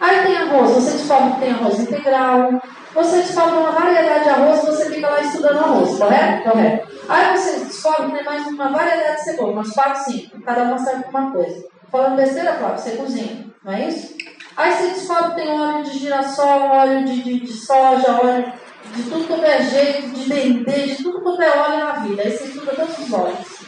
Aí 0.00 0.22
tem 0.26 0.36
arroz, 0.36 0.70
você 0.72 0.90
descobre 0.98 1.34
que 1.34 1.40
tem 1.40 1.52
arroz 1.52 1.78
integral, 1.78 2.62
você 2.94 3.16
descobre 3.18 3.58
uma 3.58 3.70
variedade 3.70 4.24
de 4.24 4.30
arroz, 4.30 4.60
você 4.64 4.90
fica 4.90 5.08
lá 5.08 5.20
estudando 5.20 5.58
arroz, 5.58 5.98
correto? 5.98 6.50
Correto. 6.50 6.88
Aí 7.08 7.36
você 7.36 7.64
descobre 7.64 8.06
que 8.06 8.16
tem 8.16 8.24
mais 8.24 8.46
uma 8.48 8.70
variedade 8.70 9.18
de 9.18 9.24
cebola, 9.24 9.52
umas 9.52 9.72
4, 9.72 10.04
5, 10.04 10.42
cada 10.42 10.62
uma 10.64 10.78
serve 10.78 11.04
para 11.04 11.20
uma 11.20 11.30
coisa. 11.30 11.77
Falando 11.90 12.16
besteira, 12.16 12.54
Flávio, 12.54 12.78
você 12.78 12.96
cozinha, 12.96 13.46
não 13.64 13.72
é 13.72 13.88
isso? 13.88 14.16
Aí 14.56 14.72
você 14.72 14.88
descobre 14.88 15.30
que 15.30 15.34
tem 15.36 15.48
óleo 15.48 15.84
de 15.84 15.98
girassol, 15.98 16.62
óleo 16.62 17.04
de, 17.04 17.22
de, 17.22 17.40
de 17.40 17.52
soja, 17.52 18.20
óleo 18.22 18.52
de 18.94 19.02
tudo 19.04 19.26
quanto 19.26 19.44
é 19.44 19.62
jeito, 19.62 20.08
de 20.10 20.28
dendê, 20.28 20.86
de 20.86 21.02
tudo 21.02 21.20
quanto 21.22 21.42
é 21.42 21.56
óleo 21.56 21.78
na 21.78 21.92
vida. 21.92 22.22
Aí 22.22 22.30
você 22.30 22.44
estuda 22.44 22.74
todos 22.74 22.98
os 22.98 23.12
óleos. 23.12 23.58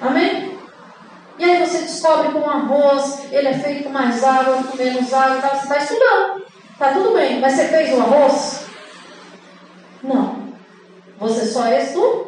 Amém? 0.00 0.58
E 1.38 1.44
aí 1.44 1.66
você 1.66 1.78
descobre 1.78 2.32
que 2.32 2.38
um 2.38 2.48
arroz, 2.48 3.30
ele 3.30 3.48
é 3.48 3.54
feito 3.58 3.84
com 3.84 3.90
mais 3.90 4.22
água, 4.24 4.62
com 4.62 4.76
menos 4.76 5.12
água, 5.12 5.36
então 5.36 5.50
você 5.50 5.62
está 5.62 5.78
estudando. 5.78 6.46
Tá 6.78 6.92
tudo 6.92 7.14
bem, 7.14 7.40
mas 7.40 7.52
você 7.54 7.68
fez 7.68 7.94
o 7.94 8.00
arroz? 8.00 8.66
Não. 10.02 10.46
Você 11.18 11.46
só 11.46 11.68
estudou. 11.68 12.25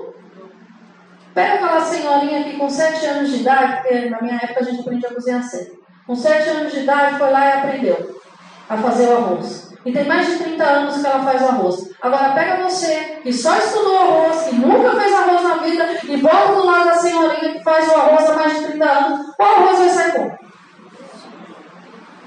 Pega 1.38 1.54
aquela 1.54 1.80
senhorinha 1.80 2.42
que 2.42 2.56
com 2.56 2.68
7 2.68 3.06
anos 3.06 3.30
de 3.30 3.36
idade, 3.42 3.76
porque 3.76 4.10
na 4.10 4.20
minha 4.20 4.34
época 4.34 4.58
a 4.58 4.62
gente 4.64 4.80
aprendia 4.80 5.08
a 5.08 5.14
cozinhar 5.14 5.40
cedo. 5.40 5.78
Com 6.04 6.12
7 6.12 6.48
anos 6.48 6.72
de 6.72 6.80
idade 6.80 7.16
foi 7.16 7.30
lá 7.30 7.46
e 7.46 7.52
aprendeu 7.52 8.20
a 8.68 8.76
fazer 8.76 9.06
o 9.06 9.16
arroz. 9.18 9.72
E 9.86 9.92
tem 9.92 10.04
mais 10.04 10.26
de 10.26 10.38
30 10.42 10.64
anos 10.64 11.00
que 11.00 11.06
ela 11.06 11.22
faz 11.22 11.40
arroz. 11.44 11.90
Agora 12.02 12.32
pega 12.32 12.64
você, 12.64 13.20
que 13.22 13.32
só 13.32 13.56
estudou 13.56 13.98
arroz, 13.98 14.48
que 14.48 14.56
nunca 14.56 15.00
fez 15.00 15.14
arroz 15.14 15.42
na 15.44 15.54
vida, 15.58 15.86
e 16.08 16.16
bota 16.16 16.54
do 16.54 16.66
lado 16.66 16.86
da 16.86 16.94
senhorinha 16.94 17.52
que 17.52 17.62
faz 17.62 17.86
o 17.86 17.94
arroz 17.94 18.30
há 18.30 18.34
mais 18.34 18.58
de 18.58 18.66
30 18.66 18.84
anos. 18.84 19.20
O 19.38 19.42
arroz 19.44 19.78
vai 19.78 19.88
sair 19.90 20.12
como? 20.14 20.38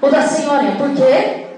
O 0.00 0.08
da 0.08 0.22
senhorinha. 0.22 0.76
Por 0.76 0.90
quê? 0.94 1.51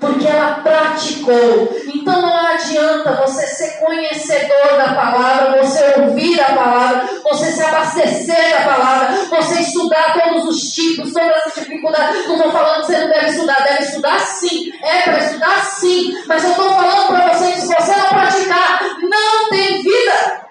Porque 0.00 0.26
ela 0.26 0.60
praticou. 0.62 1.76
Então 1.94 2.20
não 2.20 2.46
adianta 2.46 3.12
você 3.26 3.46
ser 3.46 3.78
conhecedor 3.78 4.76
da 4.76 4.94
palavra, 4.94 5.62
você 5.62 6.00
ouvir 6.00 6.40
a 6.40 6.54
palavra, 6.54 7.08
você 7.24 7.46
se 7.46 7.62
abastecer 7.62 8.50
da 8.50 8.76
palavra, 8.76 9.16
você 9.30 9.60
estudar 9.60 10.12
todos 10.12 10.48
os 10.48 10.74
tipos, 10.74 11.12
todas 11.12 11.46
as 11.46 11.54
dificuldades. 11.54 12.26
Não 12.26 12.36
estou 12.36 12.52
falando 12.52 12.80
que 12.80 12.86
você 12.86 12.98
não 12.98 13.08
deve 13.08 13.26
estudar, 13.26 13.64
deve 13.64 13.84
estudar 13.84 14.20
sim. 14.20 14.72
É 14.82 15.02
para 15.02 15.18
estudar 15.18 15.64
sim. 15.64 16.14
Mas 16.26 16.44
eu 16.44 16.50
estou 16.50 16.70
falando 16.74 17.06
para 17.08 17.32
você 17.32 17.52
que 17.52 17.60
se 17.60 17.66
você 17.66 17.96
não 17.96 18.08
praticar, 18.08 18.80
não 19.02 19.48
tem 19.48 19.82
vida. 19.82 20.46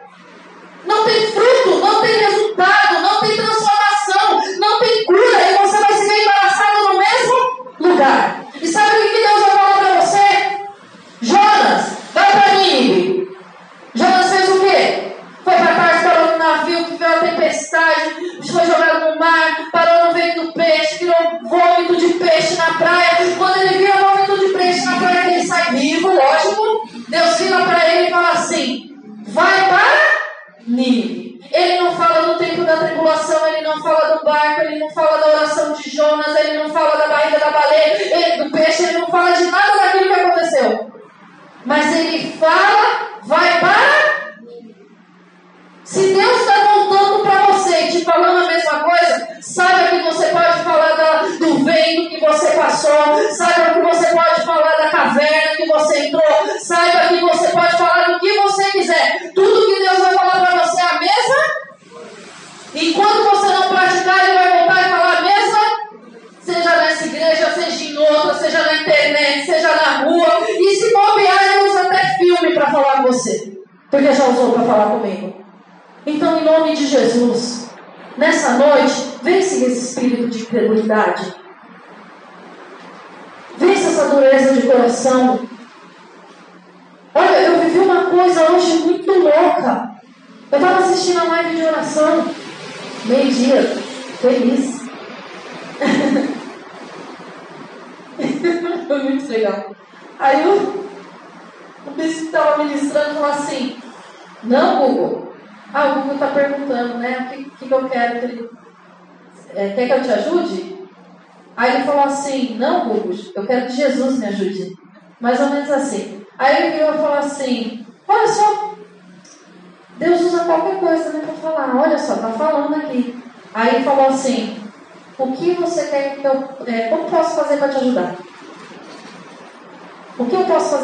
Não 0.86 1.04
tem 1.04 1.32
fruto, 1.32 1.80
não 1.80 2.02
tem 2.02 2.16
resultado, 2.16 3.02
não 3.02 3.20
tem 3.20 3.36
transformação, 3.36 4.60
não 4.60 4.80
tem 4.80 5.06
cura 5.06 5.25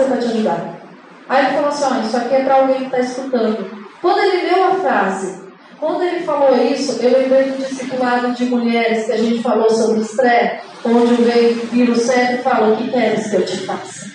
para 0.05 0.17
te 0.17 0.25
ajudar? 0.25 0.81
Aí 1.29 1.45
ele 1.45 1.55
falou 1.55 1.69
assim: 1.69 1.83
Olha, 1.83 2.01
isso 2.01 2.17
aqui 2.17 2.35
é 2.35 2.43
para 2.43 2.55
alguém 2.55 2.77
que 2.77 2.83
está 2.85 2.99
escutando. 2.99 3.81
Quando 4.01 4.19
ele 4.19 4.51
leu 4.51 4.63
a 4.65 4.75
frase, 4.75 5.41
quando 5.79 6.03
ele 6.03 6.23
falou 6.23 6.55
isso, 6.63 7.01
eu 7.01 7.17
lembrei 7.17 7.51
do 7.51 7.57
discipulado 7.57 8.33
de 8.33 8.45
mulheres 8.45 9.05
que 9.05 9.11
a 9.13 9.17
gente 9.17 9.41
falou 9.41 9.69
sobre 9.69 10.01
estresse, 10.01 10.59
onde 10.85 11.13
o 11.13 11.25
rei 11.25 11.53
vira 11.71 11.91
o 11.91 11.95
cetro 11.95 12.35
e 12.35 12.43
fala: 12.43 12.73
O 12.73 12.77
que 12.77 12.91
queres 12.91 13.29
que 13.29 13.35
eu 13.35 13.45
te 13.45 13.57
faça? 13.65 14.11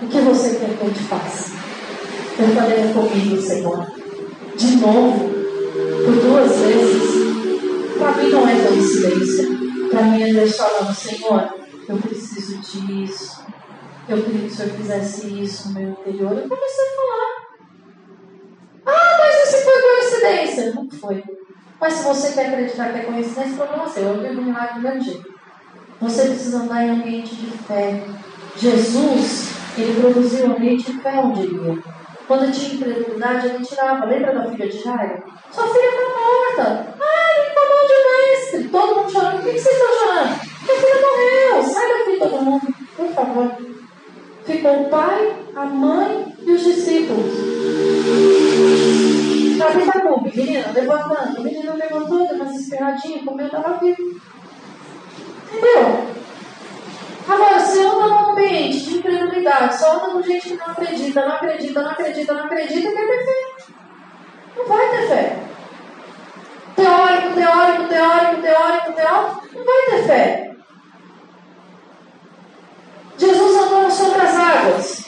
O 0.00 0.06
que 0.06 0.18
você 0.20 0.56
quer 0.56 0.76
que 0.76 0.84
eu 0.84 0.92
te 0.92 1.02
faça? 1.04 1.52
Permaneça 2.36 2.92
comigo, 2.92 3.40
Senhor. 3.40 3.86
De 4.56 4.76
novo, 4.76 5.30
por 6.04 6.14
duas 6.14 6.56
vezes. 6.60 7.26
Para 7.98 8.12
mim 8.12 8.30
não 8.30 8.48
é 8.48 8.54
coincidência. 8.54 9.48
Para 9.90 10.02
mim 10.02 10.22
é 10.22 10.32
Deus 10.32 10.56
falando, 10.56 10.94
Senhor, 10.94 11.54
eu 11.88 11.96
preciso 11.96 12.58
disso. 12.58 13.44
Eu 14.08 14.22
queria 14.22 14.40
que 14.40 14.46
o 14.46 14.50
Senhor 14.50 14.72
fizesse 14.72 15.42
isso 15.42 15.68
no 15.68 15.74
meu 15.74 15.90
interior. 15.90 16.32
Eu 16.32 16.48
comecei 16.48 16.84
a 16.84 16.96
falar. 16.96 17.46
Ah, 18.86 19.18
mas 19.18 19.48
isso 19.48 19.64
foi 19.64 19.82
coincidência. 19.82 20.74
Não 20.74 20.88
foi. 20.90 21.24
Mas 21.80 21.92
se 21.92 22.04
você 22.04 22.32
quer 22.32 22.46
acreditar 22.46 22.92
que 22.92 23.00
é 23.00 23.02
coincidência, 23.02 23.56
problema 23.56 23.88
seu. 23.88 24.04
Eu 24.04 24.22
vivo 24.22 24.40
um 24.40 24.44
milagre 24.44 25.00
jeito. 25.00 25.34
Você 26.00 26.26
precisa 26.26 26.58
andar 26.58 26.84
em 26.84 26.90
ambiente 26.90 27.34
de 27.34 27.50
fé. 27.58 28.00
Jesus, 28.56 29.50
ele 29.76 30.00
produziu 30.00 30.46
um 30.46 30.52
ambiente 30.52 30.92
de 30.92 31.00
fé, 31.00 31.18
eu 31.18 31.32
diria. 31.32 31.82
Quando 32.28 32.52
tinha 32.52 32.74
incredulidade, 32.74 33.48
ele 33.48 33.64
tirava. 33.64 34.06
Lembra 34.06 34.34
da 34.34 34.50
filha 34.50 34.68
de 34.68 34.82
Jairo? 34.82 35.22
Sua 35.50 35.66
filha 35.66 35.88
está 35.88 36.02
morta. 36.08 36.94
Ai, 37.00 37.54
falou 37.54 37.86
de 37.88 38.30
mestre. 38.30 38.68
Todo 38.68 38.96
mundo 38.96 39.10
chorando. 39.10 39.42
Por 39.42 39.52
que 39.52 39.58
vocês 39.58 39.76
estão 39.76 39.98
chorando? 39.98 40.40
Minha 40.62 40.80
filha 40.80 41.00
morreu. 41.00 41.62
Sai 41.64 41.88
daqui, 41.88 42.18
todo 42.18 42.42
mundo. 42.42 42.74
Por 42.96 43.08
favor. 43.08 43.75
Ficou 44.46 44.82
o 44.82 44.88
pai, 44.88 45.36
a 45.56 45.64
mãe 45.64 46.32
e 46.40 46.52
os 46.52 46.62
discípulos. 46.62 47.34
Tabita 49.58 50.00
Cubi, 50.00 50.36
menina, 50.36 50.70
levantando. 50.72 51.40
O 51.40 51.42
menino 51.42 51.74
levantou, 51.74 52.28
deu 52.28 52.36
umas 52.36 52.54
espirradinhas, 52.54 53.24
comeu, 53.24 53.46
estava 53.46 53.78
vivo. 53.78 54.20
Entendeu? 55.52 56.16
Agora, 57.28 57.58
se 57.58 57.80
anda 57.80 58.06
num 58.06 58.30
ambiente 58.30 58.84
de 58.84 58.98
incredulidade, 58.98 59.78
só 59.78 59.96
anda 59.96 60.12
com 60.12 60.22
gente 60.22 60.50
que 60.50 60.56
não 60.56 60.66
acredita, 60.66 61.26
não 61.26 61.34
acredita, 61.34 61.82
não 61.82 61.90
acredita, 61.90 62.34
não 62.34 62.44
acredita, 62.44 62.92
quer 62.92 63.06
ter 63.06 63.24
fé. 63.24 63.72
Não 64.56 64.66
vai 64.66 64.90
ter 64.90 65.08
fé. 65.08 65.38
Teórico, 66.76 67.34
teórico, 67.34 67.88
teórico, 67.88 68.42
teórico, 68.42 68.92
teórico, 68.92 69.48
não 69.54 69.64
vai 69.64 69.86
ter 69.90 70.02
fé. 70.06 70.55
Jesus 73.18 73.56
andando 73.56 73.90
sobre 73.90 74.20
as 74.20 74.36
águas. 74.36 75.04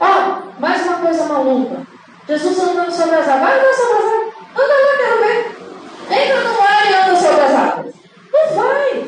Ó, 0.00 0.42
mais 0.58 0.82
uma 0.82 0.98
coisa 0.98 1.24
maluca. 1.24 1.86
Jesus 2.28 2.58
andando 2.58 2.90
sobre 2.90 3.16
as 3.16 3.28
águas. 3.28 3.40
Vai 3.40 3.58
andar 3.58 3.74
sobre 3.74 3.96
as 3.96 4.12
águas. 4.12 4.34
Anda 4.54 4.74
lá, 4.74 4.96
quero 4.98 5.18
ver. 5.20 5.62
Entra 6.10 6.40
no 6.40 6.54
mar 6.58 6.90
e 6.90 6.94
anda 6.94 7.16
sobre 7.16 7.40
as 7.42 7.54
águas. 7.54 7.94
Não 8.32 8.56
vai. 8.56 9.04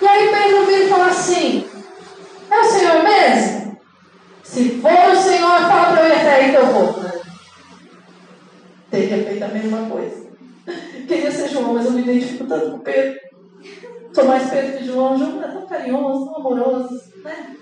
E 0.00 0.06
aí 0.06 0.28
Pedro 0.28 0.66
vira 0.66 0.84
e 0.84 0.88
fala 0.88 1.06
assim: 1.06 1.68
É 2.50 2.60
o 2.60 2.64
Senhor 2.64 3.02
mesmo? 3.02 3.78
Se 4.42 4.80
for 4.80 5.12
o 5.12 5.16
Senhor, 5.16 5.60
fala 5.60 5.92
para 5.92 6.04
mim 6.04 6.12
até 6.12 6.34
aí 6.34 6.50
que 6.50 6.56
eu 6.56 6.66
vou. 6.66 7.08
Teria 8.90 9.24
feito 9.24 9.44
a 9.44 9.48
mesma 9.48 9.88
coisa. 9.88 10.26
Queria 11.06 11.30
ser 11.30 11.48
João, 11.48 11.74
mas 11.74 11.86
eu 11.86 11.92
me 11.92 12.02
identifico 12.02 12.46
tanto 12.46 12.72
com 12.72 12.78
Pedro. 12.78 13.27
Sou 14.18 14.26
mais 14.26 14.50
Pedro 14.50 14.78
que 14.78 14.84
João. 14.84 15.16
João 15.16 15.44
é 15.44 15.46
tão 15.46 15.64
carinhoso, 15.64 16.26
tão 16.26 16.36
amoroso, 16.38 17.00
né? 17.22 17.56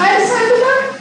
Aí 0.00 0.16
ele 0.16 0.26
sai 0.26 0.48
do 0.48 0.60
barco. 0.64 0.94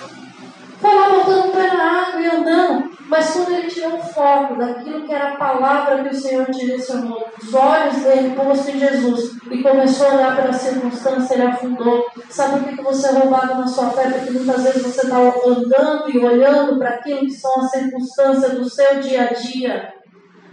Foi 0.80 0.94
lá 0.94 1.10
botando 1.10 1.46
o 1.48 1.52
pé 1.54 1.74
na 1.74 2.02
água 2.04 2.22
e 2.22 2.28
andando. 2.28 2.92
Mas 3.08 3.32
quando 3.32 3.52
ele 3.52 3.68
tirou 3.68 3.96
o 3.96 4.00
foco 4.00 4.58
daquilo 4.58 5.08
que 5.08 5.12
era 5.12 5.30
a 5.30 5.38
palavra 5.38 6.04
que 6.04 6.16
o 6.16 6.22
Senhor 6.22 6.46
direcionou, 6.52 7.28
os 7.42 7.52
olhos 7.56 7.96
dele 7.96 8.36
postos 8.36 8.70
em 8.70 8.80
Jesus, 8.80 9.38
e 9.50 9.64
começou 9.64 10.08
a 10.08 10.14
olhar 10.14 10.36
pela 10.36 10.54
circunstância, 10.54 11.34
ele 11.34 11.48
afundou. 11.48 12.06
Sabe 12.30 12.60
por 12.60 12.76
que 12.76 12.84
você 12.84 13.08
é 13.08 13.12
roubado 13.14 13.56
na 13.56 13.66
sua 13.66 13.90
fé? 13.90 14.08
Porque 14.08 14.30
muitas 14.30 14.62
vezes 14.62 14.84
você 14.84 15.02
está 15.02 15.18
andando 15.18 16.12
e 16.12 16.20
olhando 16.20 16.78
para 16.78 16.90
aquilo 16.90 17.22
que 17.22 17.32
são 17.32 17.60
as 17.60 17.72
circunstâncias 17.72 18.54
do 18.54 18.70
seu 18.70 19.00
dia 19.00 19.30
a 19.32 19.34
dia, 19.34 19.94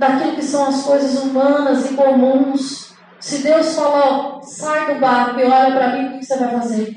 daquilo 0.01 0.35
que 0.35 0.43
são 0.43 0.67
as 0.67 0.83
coisas 0.83 1.23
humanas 1.23 1.91
e 1.91 1.95
comuns. 1.95 2.95
Se 3.21 3.43
Deus 3.43 3.77
falou, 3.77 4.41
sai 4.43 4.95
do 4.95 4.99
barco 4.99 5.39
e 5.39 5.45
olha 5.45 5.73
para 5.73 5.89
mim, 5.89 6.07
o 6.07 6.19
que 6.19 6.25
você 6.25 6.39
vai 6.39 6.49
fazer? 6.49 6.97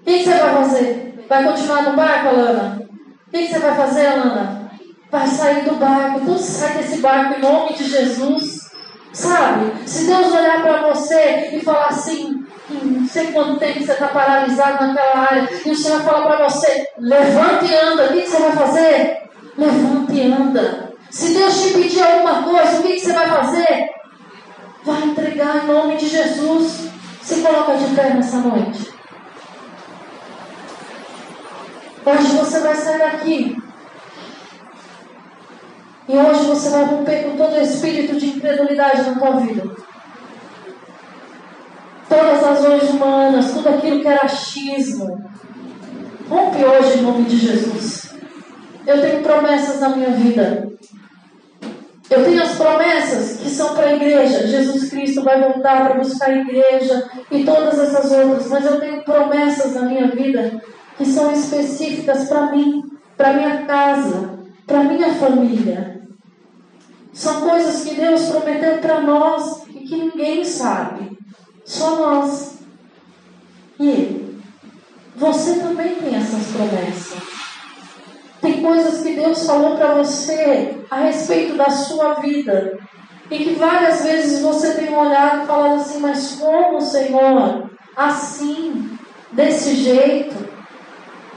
O 0.00 0.04
que 0.04 0.24
você 0.24 0.30
vai 0.30 0.54
fazer? 0.54 1.24
Vai 1.28 1.44
continuar 1.44 1.82
no 1.82 1.96
barco, 1.96 2.28
Alana? 2.28 2.82
O 3.26 3.30
que 3.30 3.46
você 3.46 3.58
vai 3.58 3.76
fazer, 3.76 4.06
Alana? 4.06 4.70
Vai 5.10 5.26
sair 5.26 5.64
do 5.64 5.74
barco. 5.74 6.20
Então 6.22 6.38
sai 6.38 6.78
desse 6.78 6.98
barco 6.98 7.38
em 7.38 7.42
nome 7.42 7.74
de 7.74 7.84
Jesus. 7.84 8.60
Sabe? 9.12 9.86
Se 9.86 10.06
Deus 10.06 10.32
olhar 10.32 10.62
para 10.62 10.88
você 10.88 11.50
e 11.52 11.60
falar 11.60 11.88
assim, 11.88 12.44
não 12.70 13.06
sei 13.06 13.32
quanto 13.32 13.58
tempo 13.58 13.82
você 13.82 13.92
está 13.92 14.08
paralisado 14.08 14.86
naquela 14.86 15.18
área, 15.18 15.48
e 15.64 15.70
o 15.70 15.76
Senhor 15.76 16.00
falar 16.00 16.26
para 16.26 16.48
você, 16.48 16.86
levante 16.98 17.66
e 17.66 17.74
anda, 17.74 18.04
o 18.04 18.08
que 18.08 18.26
você 18.26 18.38
vai 18.38 18.52
fazer? 18.52 19.22
Levante 19.56 20.12
e 20.12 20.32
anda. 20.32 20.85
Se 21.10 21.34
Deus 21.34 21.62
te 21.62 21.72
pedir 21.74 22.02
alguma 22.02 22.42
coisa, 22.42 22.80
o 22.80 22.82
que 22.82 22.98
você 22.98 23.12
vai 23.12 23.28
fazer? 23.28 23.90
Vai 24.84 25.02
entregar 25.04 25.64
em 25.64 25.66
nome 25.66 25.96
de 25.96 26.08
Jesus. 26.08 26.88
Se 27.22 27.40
coloca 27.40 27.76
de 27.76 27.94
pé 27.94 28.14
nessa 28.14 28.38
noite. 28.38 28.92
Hoje 32.04 32.36
você 32.36 32.60
vai 32.60 32.74
sair 32.74 32.98
daqui. 32.98 33.56
E 36.08 36.16
hoje 36.16 36.44
você 36.44 36.70
vai 36.70 36.84
romper 36.84 37.24
com 37.24 37.36
todo 37.36 37.54
o 37.54 37.60
espírito 37.60 38.16
de 38.16 38.26
incredulidade 38.26 39.02
na 39.02 39.18
tua 39.18 39.40
vida. 39.40 39.74
Todas 42.08 42.44
as 42.44 42.62
leis 42.62 42.90
humanas, 42.90 43.52
tudo 43.52 43.68
aquilo 43.68 44.00
que 44.00 44.08
era 44.08 44.24
achismo. 44.24 45.28
Rompe 46.28 46.64
hoje 46.64 46.98
em 46.98 47.02
nome 47.02 47.24
de 47.24 47.36
Jesus. 47.38 48.05
Eu 48.86 49.00
tenho 49.00 49.22
promessas 49.22 49.80
na 49.80 49.88
minha 49.90 50.10
vida. 50.10 50.72
Eu 52.08 52.24
tenho 52.24 52.40
as 52.40 52.54
promessas 52.54 53.40
que 53.40 53.50
são 53.50 53.74
para 53.74 53.88
a 53.88 53.94
igreja. 53.96 54.46
Jesus 54.46 54.88
Cristo 54.90 55.24
vai 55.24 55.40
voltar 55.40 55.84
para 55.84 55.98
buscar 55.98 56.30
a 56.30 56.36
igreja 56.36 57.10
e 57.30 57.44
todas 57.44 57.78
essas 57.78 58.12
outras. 58.12 58.48
Mas 58.48 58.64
eu 58.64 58.78
tenho 58.78 59.02
promessas 59.02 59.74
na 59.74 59.82
minha 59.82 60.06
vida 60.08 60.62
que 60.96 61.04
são 61.04 61.32
específicas 61.32 62.28
para 62.28 62.52
mim, 62.52 62.82
para 63.16 63.32
minha 63.32 63.66
casa, 63.66 64.38
para 64.66 64.84
minha 64.84 65.12
família. 65.14 66.00
São 67.12 67.40
coisas 67.40 67.82
que 67.82 67.96
Deus 67.96 68.26
prometeu 68.26 68.78
para 68.78 69.00
nós 69.00 69.66
e 69.70 69.80
que 69.80 69.96
ninguém 69.96 70.44
sabe, 70.44 71.18
só 71.64 71.96
nós. 71.96 72.58
E 73.80 74.38
você 75.16 75.58
também 75.58 75.94
tem 75.96 76.14
essas 76.14 76.52
promessas. 76.52 77.45
Tem 78.46 78.62
coisas 78.62 79.02
que 79.02 79.14
Deus 79.14 79.44
falou 79.44 79.76
para 79.76 79.94
você 79.94 80.76
a 80.88 81.00
respeito 81.00 81.56
da 81.56 81.68
sua 81.68 82.14
vida. 82.14 82.78
E 83.28 83.38
que 83.38 83.54
várias 83.54 84.04
vezes 84.04 84.40
você 84.40 84.74
tem 84.74 84.96
olhado 84.96 85.42
e 85.42 85.46
falado 85.48 85.80
assim, 85.80 85.98
mas 85.98 86.36
como, 86.40 86.80
Senhor? 86.80 87.68
Assim, 87.96 88.96
desse 89.32 89.74
jeito. 89.74 90.36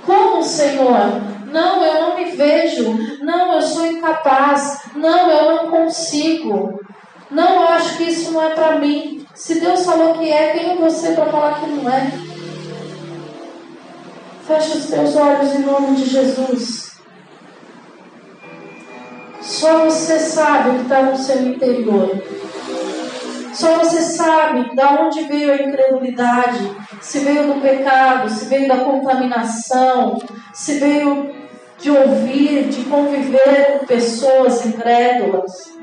Como, 0.05 0.43
Senhor? 0.43 1.19
Não, 1.51 1.83
eu 1.83 1.99
não 1.99 2.15
me 2.15 2.25
vejo. 2.25 2.95
Não, 3.23 3.55
eu 3.55 3.61
sou 3.63 3.87
incapaz. 3.87 4.83
Não, 4.95 5.31
eu 5.31 5.55
não 5.55 5.71
consigo. 5.71 6.79
Não, 7.31 7.63
eu 7.63 7.67
acho 7.69 7.97
que 7.97 8.03
isso 8.03 8.31
não 8.33 8.43
é 8.43 8.53
para 8.53 8.75
mim. 8.77 9.25
Se 9.33 9.59
Deus 9.59 9.83
falou 9.83 10.13
que 10.13 10.31
é, 10.31 10.53
quem 10.53 10.73
é 10.73 10.75
você 10.75 11.13
para 11.13 11.25
falar 11.25 11.59
que 11.59 11.71
não 11.71 11.89
é? 11.89 12.11
Feche 14.45 14.77
os 14.77 14.85
teus 14.85 15.15
olhos 15.15 15.55
em 15.55 15.63
nome 15.63 15.95
de 15.95 16.05
Jesus. 16.05 16.88
Só 19.41 19.85
você 19.85 20.19
sabe 20.19 20.69
o 20.69 20.75
que 20.75 20.81
está 20.81 21.03
no 21.03 21.17
seu 21.17 21.47
interior. 21.47 22.21
Só 23.53 23.77
você 23.79 24.01
sabe 24.01 24.73
de 24.73 24.81
onde 24.81 25.23
veio 25.23 25.51
a 25.51 25.55
incredulidade, 25.55 26.71
se 27.01 27.19
veio 27.19 27.53
do 27.53 27.61
pecado, 27.61 28.29
se 28.29 28.45
veio 28.45 28.67
da 28.67 28.77
contaminação, 28.77 30.17
se 30.53 30.79
veio 30.79 31.33
de 31.77 31.91
ouvir, 31.91 32.69
de 32.69 32.83
conviver 32.85 33.79
com 33.79 33.85
pessoas 33.85 34.65
incrédulas. 34.65 35.73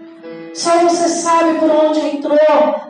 Só 0.55 0.79
você 0.79 1.09
sabe 1.09 1.59
por 1.59 1.71
onde 1.71 2.01
entrou, 2.01 2.39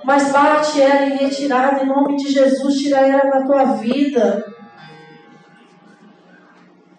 mas 0.05 0.31
bate 0.31 0.81
ela 0.81 1.07
em 1.07 1.17
retirada 1.17 1.83
em 1.83 1.87
nome 1.87 2.17
de 2.17 2.33
Jesus, 2.33 2.77
tira 2.77 2.99
ela 2.99 3.31
da 3.31 3.43
tua 3.45 3.65
vida. 3.75 4.45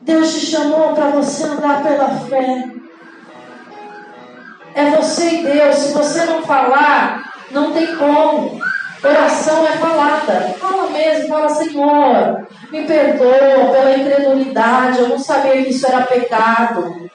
Deus 0.02 0.34
te 0.34 0.46
chamou 0.46 0.94
para 0.94 1.12
você 1.12 1.44
andar 1.44 1.84
pela 1.84 2.10
fé. 2.10 2.70
É 4.78 4.92
você 4.92 5.28
e 5.28 5.44
Deus. 5.44 5.76
Se 5.76 5.92
você 5.92 6.24
não 6.26 6.44
falar, 6.44 7.34
não 7.50 7.74
tem 7.74 7.96
como. 7.96 8.62
Oração 9.04 9.66
é 9.66 9.72
falada. 9.72 10.54
Fala 10.60 10.92
mesmo, 10.92 11.30
fala, 11.30 11.50
Senhor, 11.50 12.48
me 12.72 12.84
perdoa 12.84 13.72
pela 13.72 13.98
incredulidade, 13.98 15.00
eu 15.00 15.10
não 15.10 15.18
sabia 15.18 15.64
que 15.64 15.70
isso 15.70 15.88
era 15.88 16.06
pecado. 16.06 17.10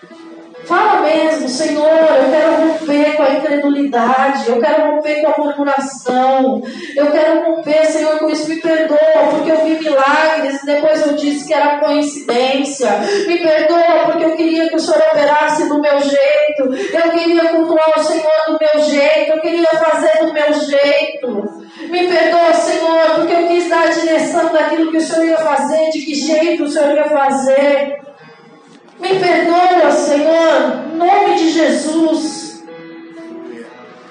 Fala 0.65 1.01
mesmo, 1.01 1.49
Senhor, 1.49 1.87
eu 1.87 2.31
quero 2.31 2.69
romper 2.69 3.17
com 3.17 3.23
a 3.23 3.31
incredulidade, 3.31 4.49
eu 4.49 4.61
quero 4.61 4.93
romper 4.93 5.23
com 5.23 5.29
a 5.29 5.45
murmuração, 5.45 6.63
eu 6.97 7.11
quero 7.11 7.43
romper, 7.43 7.85
Senhor, 7.87 8.19
com 8.19 8.29
isso 8.31 8.49
me 8.49 8.61
perdoa, 8.61 9.29
porque 9.31 9.51
eu 9.51 9.65
vi 9.65 9.79
milagres 9.79 10.63
e 10.63 10.67
depois 10.67 11.07
eu 11.07 11.15
disse 11.15 11.49
que 11.49 11.55
era 11.55 11.79
coincidência. 11.79 12.91
Me 13.27 13.39
perdoa, 13.39 14.05
porque 14.07 14.25
eu 14.25 14.37
queria 14.37 14.69
que 14.69 14.77
o 14.77 14.81
Senhor 14.81 15.03
operasse 15.11 15.69
do 15.69 15.81
meu 15.81 16.01
jeito, 16.01 16.63
eu 16.93 17.11
queria 17.11 17.49
cultuar 17.49 17.93
o 17.97 18.03
Senhor 18.03 18.45
do 18.47 18.59
meu 18.59 18.85
jeito, 18.85 19.33
eu 19.33 19.41
queria 19.41 19.67
fazer 19.67 20.25
do 20.25 20.33
meu 20.33 20.53
jeito. 20.53 21.63
Me 21.89 22.07
perdoa, 22.07 22.55
Senhor, 22.55 23.17
porque 23.17 23.35
eu 23.35 23.49
quis 23.49 23.69
dar 23.69 23.83
a 23.83 23.91
direção 23.91 24.53
daquilo 24.53 24.91
que 24.91 24.97
o 24.99 25.01
Senhor 25.01 25.27
ia 25.27 25.39
fazer, 25.39 25.91
de 25.91 26.03
que 26.03 26.15
jeito 26.15 26.65
o 26.65 26.69
Senhor 26.69 26.95
ia 26.95 27.05
fazer. 27.05 28.12
Me 29.03 29.19
perdoa, 29.19 29.91
Senhor, 29.91 30.85
em 30.93 30.97
nome 30.97 31.35
de 31.35 31.51
Jesus. 31.51 32.63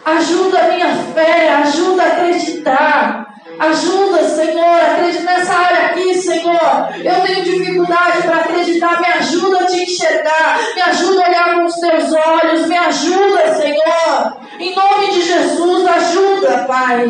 Ajuda 0.04 0.60
a 0.60 0.68
minha 0.68 0.96
fé, 1.14 1.50
ajuda 1.54 2.04
a 2.04 2.08
acreditar. 2.08 3.28
Ajuda, 3.58 4.28
Senhor, 4.28 4.66
a 4.66 4.94
acreditar 4.94 5.38
nessa 5.38 5.54
área 5.54 5.86
aqui, 5.88 6.14
Senhor. 6.14 6.90
Eu 7.02 7.22
tenho 7.22 7.44
dificuldade 7.44 8.24
para 8.24 8.38
acreditar. 8.38 9.00
Me 9.00 9.08
ajuda 9.08 9.60
a 9.60 9.66
te 9.66 9.84
enxergar. 9.84 10.60
Me 10.76 10.82
ajuda 10.82 11.24
a 11.24 11.30
olhar 11.30 11.56
com 11.56 11.66
os 11.66 11.76
teus 11.76 12.12
olhos. 12.12 12.68
Me 12.68 12.78
ajuda, 12.78 13.56
Senhor. 13.56 14.38
Em 14.60 14.76
nome 14.76 15.08
de 15.14 15.22
Jesus, 15.22 15.88
ajuda, 15.88 16.66
Pai. 16.68 17.10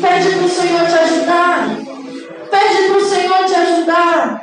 Pede 0.00 0.36
para 0.36 0.46
o 0.46 0.48
Senhor 0.48 0.86
te 0.86 0.98
ajudar. 1.00 1.68
Pede 2.48 2.88
para 2.88 2.96
o 2.96 3.04
Senhor 3.04 3.44
te 3.44 3.54
ajudar. 3.56 4.40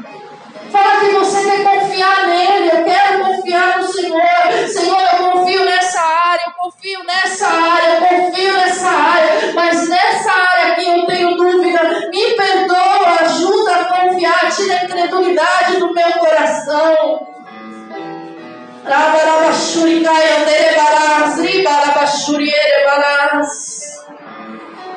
Fala 0.76 1.00
que 1.00 1.10
você 1.12 1.42
quer 1.42 1.64
confiar 1.64 2.28
nele. 2.28 2.70
Eu 2.70 2.84
quero 2.84 3.24
confiar 3.24 3.78
no 3.78 3.88
Senhor. 3.88 4.22
Senhor, 4.68 5.02
eu 5.02 5.32
confio 5.32 5.64
nessa 5.64 6.02
área, 6.02 6.44
eu 6.48 6.52
confio 6.52 7.04
nessa 7.06 7.48
área, 7.48 7.96
eu 7.96 8.02
confio 8.02 8.54
nessa 8.54 8.90
área. 8.90 9.54
Mas 9.54 9.88
nessa 9.88 10.32
área 10.34 10.74
aqui 10.74 10.86
eu 10.86 11.06
tenho 11.06 11.38
dúvida. 11.38 12.10
Me 12.10 12.32
perdoa, 12.32 13.22
ajuda 13.22 13.74
a 13.74 13.86
confiar, 13.86 14.52
tira 14.54 14.76
a 14.76 14.84
incredulidade 14.84 15.78
do 15.78 15.94
meu 15.94 16.12
coração. 16.20 17.26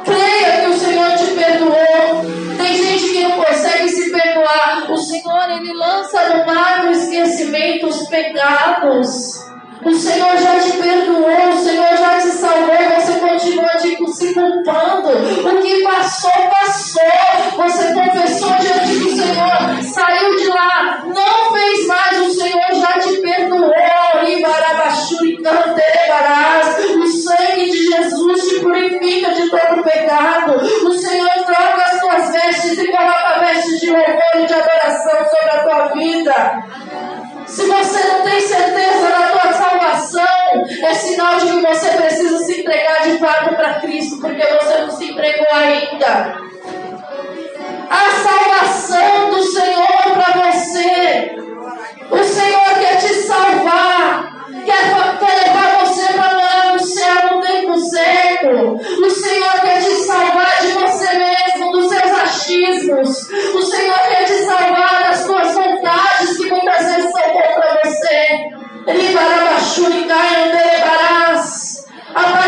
Creia 0.08 0.60
que 0.60 0.66
o 0.68 0.78
Senhor 0.78 1.10
te 1.16 1.24
perdoou. 1.34 2.24
Tem 2.56 2.74
gente 2.74 3.12
que 3.12 3.22
não 3.22 3.32
consegue 3.32 3.88
se 3.88 4.10
perdoar. 4.10 4.90
O 4.90 4.96
Senhor, 4.96 5.50
Ele 5.50 5.72
lança 5.74 6.28
no 6.30 6.46
mar 6.46 6.80
do 6.82 6.90
esquecimento 6.90 7.86
os 7.86 8.08
pecados. 8.08 9.48
O 9.84 9.94
Senhor 9.94 10.36
já 10.36 10.58
te 10.58 10.72
perdoou, 10.72 11.50
o 11.50 11.58
Senhor 11.58 11.96
já 11.96 12.18
te 12.18 12.28
salvou, 12.30 12.76
você 12.96 13.12
continua 13.20 13.68
tipo, 13.80 14.08
se 14.08 14.34
culpando. 14.34 15.10
O 15.10 15.62
que 15.62 15.82
passou, 15.84 16.30
passou. 16.50 17.02
Você 17.56 17.94
confessou 17.94 18.50
diante 18.58 18.98
do 18.98 19.10
Senhor, 19.10 19.82
saiu 19.82 20.36
de 20.36 20.48
lá, 20.48 21.04
não 21.06 21.52
fez 21.52 21.86
mais, 21.86 22.07
de 29.48 29.50
todo 29.50 29.82
pecado. 29.82 30.56
O 30.86 30.92
Senhor 30.92 31.30
troca 31.44 31.82
as 31.82 32.00
tuas 32.00 32.30
vestes 32.30 32.78
e 32.78 32.86
coloca 32.88 33.40
vestes 33.40 33.80
de 33.80 33.90
louvor 33.90 34.20
e 34.34 34.46
de 34.46 34.54
adoração 34.54 35.24
sobre 35.24 35.50
a 35.50 35.62
tua 35.62 35.88
vida. 35.88 36.62
Se 37.46 37.66
você 37.66 38.08
não 38.08 38.22
tem 38.24 38.40
certeza 38.40 39.08
da 39.10 39.28
tua 39.28 39.52
salvação, 39.52 40.26
é 40.82 40.94
sinal 40.94 41.38
de 41.38 41.46
que 41.46 41.66
você 41.66 41.88
precisa 41.92 42.38
se 42.44 42.60
entregar 42.60 43.02
de 43.02 43.18
fato 43.18 43.54
para 43.56 43.80
Cristo, 43.80 44.20
porque 44.20 44.42
você 44.42 44.78
não 44.78 44.90
se 44.90 45.10
entregou 45.10 45.46
ainda. 45.50 46.36
A 47.90 48.10
salvação 48.22 49.30
do 49.30 49.42
Senhor 49.42 50.12
para 50.12 50.52
você. 50.52 51.36
O 52.10 52.24
Senhor 52.24 52.78
quer 52.80 52.96
te 52.98 53.14
salvar, 53.14 54.46
quer, 54.64 55.18
quer 55.18 55.46
levar 55.46 55.77
certo. 58.40 58.80
O 59.04 59.10
Senhor 59.10 59.60
quer 59.62 59.82
te 59.82 59.90
salvar 60.04 60.60
de 60.60 60.68
você 60.68 61.18
mesmo, 61.18 61.72
dos 61.72 61.88
seus 61.88 62.12
achismos. 62.12 63.30
O 63.54 63.62
Senhor 63.62 63.98
quer 64.08 64.24
te 64.24 64.44
salvar 64.44 65.02
das 65.02 65.18
suas 65.18 65.54
vontades 65.54 66.36
que 66.36 66.50
muitas 66.50 66.84
vezes 66.86 67.12
são 67.12 67.22
contra 67.22 67.80
você. 67.84 68.58
A 72.14 72.22
partir 72.22 72.47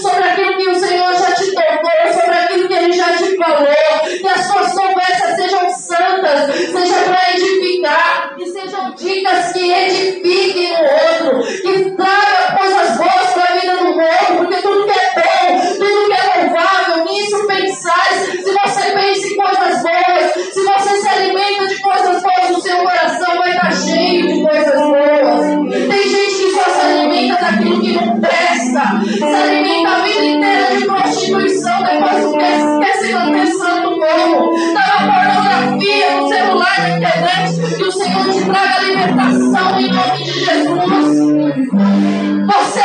sobre 0.00 0.24
aquilo 0.24 0.56
que 0.56 0.68
o 0.68 0.74
Senhor 0.74 1.12
já 1.14 1.32
te 1.32 1.52
tocou, 1.52 2.12
sobre 2.12 2.38
aquilo 2.38 2.68
que 2.68 2.74
Ele 2.74 2.92
já 2.92 3.16
te 3.16 3.36
falou. 3.36 3.66
Que 4.06 4.28
as 4.28 4.46
suas 4.46 4.72
conversas 4.72 5.36
sejam 5.36 5.70
santas, 5.70 6.54
seja 6.54 6.94
para 7.04 7.30
edificar, 7.34 8.34
que 8.36 8.46
sejam 8.46 8.94
dicas 8.94 9.52
que 9.52 9.72
edifiquem 9.72 10.72
o 10.72 10.82
outro, 10.82 11.42
que 11.62 11.90
traga 11.90 12.56
coisas 12.58 12.96
boas 12.96 13.32
para 13.34 13.44
a 13.44 13.58
vida 13.58 13.76
do 13.76 13.86
outro, 13.86 14.36
porque 14.38 14.56
tudo 14.62 14.86
que 14.86 14.98
é 14.98 15.12
bom, 15.14 15.60
tudo 15.78 16.06
que 16.06 16.12
é 16.12 16.42
louvável, 16.42 17.04
nisso 17.04 17.46
pensais. 17.46 18.42
Se 18.44 18.52
você 18.52 18.90
pensa 18.92 19.26
em 19.26 19.36
coisas 19.36 19.82
boas, 19.82 20.32
se 20.52 20.62
você 20.62 21.00
se 21.00 21.08
alimenta 21.08 21.66
de 21.66 21.78
coisas 21.80 22.22
boas, 22.22 22.50
o 22.56 22.60
seu 22.60 22.76
coração 22.78 23.38
vai 23.38 23.50
estar 23.50 23.72
cheio 23.72 24.26
de 24.26 24.42
coisas 24.42 24.80
boas. 24.80 25.66
Tem 25.70 26.08
gente 26.08 26.34
que 26.36 26.50
só 26.52 26.70
se 26.70 26.80
alimenta 26.86 27.44
daquilo 27.44 27.80
que 27.80 27.92
não 27.92 28.20
presta, 28.20 28.35
se 28.76 29.24
alimenta 29.24 29.88
a 29.88 30.02
vida 30.02 30.24
inteira 30.24 30.76
de 30.76 30.84
prostituição, 30.84 31.82
depois 31.82 32.32
quer, 32.32 32.78
quer 32.80 32.96
se 32.98 33.58
santo 33.58 33.98
como? 33.98 34.54
Está 34.54 34.86
na 34.86 35.12
pornografia, 35.14 36.20
no 36.20 36.28
celular, 36.28 36.78
na 36.78 36.88
internet, 36.98 37.76
que 37.76 37.82
o 37.82 37.92
Senhor 37.92 38.24
te 38.32 38.44
traga 38.44 38.82
libertação 38.82 39.80
em 39.80 39.92
nome 39.92 40.24
de 40.24 40.32
Jesus. 40.44 41.68
Você 42.46 42.75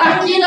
desfrutar 0.00 0.39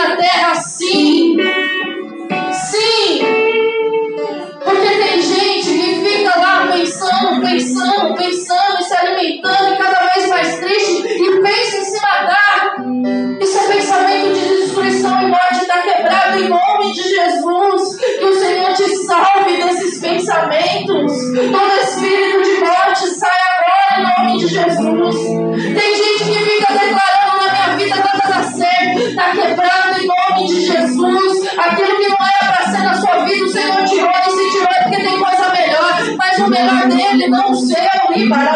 seu. 38.24 38.26
E 38.26 38.30
para 38.30 38.54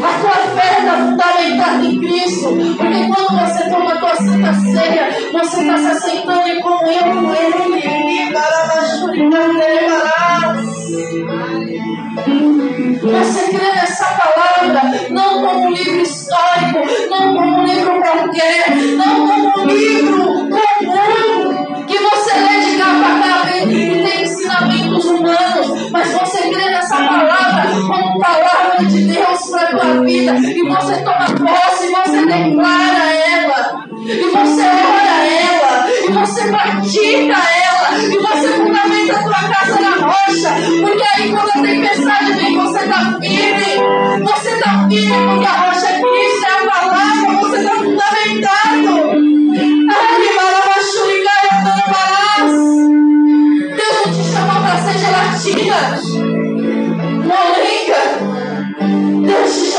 a 0.00 0.20
tua 0.20 0.38
fé 0.54 0.78
está 0.78 0.94
fundamentada 0.96 1.84
em 1.84 1.98
Cristo. 2.00 2.48
Porque 2.76 3.00
quando 3.08 3.30
você 3.40 3.70
toma 3.70 3.92
a 3.92 3.98
tua 3.98 4.14
santa 4.16 4.54
ceia, 4.54 5.08
você 5.32 5.60
está 5.60 5.76
se 5.78 5.86
aceitando 5.86 6.48
em 6.48 6.60
comunhão 6.60 7.24
com 7.24 7.34
Ele. 7.34 7.58
Você 13.00 13.48
crê 13.48 13.72
nessa 13.72 14.04
palavra, 14.04 14.82
não 15.10 15.42
como 15.42 15.66
um 15.66 15.70
livro 15.70 16.00
histórico, 16.02 16.80
não 17.08 17.34
como 17.34 17.58
um 17.58 17.64
livro 17.64 18.00
qualquer, 18.00 18.76
não 18.96 19.26
como 19.26 19.62
um 19.62 19.66
livro 19.66 20.17
e 30.36 30.68
você 30.68 30.96
toma 31.02 31.26
posse, 31.26 31.86
e 31.86 31.90
você 31.90 32.26
declara 32.26 33.12
ela, 33.12 33.84
e 34.04 34.22
você 34.22 34.62
ora 34.62 35.16
ela, 35.26 35.90
e 35.90 36.12
você 36.12 36.42
pratica 36.48 37.36
ela, 37.36 37.98
e 37.98 38.18
você 38.18 38.48
fundamenta 38.48 39.16
a 39.16 39.22
tua 39.22 39.42
casa 39.48 39.80
na 39.80 40.06
rocha, 40.06 40.50
porque 40.80 41.04
aí 41.14 41.30
quando 41.30 41.50
a 41.50 41.62
tempestade 41.62 42.32
vem, 42.32 42.56
você 42.56 42.78
está 42.80 43.18
firme, 43.20 44.22
você 44.24 44.50
está 44.50 44.88
firme 44.88 45.26
porque 45.26 45.46
a 45.46 45.52
rocha 45.52 45.86
é 45.86 46.00
Cristo, 46.00 46.46
é 46.46 46.50
a 46.50 46.70
palavra, 46.70 47.36
você 47.40 47.56
está 47.58 47.74
fundamentado. 47.76 49.28
Deus 53.76 53.94
não 54.04 54.12
te 54.12 54.22
chamou 54.32 54.60
para 54.62 54.76
ser 54.78 54.98
gelatina, 54.98 56.07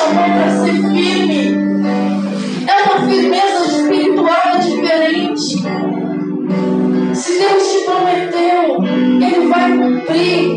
Ser 0.10 0.74
firme. 0.90 1.40
É 2.68 2.84
uma 2.84 3.08
firmeza 3.08 3.66
espiritual 3.66 4.60
diferente. 4.62 5.64
Se 7.14 7.40
Deus 7.40 7.72
te 7.72 7.86
prometeu, 7.86 8.84
Ele 8.84 9.48
vai 9.48 9.78
cumprir, 9.78 10.56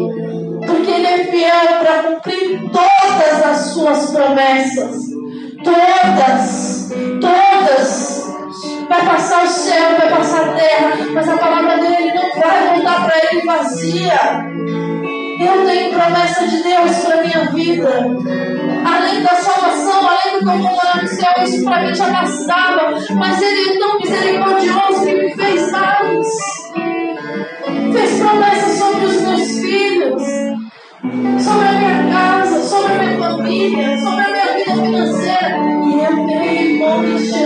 porque 0.67 0.91
Ele 0.91 1.07
é 1.07 1.25
fiel 1.25 1.79
para 1.81 2.03
cumprir 2.03 2.61
todas 2.71 3.45
as 3.45 3.59
suas 3.73 4.11
promessas. 4.11 4.97
Todas, 5.63 6.93
todas. 7.21 8.23
Vai 8.89 9.07
passar 9.07 9.45
o 9.45 9.49
céu, 9.49 9.97
vai 9.99 10.11
passar 10.11 10.49
a 10.49 10.53
terra, 10.53 10.97
mas 11.15 11.29
a 11.29 11.37
palavra 11.37 11.77
dele 11.79 12.13
não 12.15 12.41
vai 12.41 12.75
voltar 12.75 13.05
para 13.05 13.15
ele 13.31 13.47
vazia. 13.47 14.53
Eu 15.53 15.67
tenho 15.67 15.91
promessa 15.93 16.47
de 16.47 16.63
Deus 16.63 16.97
para 16.97 17.23
minha 17.23 17.51
vida. 17.51 17.89
Além 18.85 19.23
da 19.23 19.35
salvação, 19.35 20.09
além 20.09 20.41
do 20.41 20.51
morar 20.63 21.03
no 21.03 21.09
céu, 21.09 21.45
isso 21.45 21.65
para 21.65 21.83
mim 21.83 21.95
já 21.95 22.09
bastava. 22.11 22.99
Mas 23.15 23.43
Ele 23.43 23.71
é 23.71 23.79
tão 23.79 23.99
misericordioso 23.99 25.05
que 25.05 25.15
me 25.15 25.35
fez 25.35 25.71
mais. 25.71 26.27
Fez 27.93 28.19
promessas 28.19 28.79
sobre 28.79 29.05
os 29.05 29.21
meus 29.21 29.59
filhos, 29.59 30.23
sobre 31.45 31.69
a 31.69 31.73
minha 31.73 32.13
casa, 32.13 32.63
sobre 32.63 32.93
a 32.93 32.99
minha 32.99 33.19
família, 33.19 33.99
sobre 33.99 34.25
a 34.25 34.29
minha 34.31 34.55
vida 34.57 34.83
financeira. 34.83 35.59
E 35.85 36.05
eu 36.05 36.27
creio 36.27 36.71
em 36.71 36.79
nome 36.79 37.15
de 37.15 37.42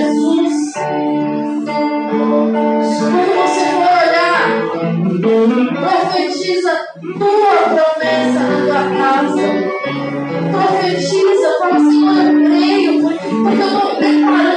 Profetiza, 10.56 11.58
fala, 11.58 11.78
Senhor, 11.78 12.16
eu 12.16 12.44
creio, 12.44 13.02
porque, 13.02 13.28
porque 13.28 13.62
eu 13.62 13.66
estou 13.66 13.96
preparando 13.96 14.56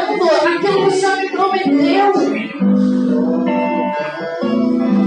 aquilo 0.57 0.81
que 0.81 0.87
o 0.87 0.91
Senhor 0.91 1.17
me 1.17 1.29
prometeu. 1.29 2.13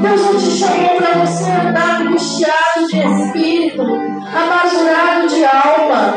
Deus 0.03 0.21
não 0.21 0.37
te 0.37 0.51
chamou 0.51 0.97
para 0.97 1.25
você 1.25 1.51
andar 1.51 2.03
angustiado 2.03 2.87
de 2.91 2.99
espírito, 2.99 3.83
amargurado 3.83 5.29
de 5.29 5.45
alma. 5.45 6.15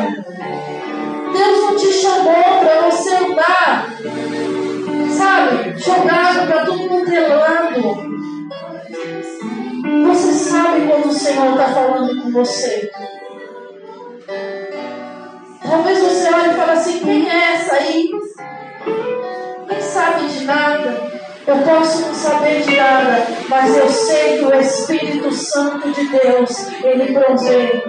Deus 1.31 1.59
não 1.61 1.75
te 1.75 1.93
chamou 1.93 2.59
para 2.59 2.89
você 2.89 3.15
andar, 3.15 3.87
sabe, 5.09 5.79
jogado 5.79 6.47
para 6.47 6.65
todo 6.65 6.89
mundo 6.89 7.05
telando. 7.05 8.15
Você 10.07 10.33
sabe 10.33 10.87
quando 10.87 11.05
o 11.07 11.13
Senhor 11.13 11.51
está 11.51 11.67
falando 11.69 12.21
com 12.21 12.31
você. 12.31 12.91
Talvez 15.75 15.99
você 15.99 16.33
olhe 16.33 16.51
e 16.51 16.53
fale 16.53 16.71
assim, 16.71 16.99
quem 16.99 17.29
é 17.29 17.53
essa 17.53 17.75
aí? 17.75 18.09
Nem 19.67 19.81
sabe 19.81 20.25
de 20.25 20.45
nada. 20.45 21.11
Eu 21.45 21.57
posso 21.57 22.01
não 22.01 22.13
saber 22.13 22.61
de 22.61 22.77
nada, 22.77 23.27
mas 23.49 23.75
eu 23.75 23.89
sei 23.89 24.37
que 24.37 24.45
o 24.45 24.55
Espírito 24.55 25.33
Santo 25.33 25.91
de 25.91 26.07
Deus, 26.07 26.71
ele 26.81 27.11
provém. 27.11 27.83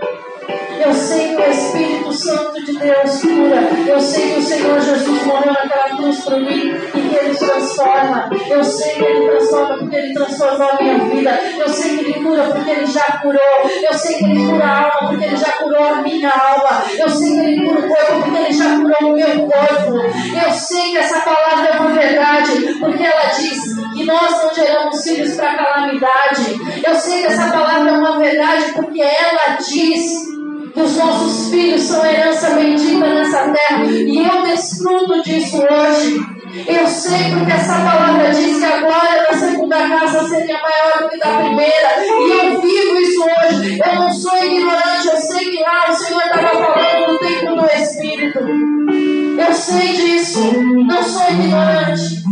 Eu 0.85 0.93
sei 0.93 1.37
que 1.37 1.43
o 1.43 1.49
Espírito 1.49 2.13
Santo 2.13 2.65
de 2.65 2.77
Deus 2.77 3.21
cura. 3.21 3.69
Eu 3.87 4.01
sei 4.01 4.33
que 4.33 4.41
o 4.41 4.43
Senhor 4.43 4.81
Jesus 4.81 5.23
morreu 5.25 5.53
naquela 5.53 5.97
cruz 5.97 6.25
por 6.25 6.41
mim 6.41 6.75
e 6.93 7.06
que 7.17 7.25
Ele 7.25 7.37
transforma. 7.37 8.31
Eu 8.49 8.65
sei 8.65 8.95
que 8.95 9.05
Ele 9.05 9.29
transforma 9.29 9.79
porque 9.79 9.97
Ele 9.97 10.15
transformou 10.15 10.71
a 10.71 10.83
minha 10.83 10.99
vida. 10.99 11.41
Eu 11.59 11.69
sei 11.69 11.97
que 11.97 12.05
Ele 12.05 12.25
cura 12.25 12.43
porque 12.45 12.71
Ele 12.71 12.87
já 12.87 13.05
curou. 13.23 13.41
Eu 13.83 13.95
sei 13.99 14.19
que 14.19 14.25
Ele 14.25 14.47
cura 14.47 14.65
a 14.65 14.85
alma 14.85 15.09
porque 15.09 15.25
Ele 15.25 15.37
já 15.37 15.53
curou 15.53 15.85
a 15.85 15.97
minha 15.97 16.31
alma. 16.31 16.85
Eu 16.99 17.09
sei 17.09 17.33
que 17.33 17.39
Ele 17.39 17.67
cura 17.67 17.81
o 17.81 17.89
corpo 17.89 18.23
porque 18.23 18.39
Ele 18.39 18.53
já 18.53 18.77
curou 18.77 19.11
o 19.11 19.17
meu 19.17 19.49
corpo. 19.49 20.47
Eu 20.47 20.53
sei 20.53 20.91
que 20.91 20.99
essa 20.99 21.21
palavra 21.21 21.69
é 21.69 21.81
uma 21.81 21.91
verdade 21.91 22.77
porque 22.79 23.03
ela 23.03 23.27
diz 23.27 23.77
que 23.95 24.05
nós 24.05 24.43
não 24.43 24.55
geramos 24.55 25.03
filhos 25.03 25.35
para 25.35 25.57
calamidade. 25.57 26.61
Eu 26.87 26.95
sei 26.95 27.23
que 27.23 27.27
essa 27.27 27.51
palavra 27.51 27.91
é 27.91 27.99
uma 27.99 28.19
verdade 28.19 28.73
porque 28.75 29.01
ela 29.01 29.57
diz 29.57 30.27
que 30.75 30.81
os 30.81 30.97
nossos 30.97 31.51
filhos 31.51 31.81
são 31.81 32.05
herança 32.05 32.51
bendita 32.51 33.07
nessa 33.07 33.51
terra. 33.51 33.85
E 33.87 34.19
eu 34.19 34.43
desfruto 34.43 35.23
disso 35.23 35.57
hoje. 35.59 36.36
Eu 36.65 36.87
sei 36.87 37.31
porque 37.33 37.53
essa 37.53 37.75
palavra 37.75 38.31
diz 38.31 38.59
que 38.59 38.65
a 38.65 38.81
glória 38.81 39.27
da 39.29 39.37
segunda 39.37 39.77
casa 39.77 40.27
seria 40.27 40.59
maior 40.61 41.03
do 41.03 41.09
que 41.11 41.19
da 41.19 41.37
primeira. 41.37 42.07
E 42.07 42.31
eu 42.31 42.61
vivo 42.61 43.01
isso 43.01 43.23
hoje. 43.23 43.79
Eu 43.85 43.95
não 43.97 44.13
sou 44.13 44.37
ignorante. 44.43 45.09
Eu 45.09 45.17
sei 45.17 45.51
que 45.51 45.63
lá 45.63 45.91
o 45.91 45.93
Senhor 45.93 46.23
estava 46.23 46.49
falando 46.49 47.13
no 47.13 47.19
tempo 47.19 47.57
do 47.57 47.67
Espírito. 47.67 48.39
Eu 48.39 49.53
sei 49.53 49.93
disso. 49.93 50.41
Não 50.87 51.03
sou 51.03 51.31
ignorante. 51.31 52.25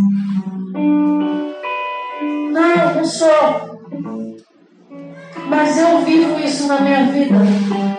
Não, 2.50 2.94
não 2.94 3.04
sou. 3.04 3.74
Mas 5.48 5.78
eu 5.78 5.98
vivo 5.98 6.40
isso 6.40 6.66
na 6.66 6.80
minha 6.80 7.04
vida. 7.06 7.34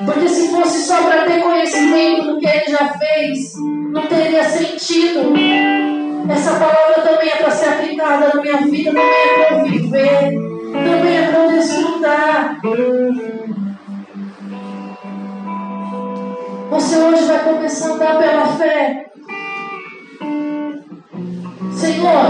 Porque 0.06 0.28
se 0.28 0.50
fosse 0.50 0.86
só 0.86 1.04
para 1.04 1.26
ter 1.26 1.42
conhecimento 1.42 2.34
do 2.34 2.40
que 2.40 2.48
ele 2.48 2.72
já 2.72 2.90
fez, 2.94 3.54
não 3.92 4.08
teria 4.08 4.44
sentido. 4.44 5.34
Essa 6.30 6.52
palavra 6.60 7.02
também 7.04 7.30
é 7.30 7.36
para 7.36 7.52
ser 7.52 7.70
aplicada 7.70 8.32
na 8.34 8.42
minha 8.42 8.58
vida, 8.58 8.92
também 8.92 9.06
é 9.06 9.46
para 9.46 9.64
viver, 9.64 10.34
também 10.72 11.18
é 11.18 11.32
para 11.32 11.48
desfrutar. 11.48 12.62
Você 16.70 16.98
hoje 16.98 17.24
vai 17.26 17.40
começar 17.44 17.90
a 17.90 17.94
andar 17.94 18.18
pela 18.18 18.48
fé. 18.58 19.06
Senhor, 21.74 22.26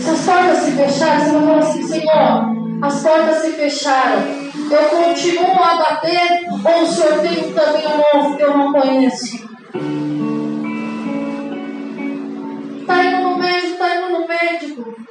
se 0.00 0.10
as 0.10 0.20
portas 0.20 0.58
se 0.58 0.72
fecharem, 0.72 1.24
você 1.24 1.30
vai 1.32 1.42
falar 1.42 1.58
assim, 1.58 1.82
Senhor, 1.82 2.60
as 2.82 3.02
portas 3.02 3.36
se 3.36 3.52
fecharam. 3.52 4.22
Eu 4.70 4.88
continuo 4.88 5.62
a 5.62 5.76
bater 5.76 6.46
ou 6.64 6.82
o 6.82 6.86
Senhor 6.86 7.20
tem 7.20 7.50
um 7.50 7.52
caminho 7.54 8.04
novo 8.14 8.36
que 8.36 8.42
eu 8.42 8.56
não 8.56 8.72
conheço? 8.72 9.48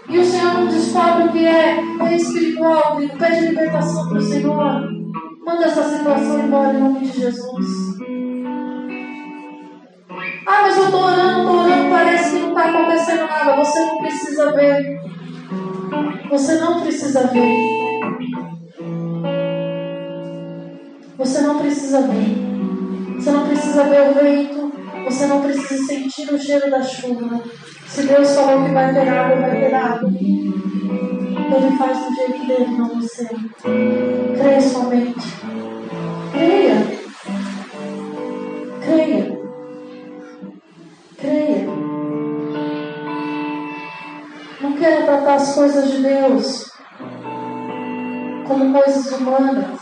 E 0.09 0.17
o 0.17 0.25
Senhor 0.25 0.53
não 0.55 0.67
descobre 0.67 1.25
o 1.25 1.31
que 1.31 1.45
é. 1.45 1.77
É 2.01 2.15
espiritual, 2.15 2.97
filho. 2.97 3.17
Pede 3.17 3.47
libertação 3.47 4.09
para 4.09 4.17
o 4.17 4.21
Senhor. 4.21 4.99
Manda 5.45 5.65
essa 5.65 5.83
situação 5.83 6.39
embora 6.39 6.73
em 6.73 6.81
nome 6.81 6.99
de 7.01 7.19
Jesus. 7.19 7.89
Ah, 10.47 10.63
mas 10.63 10.77
eu 10.77 10.85
estou 10.85 11.03
orando, 11.03 11.39
estou 11.41 11.59
orando, 11.59 11.89
parece 11.91 12.31
que 12.31 12.41
não 12.41 12.49
está 12.49 12.69
acontecendo 12.69 13.27
nada. 13.27 13.55
Você 13.57 13.79
não 13.79 13.97
precisa 13.99 14.51
ver. 14.53 15.01
Você 16.29 16.55
não 16.55 16.81
precisa 16.81 17.27
ver. 17.27 17.79
Você 21.17 21.41
não 21.41 21.59
precisa 21.59 22.01
ver. 22.01 23.15
Você 23.15 23.31
não 23.31 23.47
precisa 23.47 23.83
ver 23.83 24.09
o 24.09 24.13
vento. 24.15 24.73
Você 25.05 25.27
não 25.27 25.41
precisa 25.41 25.83
sentir 25.85 26.33
o 26.33 26.39
cheiro 26.39 26.71
da 26.71 26.81
chuva. 26.81 27.43
Se 27.89 28.05
Deus 28.05 28.35
falou 28.35 28.65
que 28.65 28.71
vai 28.71 28.93
ter 28.93 29.09
água, 29.09 29.35
vai 29.37 29.49
ter 29.49 29.73
água. 29.73 30.09
Ele 30.09 31.77
faz 31.77 31.97
do 32.05 32.13
jeito 32.13 32.45
dele, 32.45 32.77
não 32.77 33.01
você. 33.01 33.27
Creia 34.37 34.61
somente. 34.61 35.27
Creia. 36.31 36.87
Creia. 38.83 39.39
Creia. 41.17 41.65
Não 44.61 44.73
quero 44.73 45.05
tratar 45.05 45.33
as 45.33 45.55
coisas 45.55 45.91
de 45.91 46.03
Deus 46.03 46.71
como 48.47 48.71
coisas 48.71 49.11
humanas. 49.13 49.79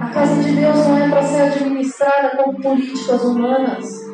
A 0.00 0.06
casa 0.06 0.40
de 0.40 0.52
Deus 0.52 0.86
não 0.86 0.98
é 0.98 1.08
para 1.08 1.22
ser 1.24 1.42
administrada 1.42 2.36
como 2.36 2.60
políticas 2.60 3.24
humanas. 3.24 4.11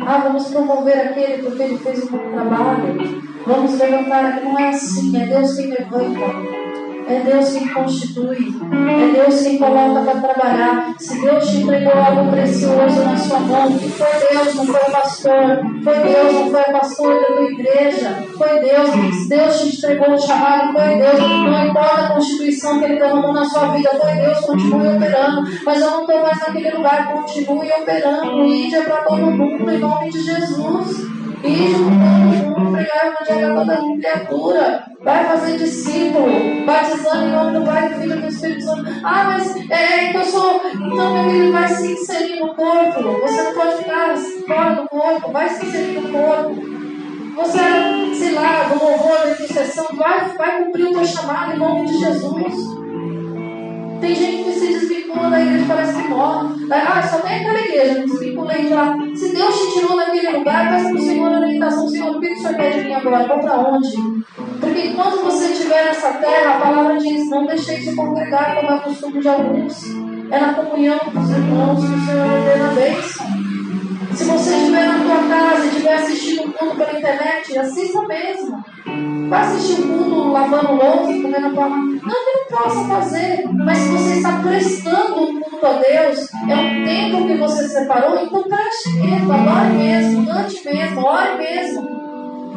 Ah, 0.00 0.18
vamos 0.18 0.48
promover 0.48 0.98
aquele 0.98 1.42
porque 1.42 1.62
ele 1.62 1.78
fez 1.78 2.04
um 2.04 2.08
bom 2.08 2.30
trabalho. 2.30 3.22
Vamos 3.46 3.78
levantar. 3.78 4.42
Não 4.42 4.58
é 4.58 4.68
assim. 4.68 5.16
É 5.16 5.26
Deus 5.26 5.54
quem 5.56 5.68
levanta. 5.68 6.67
É 7.08 7.20
Deus 7.20 7.52
quem 7.52 7.68
constitui. 7.68 8.36
É 8.36 9.12
Deus 9.12 9.42
quem 9.42 9.58
coloca 9.58 10.02
para 10.02 10.20
trabalhar. 10.20 10.94
Se 10.98 11.18
Deus 11.22 11.48
te 11.48 11.56
entregou 11.56 11.94
algo 11.94 12.30
precioso 12.30 13.02
na 13.02 13.16
sua 13.16 13.40
mão, 13.40 13.78
foi 13.78 14.28
Deus, 14.30 14.54
não 14.54 14.66
foi 14.66 14.80
o 14.80 14.92
pastor. 14.92 15.60
Foi 15.82 15.94
Deus, 15.94 16.34
não 16.34 16.50
foi 16.50 16.60
o 16.60 16.72
pastor 16.72 17.20
da 17.20 17.26
tua 17.28 17.50
igreja. 17.50 18.26
Foi 18.36 18.60
Deus. 18.60 18.90
Se 19.14 19.28
Deus 19.30 19.60
te 19.60 19.76
entregou 19.76 20.14
o 20.14 20.18
chamado, 20.18 20.72
foi 20.74 20.96
Deus. 20.96 21.18
Não 21.18 21.66
importa 21.66 22.00
a 22.02 22.08
constituição 22.10 22.78
que 22.78 22.84
Ele 22.84 23.00
derramou 23.00 23.32
na 23.32 23.44
sua 23.46 23.68
vida, 23.68 23.88
foi 23.98 24.12
Deus. 24.12 24.40
Continue 24.40 24.96
operando. 24.96 25.50
Mas 25.64 25.80
eu 25.80 25.90
não 25.90 26.00
estou 26.02 26.22
mais 26.22 26.38
naquele 26.38 26.70
lugar. 26.72 27.12
Continue 27.14 27.72
operando. 27.72 28.48
É 28.74 28.82
para 28.82 28.96
todo 29.04 29.30
mundo 29.30 29.70
em 29.70 29.78
nome 29.78 30.10
de 30.10 30.20
Jesus. 30.20 31.08
Ide 31.42 31.74
para 31.74 32.44
todo 32.44 32.60
mundo, 32.60 32.72
pregar 32.72 33.04
o 33.04 33.22
evangelho 33.22 33.52
a 33.52 33.64
toda 33.64 33.76
criatura. 33.96 34.87
Vai 35.00 35.24
fazer 35.26 35.58
discípulo, 35.58 36.66
batizando 36.66 37.26
em 37.26 37.30
nome 37.30 37.58
do 37.58 37.64
Pai, 37.64 37.88
do 37.88 38.00
Filho 38.00 38.18
e 38.18 38.20
do 38.20 38.26
Espírito 38.26 38.64
Santo. 38.64 38.90
Ah, 39.04 39.24
mas 39.24 39.70
é, 39.70 40.06
é 40.06 40.10
que 40.12 40.16
eu 40.16 40.24
sou. 40.24 40.60
Então, 40.74 41.14
meu 41.14 41.30
filho, 41.30 41.52
vai 41.52 41.68
se 41.68 41.92
inserir 41.92 42.40
no 42.40 42.54
corpo. 42.54 43.02
Você 43.20 43.42
não 43.42 43.54
pode 43.54 43.76
ficar 43.76 44.16
fora 44.16 44.74
do 44.74 44.88
corpo, 44.88 45.32
vai 45.32 45.48
se 45.48 45.66
inserir 45.66 46.00
no 46.00 46.08
corpo. 46.10 46.78
Você, 47.36 47.58
sei 48.18 48.32
lá, 48.32 48.64
do 48.64 48.84
louvor, 48.84 49.18
da 49.18 49.30
intercessão, 49.30 49.86
vai, 49.94 50.28
vai 50.36 50.64
cumprir 50.64 50.86
o 50.86 50.92
teu 50.92 51.04
chamado 51.04 51.52
em 51.52 51.58
nome 51.58 51.86
de 51.86 51.98
Jesus. 51.98 52.77
Tem 54.00 54.14
gente 54.14 54.44
que 54.44 54.52
se 54.52 54.66
desvincula 54.68 55.30
da 55.30 55.40
igreja, 55.40 55.64
parece 55.66 56.02
que 56.02 56.08
morre. 56.08 56.48
Ah, 56.70 57.02
só 57.02 57.18
tem 57.18 57.36
aquela 57.36 57.60
igreja, 57.60 58.06
desvinculei 58.06 58.66
de 58.66 58.74
lá. 58.74 58.96
Se 59.14 59.34
Deus 59.34 59.58
te 59.58 59.72
tirou 59.78 59.96
daquele 59.96 60.38
lugar, 60.38 60.70
peça 60.70 60.88
para 60.88 60.98
o 60.98 61.00
Senhor 61.00 61.32
a 61.32 61.38
orientação. 61.40 61.88
Senhor, 61.88 62.16
o 62.16 62.20
que 62.20 62.32
o 62.32 62.36
Senhor 62.36 62.54
quer 62.54 62.78
de 62.78 62.84
mim 62.84 62.94
agora? 62.94 63.26
Vou 63.26 63.38
para 63.40 63.58
onde? 63.58 63.96
Porque 64.60 64.88
enquanto 64.88 65.24
você 65.24 65.52
estiver 65.52 65.84
nessa 65.86 66.12
terra, 66.14 66.56
a 66.56 66.60
palavra 66.60 66.98
diz: 66.98 67.30
não 67.30 67.46
deixei 67.46 67.78
de 67.78 67.94
congregar, 67.94 68.56
como 68.56 68.72
é 68.72 68.78
costume 68.80 69.20
de 69.20 69.28
alguns. 69.28 69.84
É 70.30 70.38
na 70.38 70.54
comunhão 70.54 70.98
com 70.98 71.18
os 71.18 71.30
irmãos 71.30 71.80
que 71.80 71.94
o 71.94 72.06
Senhor 72.06 72.26
ordena 72.26 72.70
a 72.70 72.74
bênção. 72.74 73.47
Se 74.14 74.24
você 74.24 74.56
estiver 74.56 74.86
na 74.86 75.04
tua 75.04 75.28
casa 75.28 75.64
e 75.64 75.68
estiver 75.68 75.94
assistindo 75.94 76.42
um 76.42 76.52
culto 76.52 76.76
pela 76.76 76.98
internet, 76.98 77.58
assista 77.58 78.02
mesmo. 78.02 78.64
Vai 79.28 79.42
assistir 79.42 79.82
um 79.82 79.88
culto 79.88 80.32
lavando 80.32 80.72
louça, 80.72 81.22
comendo 81.22 81.54
pão. 81.54 81.70
Não 81.70 81.98
que 81.98 82.04
não 82.04 82.58
possa 82.58 82.84
fazer, 82.88 83.44
mas 83.52 83.78
se 83.78 83.88
você 83.88 84.14
está 84.16 84.40
prestando 84.40 85.22
um 85.22 85.40
culto 85.40 85.66
a 85.66 85.72
Deus, 85.74 86.28
é 86.48 86.54
um 86.54 86.84
tempo 86.84 87.26
que 87.26 87.36
você 87.36 87.68
separou, 87.68 88.18
então 88.18 88.42
preste 88.44 88.90
mesmo, 88.94 89.32
adore 89.32 89.74
mesmo, 89.74 90.26
cante 90.26 90.64
mesmo, 90.64 91.04
ore 91.04 91.38
mesmo. 91.38 91.98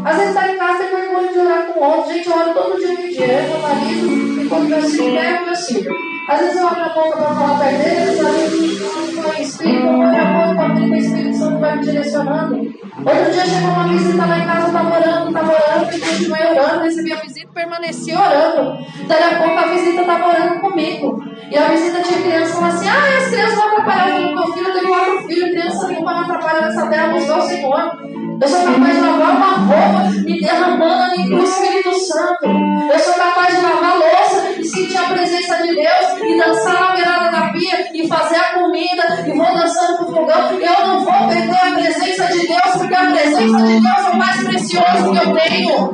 Às 0.04 0.18
vezes 0.18 0.30
está 0.30 0.52
em 0.52 0.58
casa 0.58 0.84
e 0.84 0.96
vergonha 0.96 1.32
de 1.32 1.40
orar 1.40 1.66
com 1.68 1.80
o 1.80 1.84
outro. 1.84 2.14
Gente, 2.14 2.28
eu 2.28 2.36
oro 2.36 2.54
todo 2.54 2.80
dia 2.80 2.90
no 2.90 3.08
dia. 3.08 3.26
Eu, 3.26 3.50
meu 3.50 3.60
marido, 3.60 4.42
enquanto 4.42 4.64
meu 4.64 4.82
filho 4.82 5.14
pega 5.14 5.46
meu 5.46 5.56
filho. 5.56 6.11
Às 6.28 6.40
vezes 6.40 6.60
eu 6.60 6.68
abro 6.68 6.84
a 6.84 6.90
boca 6.90 7.18
para 7.18 7.36
falar 7.36 7.60
dele, 7.60 8.12
meu 8.12 8.24
marido 8.24 8.92
não 9.22 9.34
espírito, 9.42 9.86
eu 9.86 10.02
abro 10.02 10.18
a 10.18 10.26
boca 10.26 10.56
para 10.56 10.70
com 10.70 10.80
o 10.82 10.96
Espírito 10.96 11.38
Santo 11.38 11.60
vai 11.60 11.76
me 11.76 11.86
direcionando. 11.86 12.56
Outro 12.56 13.32
dia 13.32 13.46
chegou 13.46 13.72
uma 13.72 13.88
visita 13.88 14.26
lá 14.26 14.38
em 14.38 14.46
casa, 14.46 14.62
eu 14.62 14.68
estava 14.68 14.96
orando, 14.96 15.28
estava 15.28 15.52
orando, 15.52 15.96
e 15.96 16.00
continuei 16.00 16.60
orando, 16.60 16.84
recebi 16.84 17.14
a 17.14 17.16
visita 17.16 17.50
e 17.50 17.54
permaneci 17.54 18.14
orando. 18.14 18.86
Daí 19.08 19.24
a 19.24 19.38
pouco 19.38 19.60
a 19.60 19.68
visita 19.68 20.02
estava 20.02 20.28
orando 20.28 20.60
comigo. 20.60 21.24
E 21.50 21.58
a 21.58 21.68
visita 21.70 22.02
tinha 22.02 22.22
criança 22.22 22.54
falando 22.54 22.74
assim: 22.74 22.88
ah, 22.88 23.18
as 23.18 23.30
crianças 23.30 23.56
vão 23.56 23.68
atrapalhar 23.68 24.20
o 24.20 24.36
meu 24.36 24.54
filho, 24.54 24.68
eu 24.68 24.74
tenho 24.74 24.88
quatro 24.88 25.28
filhos, 25.28 25.50
criança 25.50 25.88
nenhuma 25.88 26.14
não 26.14 26.22
atrapalha 26.22 26.62
nessa 26.62 26.88
terra, 26.88 27.08
buscar 27.08 27.38
o 27.38 27.42
Senhor. 27.42 28.12
Eu 28.42 28.48
sou 28.48 28.66
capaz 28.66 28.96
de 28.96 29.02
lavar 29.02 29.36
uma 29.36 29.58
roupa 29.58 30.10
me 30.10 30.42
derramando 30.42 31.04
ali 31.04 31.34
o 31.34 31.44
Espírito 31.44 31.94
Santo. 31.94 32.46
Eu 32.92 33.00
sou 33.00 33.14
capaz 33.14 33.56
de 33.56 33.62
lavar 33.62 33.98
louça 33.98 34.60
e 34.60 34.64
sentir 34.64 34.98
a 34.98 35.04
presença 35.10 35.58
de 35.62 35.76
Deus 35.76 36.11
e 36.20 36.38
dançar 36.38 36.80
na 36.80 36.92
beirada 36.96 37.32
da 37.32 37.50
pia 37.52 37.90
e 37.94 38.08
fazer 38.08 38.36
a 38.36 38.54
comida 38.54 39.24
e 39.26 39.32
vou 39.32 39.46
dançando 39.46 39.98
pro 39.98 40.08
fogão. 40.08 40.52
Eu 40.60 40.88
não 40.88 41.04
vou 41.04 41.28
perder 41.28 41.56
a 41.56 41.72
presença 41.72 42.28
de 42.28 42.48
Deus 42.48 42.78
porque 42.78 42.96
a 42.96 43.12
presença 43.12 43.58
de 43.58 43.80
Deus 43.80 44.06
é 44.06 44.10
o 44.10 44.18
mais 44.18 44.44
precioso 44.44 45.12
que 45.12 45.18
eu 45.18 45.34
tenho. 45.36 45.92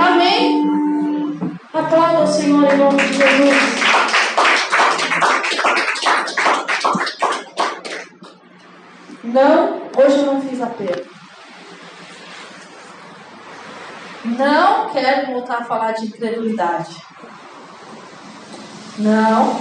Amém? 0.00 0.64
Aplauda 1.72 2.22
o 2.22 2.26
Senhor 2.26 2.72
em 2.72 2.76
nome 2.76 2.96
de 2.98 3.14
Jesus. 3.14 3.84
Não, 9.24 9.82
hoje 9.96 10.18
eu 10.18 10.26
não 10.26 10.40
fiz 10.40 10.60
apelo. 10.60 11.04
Não 14.24 14.88
quero 14.90 15.32
voltar 15.32 15.58
a 15.58 15.64
falar 15.64 15.92
de 15.92 16.06
incredulidade. 16.06 16.96
Não. 18.98 19.60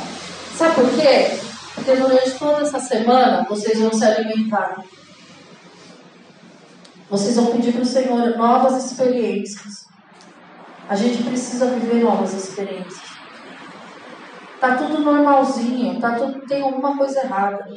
Sabe 0.55 0.75
por 0.75 0.89
quê? 0.91 1.39
Porque 1.73 1.95
durante 1.95 2.31
toda 2.37 2.61
essa 2.61 2.79
semana 2.79 3.45
vocês 3.49 3.79
vão 3.79 3.91
se 3.91 4.05
alimentar. 4.05 4.83
Vocês 7.09 7.35
vão 7.35 7.47
pedir 7.47 7.73
para 7.73 7.81
o 7.81 7.85
Senhor 7.85 8.37
novas 8.37 8.85
experiências. 8.85 9.87
A 10.87 10.95
gente 10.95 11.23
precisa 11.23 11.67
viver 11.67 12.03
novas 12.03 12.33
experiências. 12.33 13.13
Tá 14.59 14.75
tudo 14.75 14.99
normalzinho, 14.99 15.99
tá 15.99 16.11
tudo 16.15 16.41
tem 16.47 16.61
alguma 16.61 16.95
coisa 16.97 17.19
errada. 17.19 17.67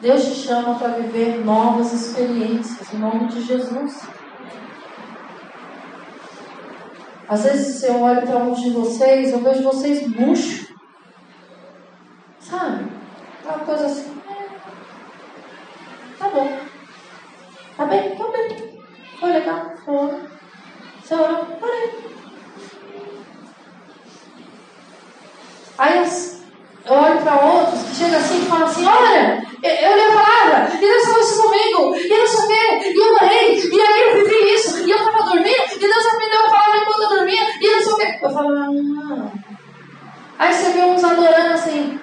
Deus 0.00 0.24
te 0.24 0.34
chama 0.34 0.76
para 0.76 0.88
viver 0.88 1.44
novas 1.44 1.92
experiências 1.92 2.92
em 2.92 2.98
nome 2.98 3.28
de 3.28 3.42
Jesus. 3.42 4.00
Às 7.28 7.44
vezes 7.44 7.82
eu 7.82 8.00
olho 8.00 8.22
para 8.22 8.34
alguns 8.34 8.62
de 8.62 8.70
vocês, 8.70 9.32
eu 9.32 9.40
vejo 9.40 9.62
vocês 9.62 10.06
murchos. 10.08 10.72
Sabe? 12.40 12.86
Uma 13.44 13.58
coisa 13.58 13.84
assim. 13.84 14.18
É, 14.30 14.48
tá 16.18 16.28
bom. 16.30 16.58
Tá 17.76 17.84
bem? 17.84 18.16
Tá 18.16 18.24
bem. 18.28 18.80
Foi 19.20 19.30
legal. 19.30 19.72
Foi. 19.84 20.22
Você 21.02 21.14
orou? 21.14 21.46
Orei. 21.60 22.08
Aí 25.76 25.98
eu 26.88 26.96
olho 26.96 27.20
para 27.20 27.44
outros 27.44 27.82
que 27.82 27.96
chegam 27.96 28.18
assim 28.18 28.42
e 28.42 28.46
falam 28.46 28.66
assim: 28.66 28.86
Olha, 28.86 29.46
eu, 29.62 29.94
li 29.94 30.00
a 30.00 30.22
palavra, 30.22 30.74
e 30.74 30.78
Deus 30.78 31.04
falou 31.04 31.20
isso 31.20 31.42
comigo, 31.42 31.96
e 31.96 32.10
eu 32.10 32.18
não 32.18 32.26
sou 32.26 32.44
o 32.44 32.48
quê, 32.48 32.88
e 32.88 32.98
eu 32.98 33.12
morri 33.12 33.76
e 33.76 33.80
aí 33.80 34.08
eu 34.08 34.24
vivi 34.24 34.54
isso, 34.54 34.86
e 34.86 34.90
eu 34.90 34.96
estava 34.96 35.22
dormindo, 35.24 35.50
e 35.50 35.78
Deus 35.78 36.18
me 36.18 36.30
deu 36.30 36.46
a 36.46 36.50
palavra 36.50 36.78
enquanto 36.78 37.02
eu 37.02 37.08
dormia, 37.10 37.42
e 37.60 37.66
eu 37.66 37.76
não 37.76 37.82
sou 37.82 37.92
o 37.92 37.96
quê. 37.98 38.18
Eu 38.22 38.30
falo, 38.30 38.54
não, 38.54 38.72
não. 38.72 39.32
Aí 40.38 40.54
você 40.54 40.70
vê 40.70 40.80
uns 40.80 41.04
adorando 41.04 41.54
assim. 41.54 42.00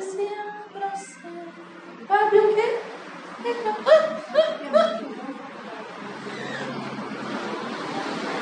Se 0.00 0.28
abraçar. 0.74 1.30
Vai 2.08 2.22
abrir 2.24 2.40
o 2.40 2.54
quê? 2.54 2.78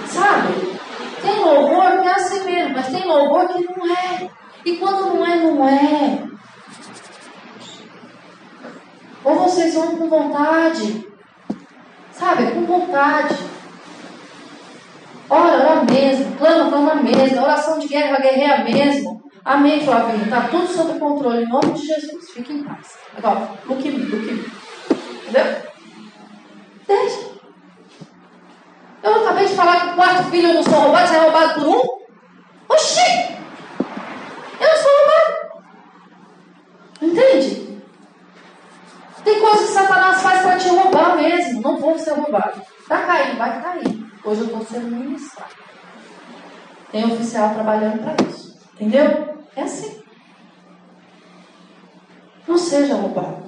Sabe? 0.07 0.82
Ah, 1.25 1.29
ah, 1.29 2.16
ah. 2.16 2.68
mas 2.75 2.87
tem 2.89 3.07
louvor 3.07 3.49
que 3.49 3.64
não 3.64 3.87
é. 3.87 4.31
E 4.64 4.77
quando 4.77 5.14
não 5.14 5.27
é, 5.27 5.37
não 5.37 5.68
é. 5.68 6.25
Ou 9.25 9.35
vocês 9.37 9.75
vão 9.75 9.97
com 9.97 10.09
vontade. 10.09 11.07
Sabe, 12.12 12.53
com 12.53 12.66
vontade. 12.66 13.37
Ora, 15.29 15.70
ora 15.70 15.85
mesmo. 15.85 16.37
Clama, 16.37 16.70
clama 16.70 16.95
mesmo. 16.97 17.43
Oração 17.43 17.79
de 17.79 17.89
guerra, 17.89 18.20
guerreia 18.20 18.64
mesmo. 18.64 19.23
Amém, 19.45 19.81
Flavinho. 19.81 20.25
Está 20.25 20.49
tudo 20.49 20.66
sob 20.66 20.99
controle. 20.99 21.45
Em 21.45 21.49
nome 21.49 21.73
de 21.73 21.87
Jesus. 21.87 22.31
Fique 22.31 22.53
em 22.53 22.62
paz. 22.62 22.99
Agora, 23.16 23.49
look 23.66 23.83
me, 23.83 24.05
look 24.05 24.33
me. 24.33 24.45
Entendeu? 25.23 25.62
Deixa. 26.87 27.32
Eu 29.03 29.22
acabei 29.22 29.46
de 29.46 29.55
falar 29.55 29.80
que 29.80 29.88
o 29.88 29.94
quarto 29.96 30.30
filho 30.30 30.55
não 30.55 30.62
sou 30.62 30.74
roubado, 30.74 31.09
você 31.09 31.16
é 31.16 31.20
roubado 31.20 31.55
por 31.55 31.68
um? 31.68 32.03
Oxi! 32.68 33.36
Eu 34.61 34.68
não 34.68 34.76
sou 34.76 34.90
roubado. 34.98 35.62
Entende? 37.03 37.82
Tem 39.24 39.40
coisas 39.40 39.66
que 39.66 39.72
Satanás 39.74 40.22
faz 40.22 40.42
para 40.42 40.59
te 40.59 40.68
roubar 40.68 41.16
mesmo. 41.16 41.61
Não 41.61 41.78
vou 41.78 41.98
ser 41.98 42.12
roubado. 42.12 42.62
Tá 42.88 43.03
caindo, 43.03 43.38
vai 43.38 43.62
cair. 43.62 44.07
Hoje 44.24 44.40
eu 44.40 44.46
estou 44.46 44.64
sendo 44.64 44.96
ministrado. 44.96 45.53
Tem 46.90 47.05
oficial 47.05 47.55
trabalhando 47.55 48.03
para 48.03 48.28
isso. 48.28 48.59
Entendeu? 48.74 49.38
É 49.57 49.62
assim. 49.62 50.03
Não 52.46 52.59
seja 52.59 52.94
roubado. 52.94 53.42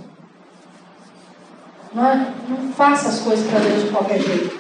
Não, 1.92 2.08
é, 2.08 2.32
não 2.48 2.72
faça 2.72 3.08
as 3.08 3.20
coisas 3.20 3.48
para 3.48 3.60
Deus 3.60 3.84
de 3.84 3.90
qualquer 3.90 4.20
jeito. 4.20 4.53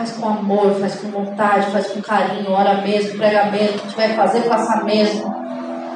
Faz 0.00 0.12
com 0.12 0.28
amor, 0.30 0.80
faz 0.80 0.94
com 0.94 1.10
vontade, 1.10 1.70
faz 1.72 1.88
com 1.88 2.00
carinho, 2.00 2.52
ora 2.52 2.80
mesmo, 2.80 3.18
prega 3.18 3.50
mesmo, 3.50 3.80
que 3.80 3.94
vai 3.94 4.08
fazer, 4.14 4.40
faça 4.44 4.82
mesmo. 4.82 5.30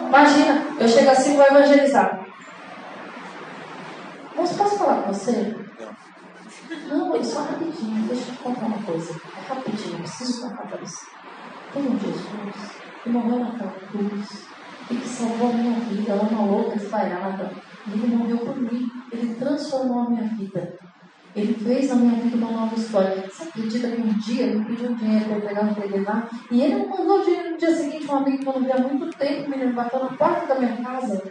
Imagina, 0.09 0.63
eu 0.79 0.87
chego 0.87 1.11
assim 1.11 1.33
e 1.33 1.37
vou 1.37 1.47
evangelizar. 1.47 2.23
Mas 4.37 4.53
posso 4.53 4.77
falar 4.77 5.05
com 5.05 5.11
você? 5.11 5.57
Não, 6.87 7.25
só 7.25 7.45
rapidinho, 7.45 8.07
deixa 8.07 8.29
eu 8.29 8.35
te 8.35 8.43
contar 8.43 8.67
uma 8.67 8.83
coisa. 8.83 9.19
É 9.39 9.55
rapidinho, 9.55 9.97
preciso 9.97 10.43
contar 10.43 10.67
para 10.67 10.81
você. 10.81 11.07
Tem 11.73 11.83
um 11.83 11.99
Jesus 11.99 12.73
que 13.03 13.09
morreu 13.09 13.39
naquela 13.39 13.73
cruz 13.91 14.47
e 14.91 14.97
que 14.97 15.09
salvou 15.09 15.49
a 15.49 15.53
minha 15.55 15.81
vida, 15.81 16.15
uma 16.15 16.45
louca 16.45 16.77
desvaiada. 16.77 17.51
Ele 17.91 18.15
morreu 18.15 18.37
por 18.37 18.61
mim, 18.61 18.87
ele 19.11 19.35
transformou 19.37 20.01
a 20.01 20.11
minha 20.11 20.25
vida. 20.25 20.75
Ele 21.35 21.55
fez 21.55 21.89
na 21.89 21.97
minha 21.97 22.23
vida 22.23 22.37
uma 22.37 22.53
nova 22.53 22.75
história. 22.77 23.29
Você 23.29 23.43
acredita 23.43 23.91
que 23.91 24.01
um 24.01 24.19
dia 24.19 24.45
ele 24.45 24.65
pediu 24.65 24.95
dinheiro 24.95 25.25
para 25.25 25.41
pegar 25.41 25.65
no 25.65 25.97
levar? 25.97 26.31
E 26.51 26.63
ele 26.63 26.77
me 26.77 26.87
mandou 26.87 27.25
dinheiro 27.25 27.51
no 27.51 27.59
dia 27.59 27.77
seguinte, 27.77 28.07
um 28.09 28.17
amigo 28.17 28.39
que 28.39 28.49
eu 28.49 28.53
não 28.53 28.63
via 28.63 28.77
há 28.77 28.79
muito 28.79 29.17
tempo, 29.17 29.51
me 29.51 29.73
bateu 29.73 29.99
na 29.99 30.11
porta 30.11 30.47
da 30.47 30.61
minha 30.61 30.77
casa. 30.77 31.23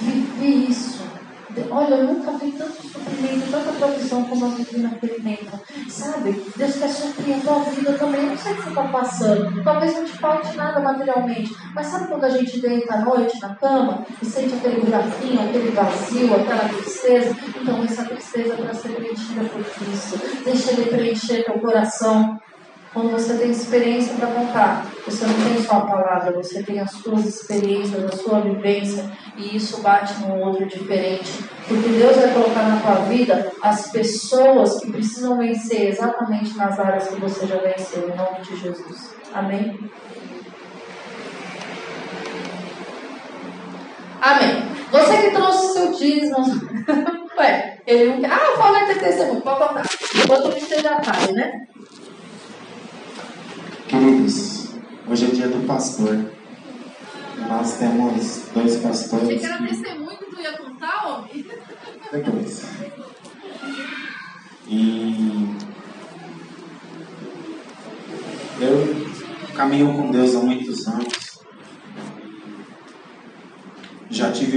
Vivi 0.00 0.68
isso. 0.68 1.21
Olha, 1.70 1.94
eu 1.94 2.14
nunca 2.14 2.32
vi 2.32 2.52
tanto 2.52 2.82
sofrimento, 2.82 3.50
tanta 3.50 3.72
provisão 3.72 4.24
como 4.24 4.48
vivi 4.50 4.78
naquele 4.78 5.20
tempo. 5.20 5.60
Sabe? 5.88 6.42
Deus 6.56 6.76
quer 6.76 6.88
suprir 6.88 7.36
a 7.36 7.40
tua 7.40 7.58
vida 7.70 7.92
também. 7.94 8.22
Eu 8.22 8.30
não 8.30 8.38
sei 8.38 8.52
o 8.52 8.56
que 8.56 8.62
você 8.62 8.68
está 8.68 8.84
passando. 8.84 9.64
Talvez 9.64 9.94
não 9.94 10.04
te 10.04 10.12
falte 10.12 10.56
nada 10.56 10.80
materialmente. 10.80 11.54
Mas 11.74 11.86
sabe 11.86 12.08
quando 12.08 12.24
a 12.24 12.30
gente 12.30 12.60
deita 12.60 12.94
à 12.94 13.00
noite 13.00 13.40
na 13.40 13.54
cama 13.54 14.06
e 14.20 14.24
sente 14.24 14.54
aquele 14.54 14.80
buraquinho, 14.80 15.42
aquele 15.42 15.70
vazio, 15.70 16.34
aquela 16.34 16.68
tristeza? 16.68 17.36
Então 17.60 17.84
essa 17.84 18.04
tristeza 18.04 18.54
para 18.54 18.74
ser 18.74 18.90
preenchida 18.90 19.44
por 19.44 19.64
Cristo. 19.64 20.20
Deixa 20.44 20.72
Ele 20.72 20.86
preencher 20.86 21.44
teu 21.44 21.58
coração. 21.60 22.40
Quando 22.92 23.10
você 23.10 23.38
tem 23.38 23.50
experiência 23.50 24.14
para 24.16 24.26
contar, 24.26 24.86
você 25.06 25.26
não 25.26 25.34
tem 25.34 25.64
só 25.64 25.78
a 25.78 25.80
palavra, 25.80 26.32
você 26.32 26.62
tem 26.62 26.78
as 26.78 26.90
suas 26.90 27.24
experiências, 27.24 28.04
a 28.04 28.14
sua 28.14 28.40
vivência, 28.40 29.10
e 29.36 29.56
isso 29.56 29.80
bate 29.80 30.20
num 30.20 30.40
outro 30.40 30.66
diferente. 30.66 31.44
Porque 31.66 31.88
Deus 31.88 32.16
vai 32.16 32.32
colocar 32.32 32.62
na 32.62 32.80
tua 32.80 32.94
vida 33.06 33.52
as 33.62 33.90
pessoas 33.90 34.80
que 34.80 34.90
precisam 34.90 35.38
vencer 35.38 35.88
exatamente 35.88 36.56
nas 36.56 36.78
áreas 36.78 37.08
que 37.08 37.20
você 37.20 37.46
já 37.46 37.56
venceu, 37.56 38.10
em 38.10 38.16
nome 38.16 38.40
de 38.42 38.56
Jesus. 38.56 39.14
Amém? 39.32 39.78
Amém. 44.20 44.62
Você 44.90 45.16
que 45.22 45.30
trouxe 45.30 45.72
seu 45.72 45.92
dízimo. 45.92 46.36
Ué, 47.38 47.80
ele 47.86 48.10
não 48.10 48.20
quer. 48.20 48.30
Ah, 48.30 48.56
falo 48.56 48.86
ter 48.86 48.98
testemunho, 48.98 49.40
pode 49.40 49.58
contar. 49.58 49.84
Enquanto 50.14 50.44
eu 50.44 50.56
esteja 50.56 50.96
tarde, 50.96 51.32
né? 51.32 51.66
Queridos, 53.88 54.68
hoje 55.08 55.24
é 55.24 55.34
dia 55.34 55.48
do 55.48 55.66
pastor. 55.66 56.41
Nós 57.48 57.76
temos 57.78 58.42
dois 58.54 58.76
pastores. 58.76 59.26
Achei 59.26 59.38
que 59.38 59.46
era 59.46 59.58
testemunho 59.66 60.18
que 60.18 60.30
tu 60.34 60.40
ia 60.40 60.52
contar, 60.56 61.06
homem? 61.06 61.46
Depois. 62.10 62.66
E 64.68 65.56
eu 68.60 69.52
caminho 69.54 69.94
com 69.94 70.10
Deus 70.10 70.34
há 70.34 70.40
muitos 70.40 70.86
anos. 70.88 71.42
Já 74.10 74.30
tive 74.32 74.50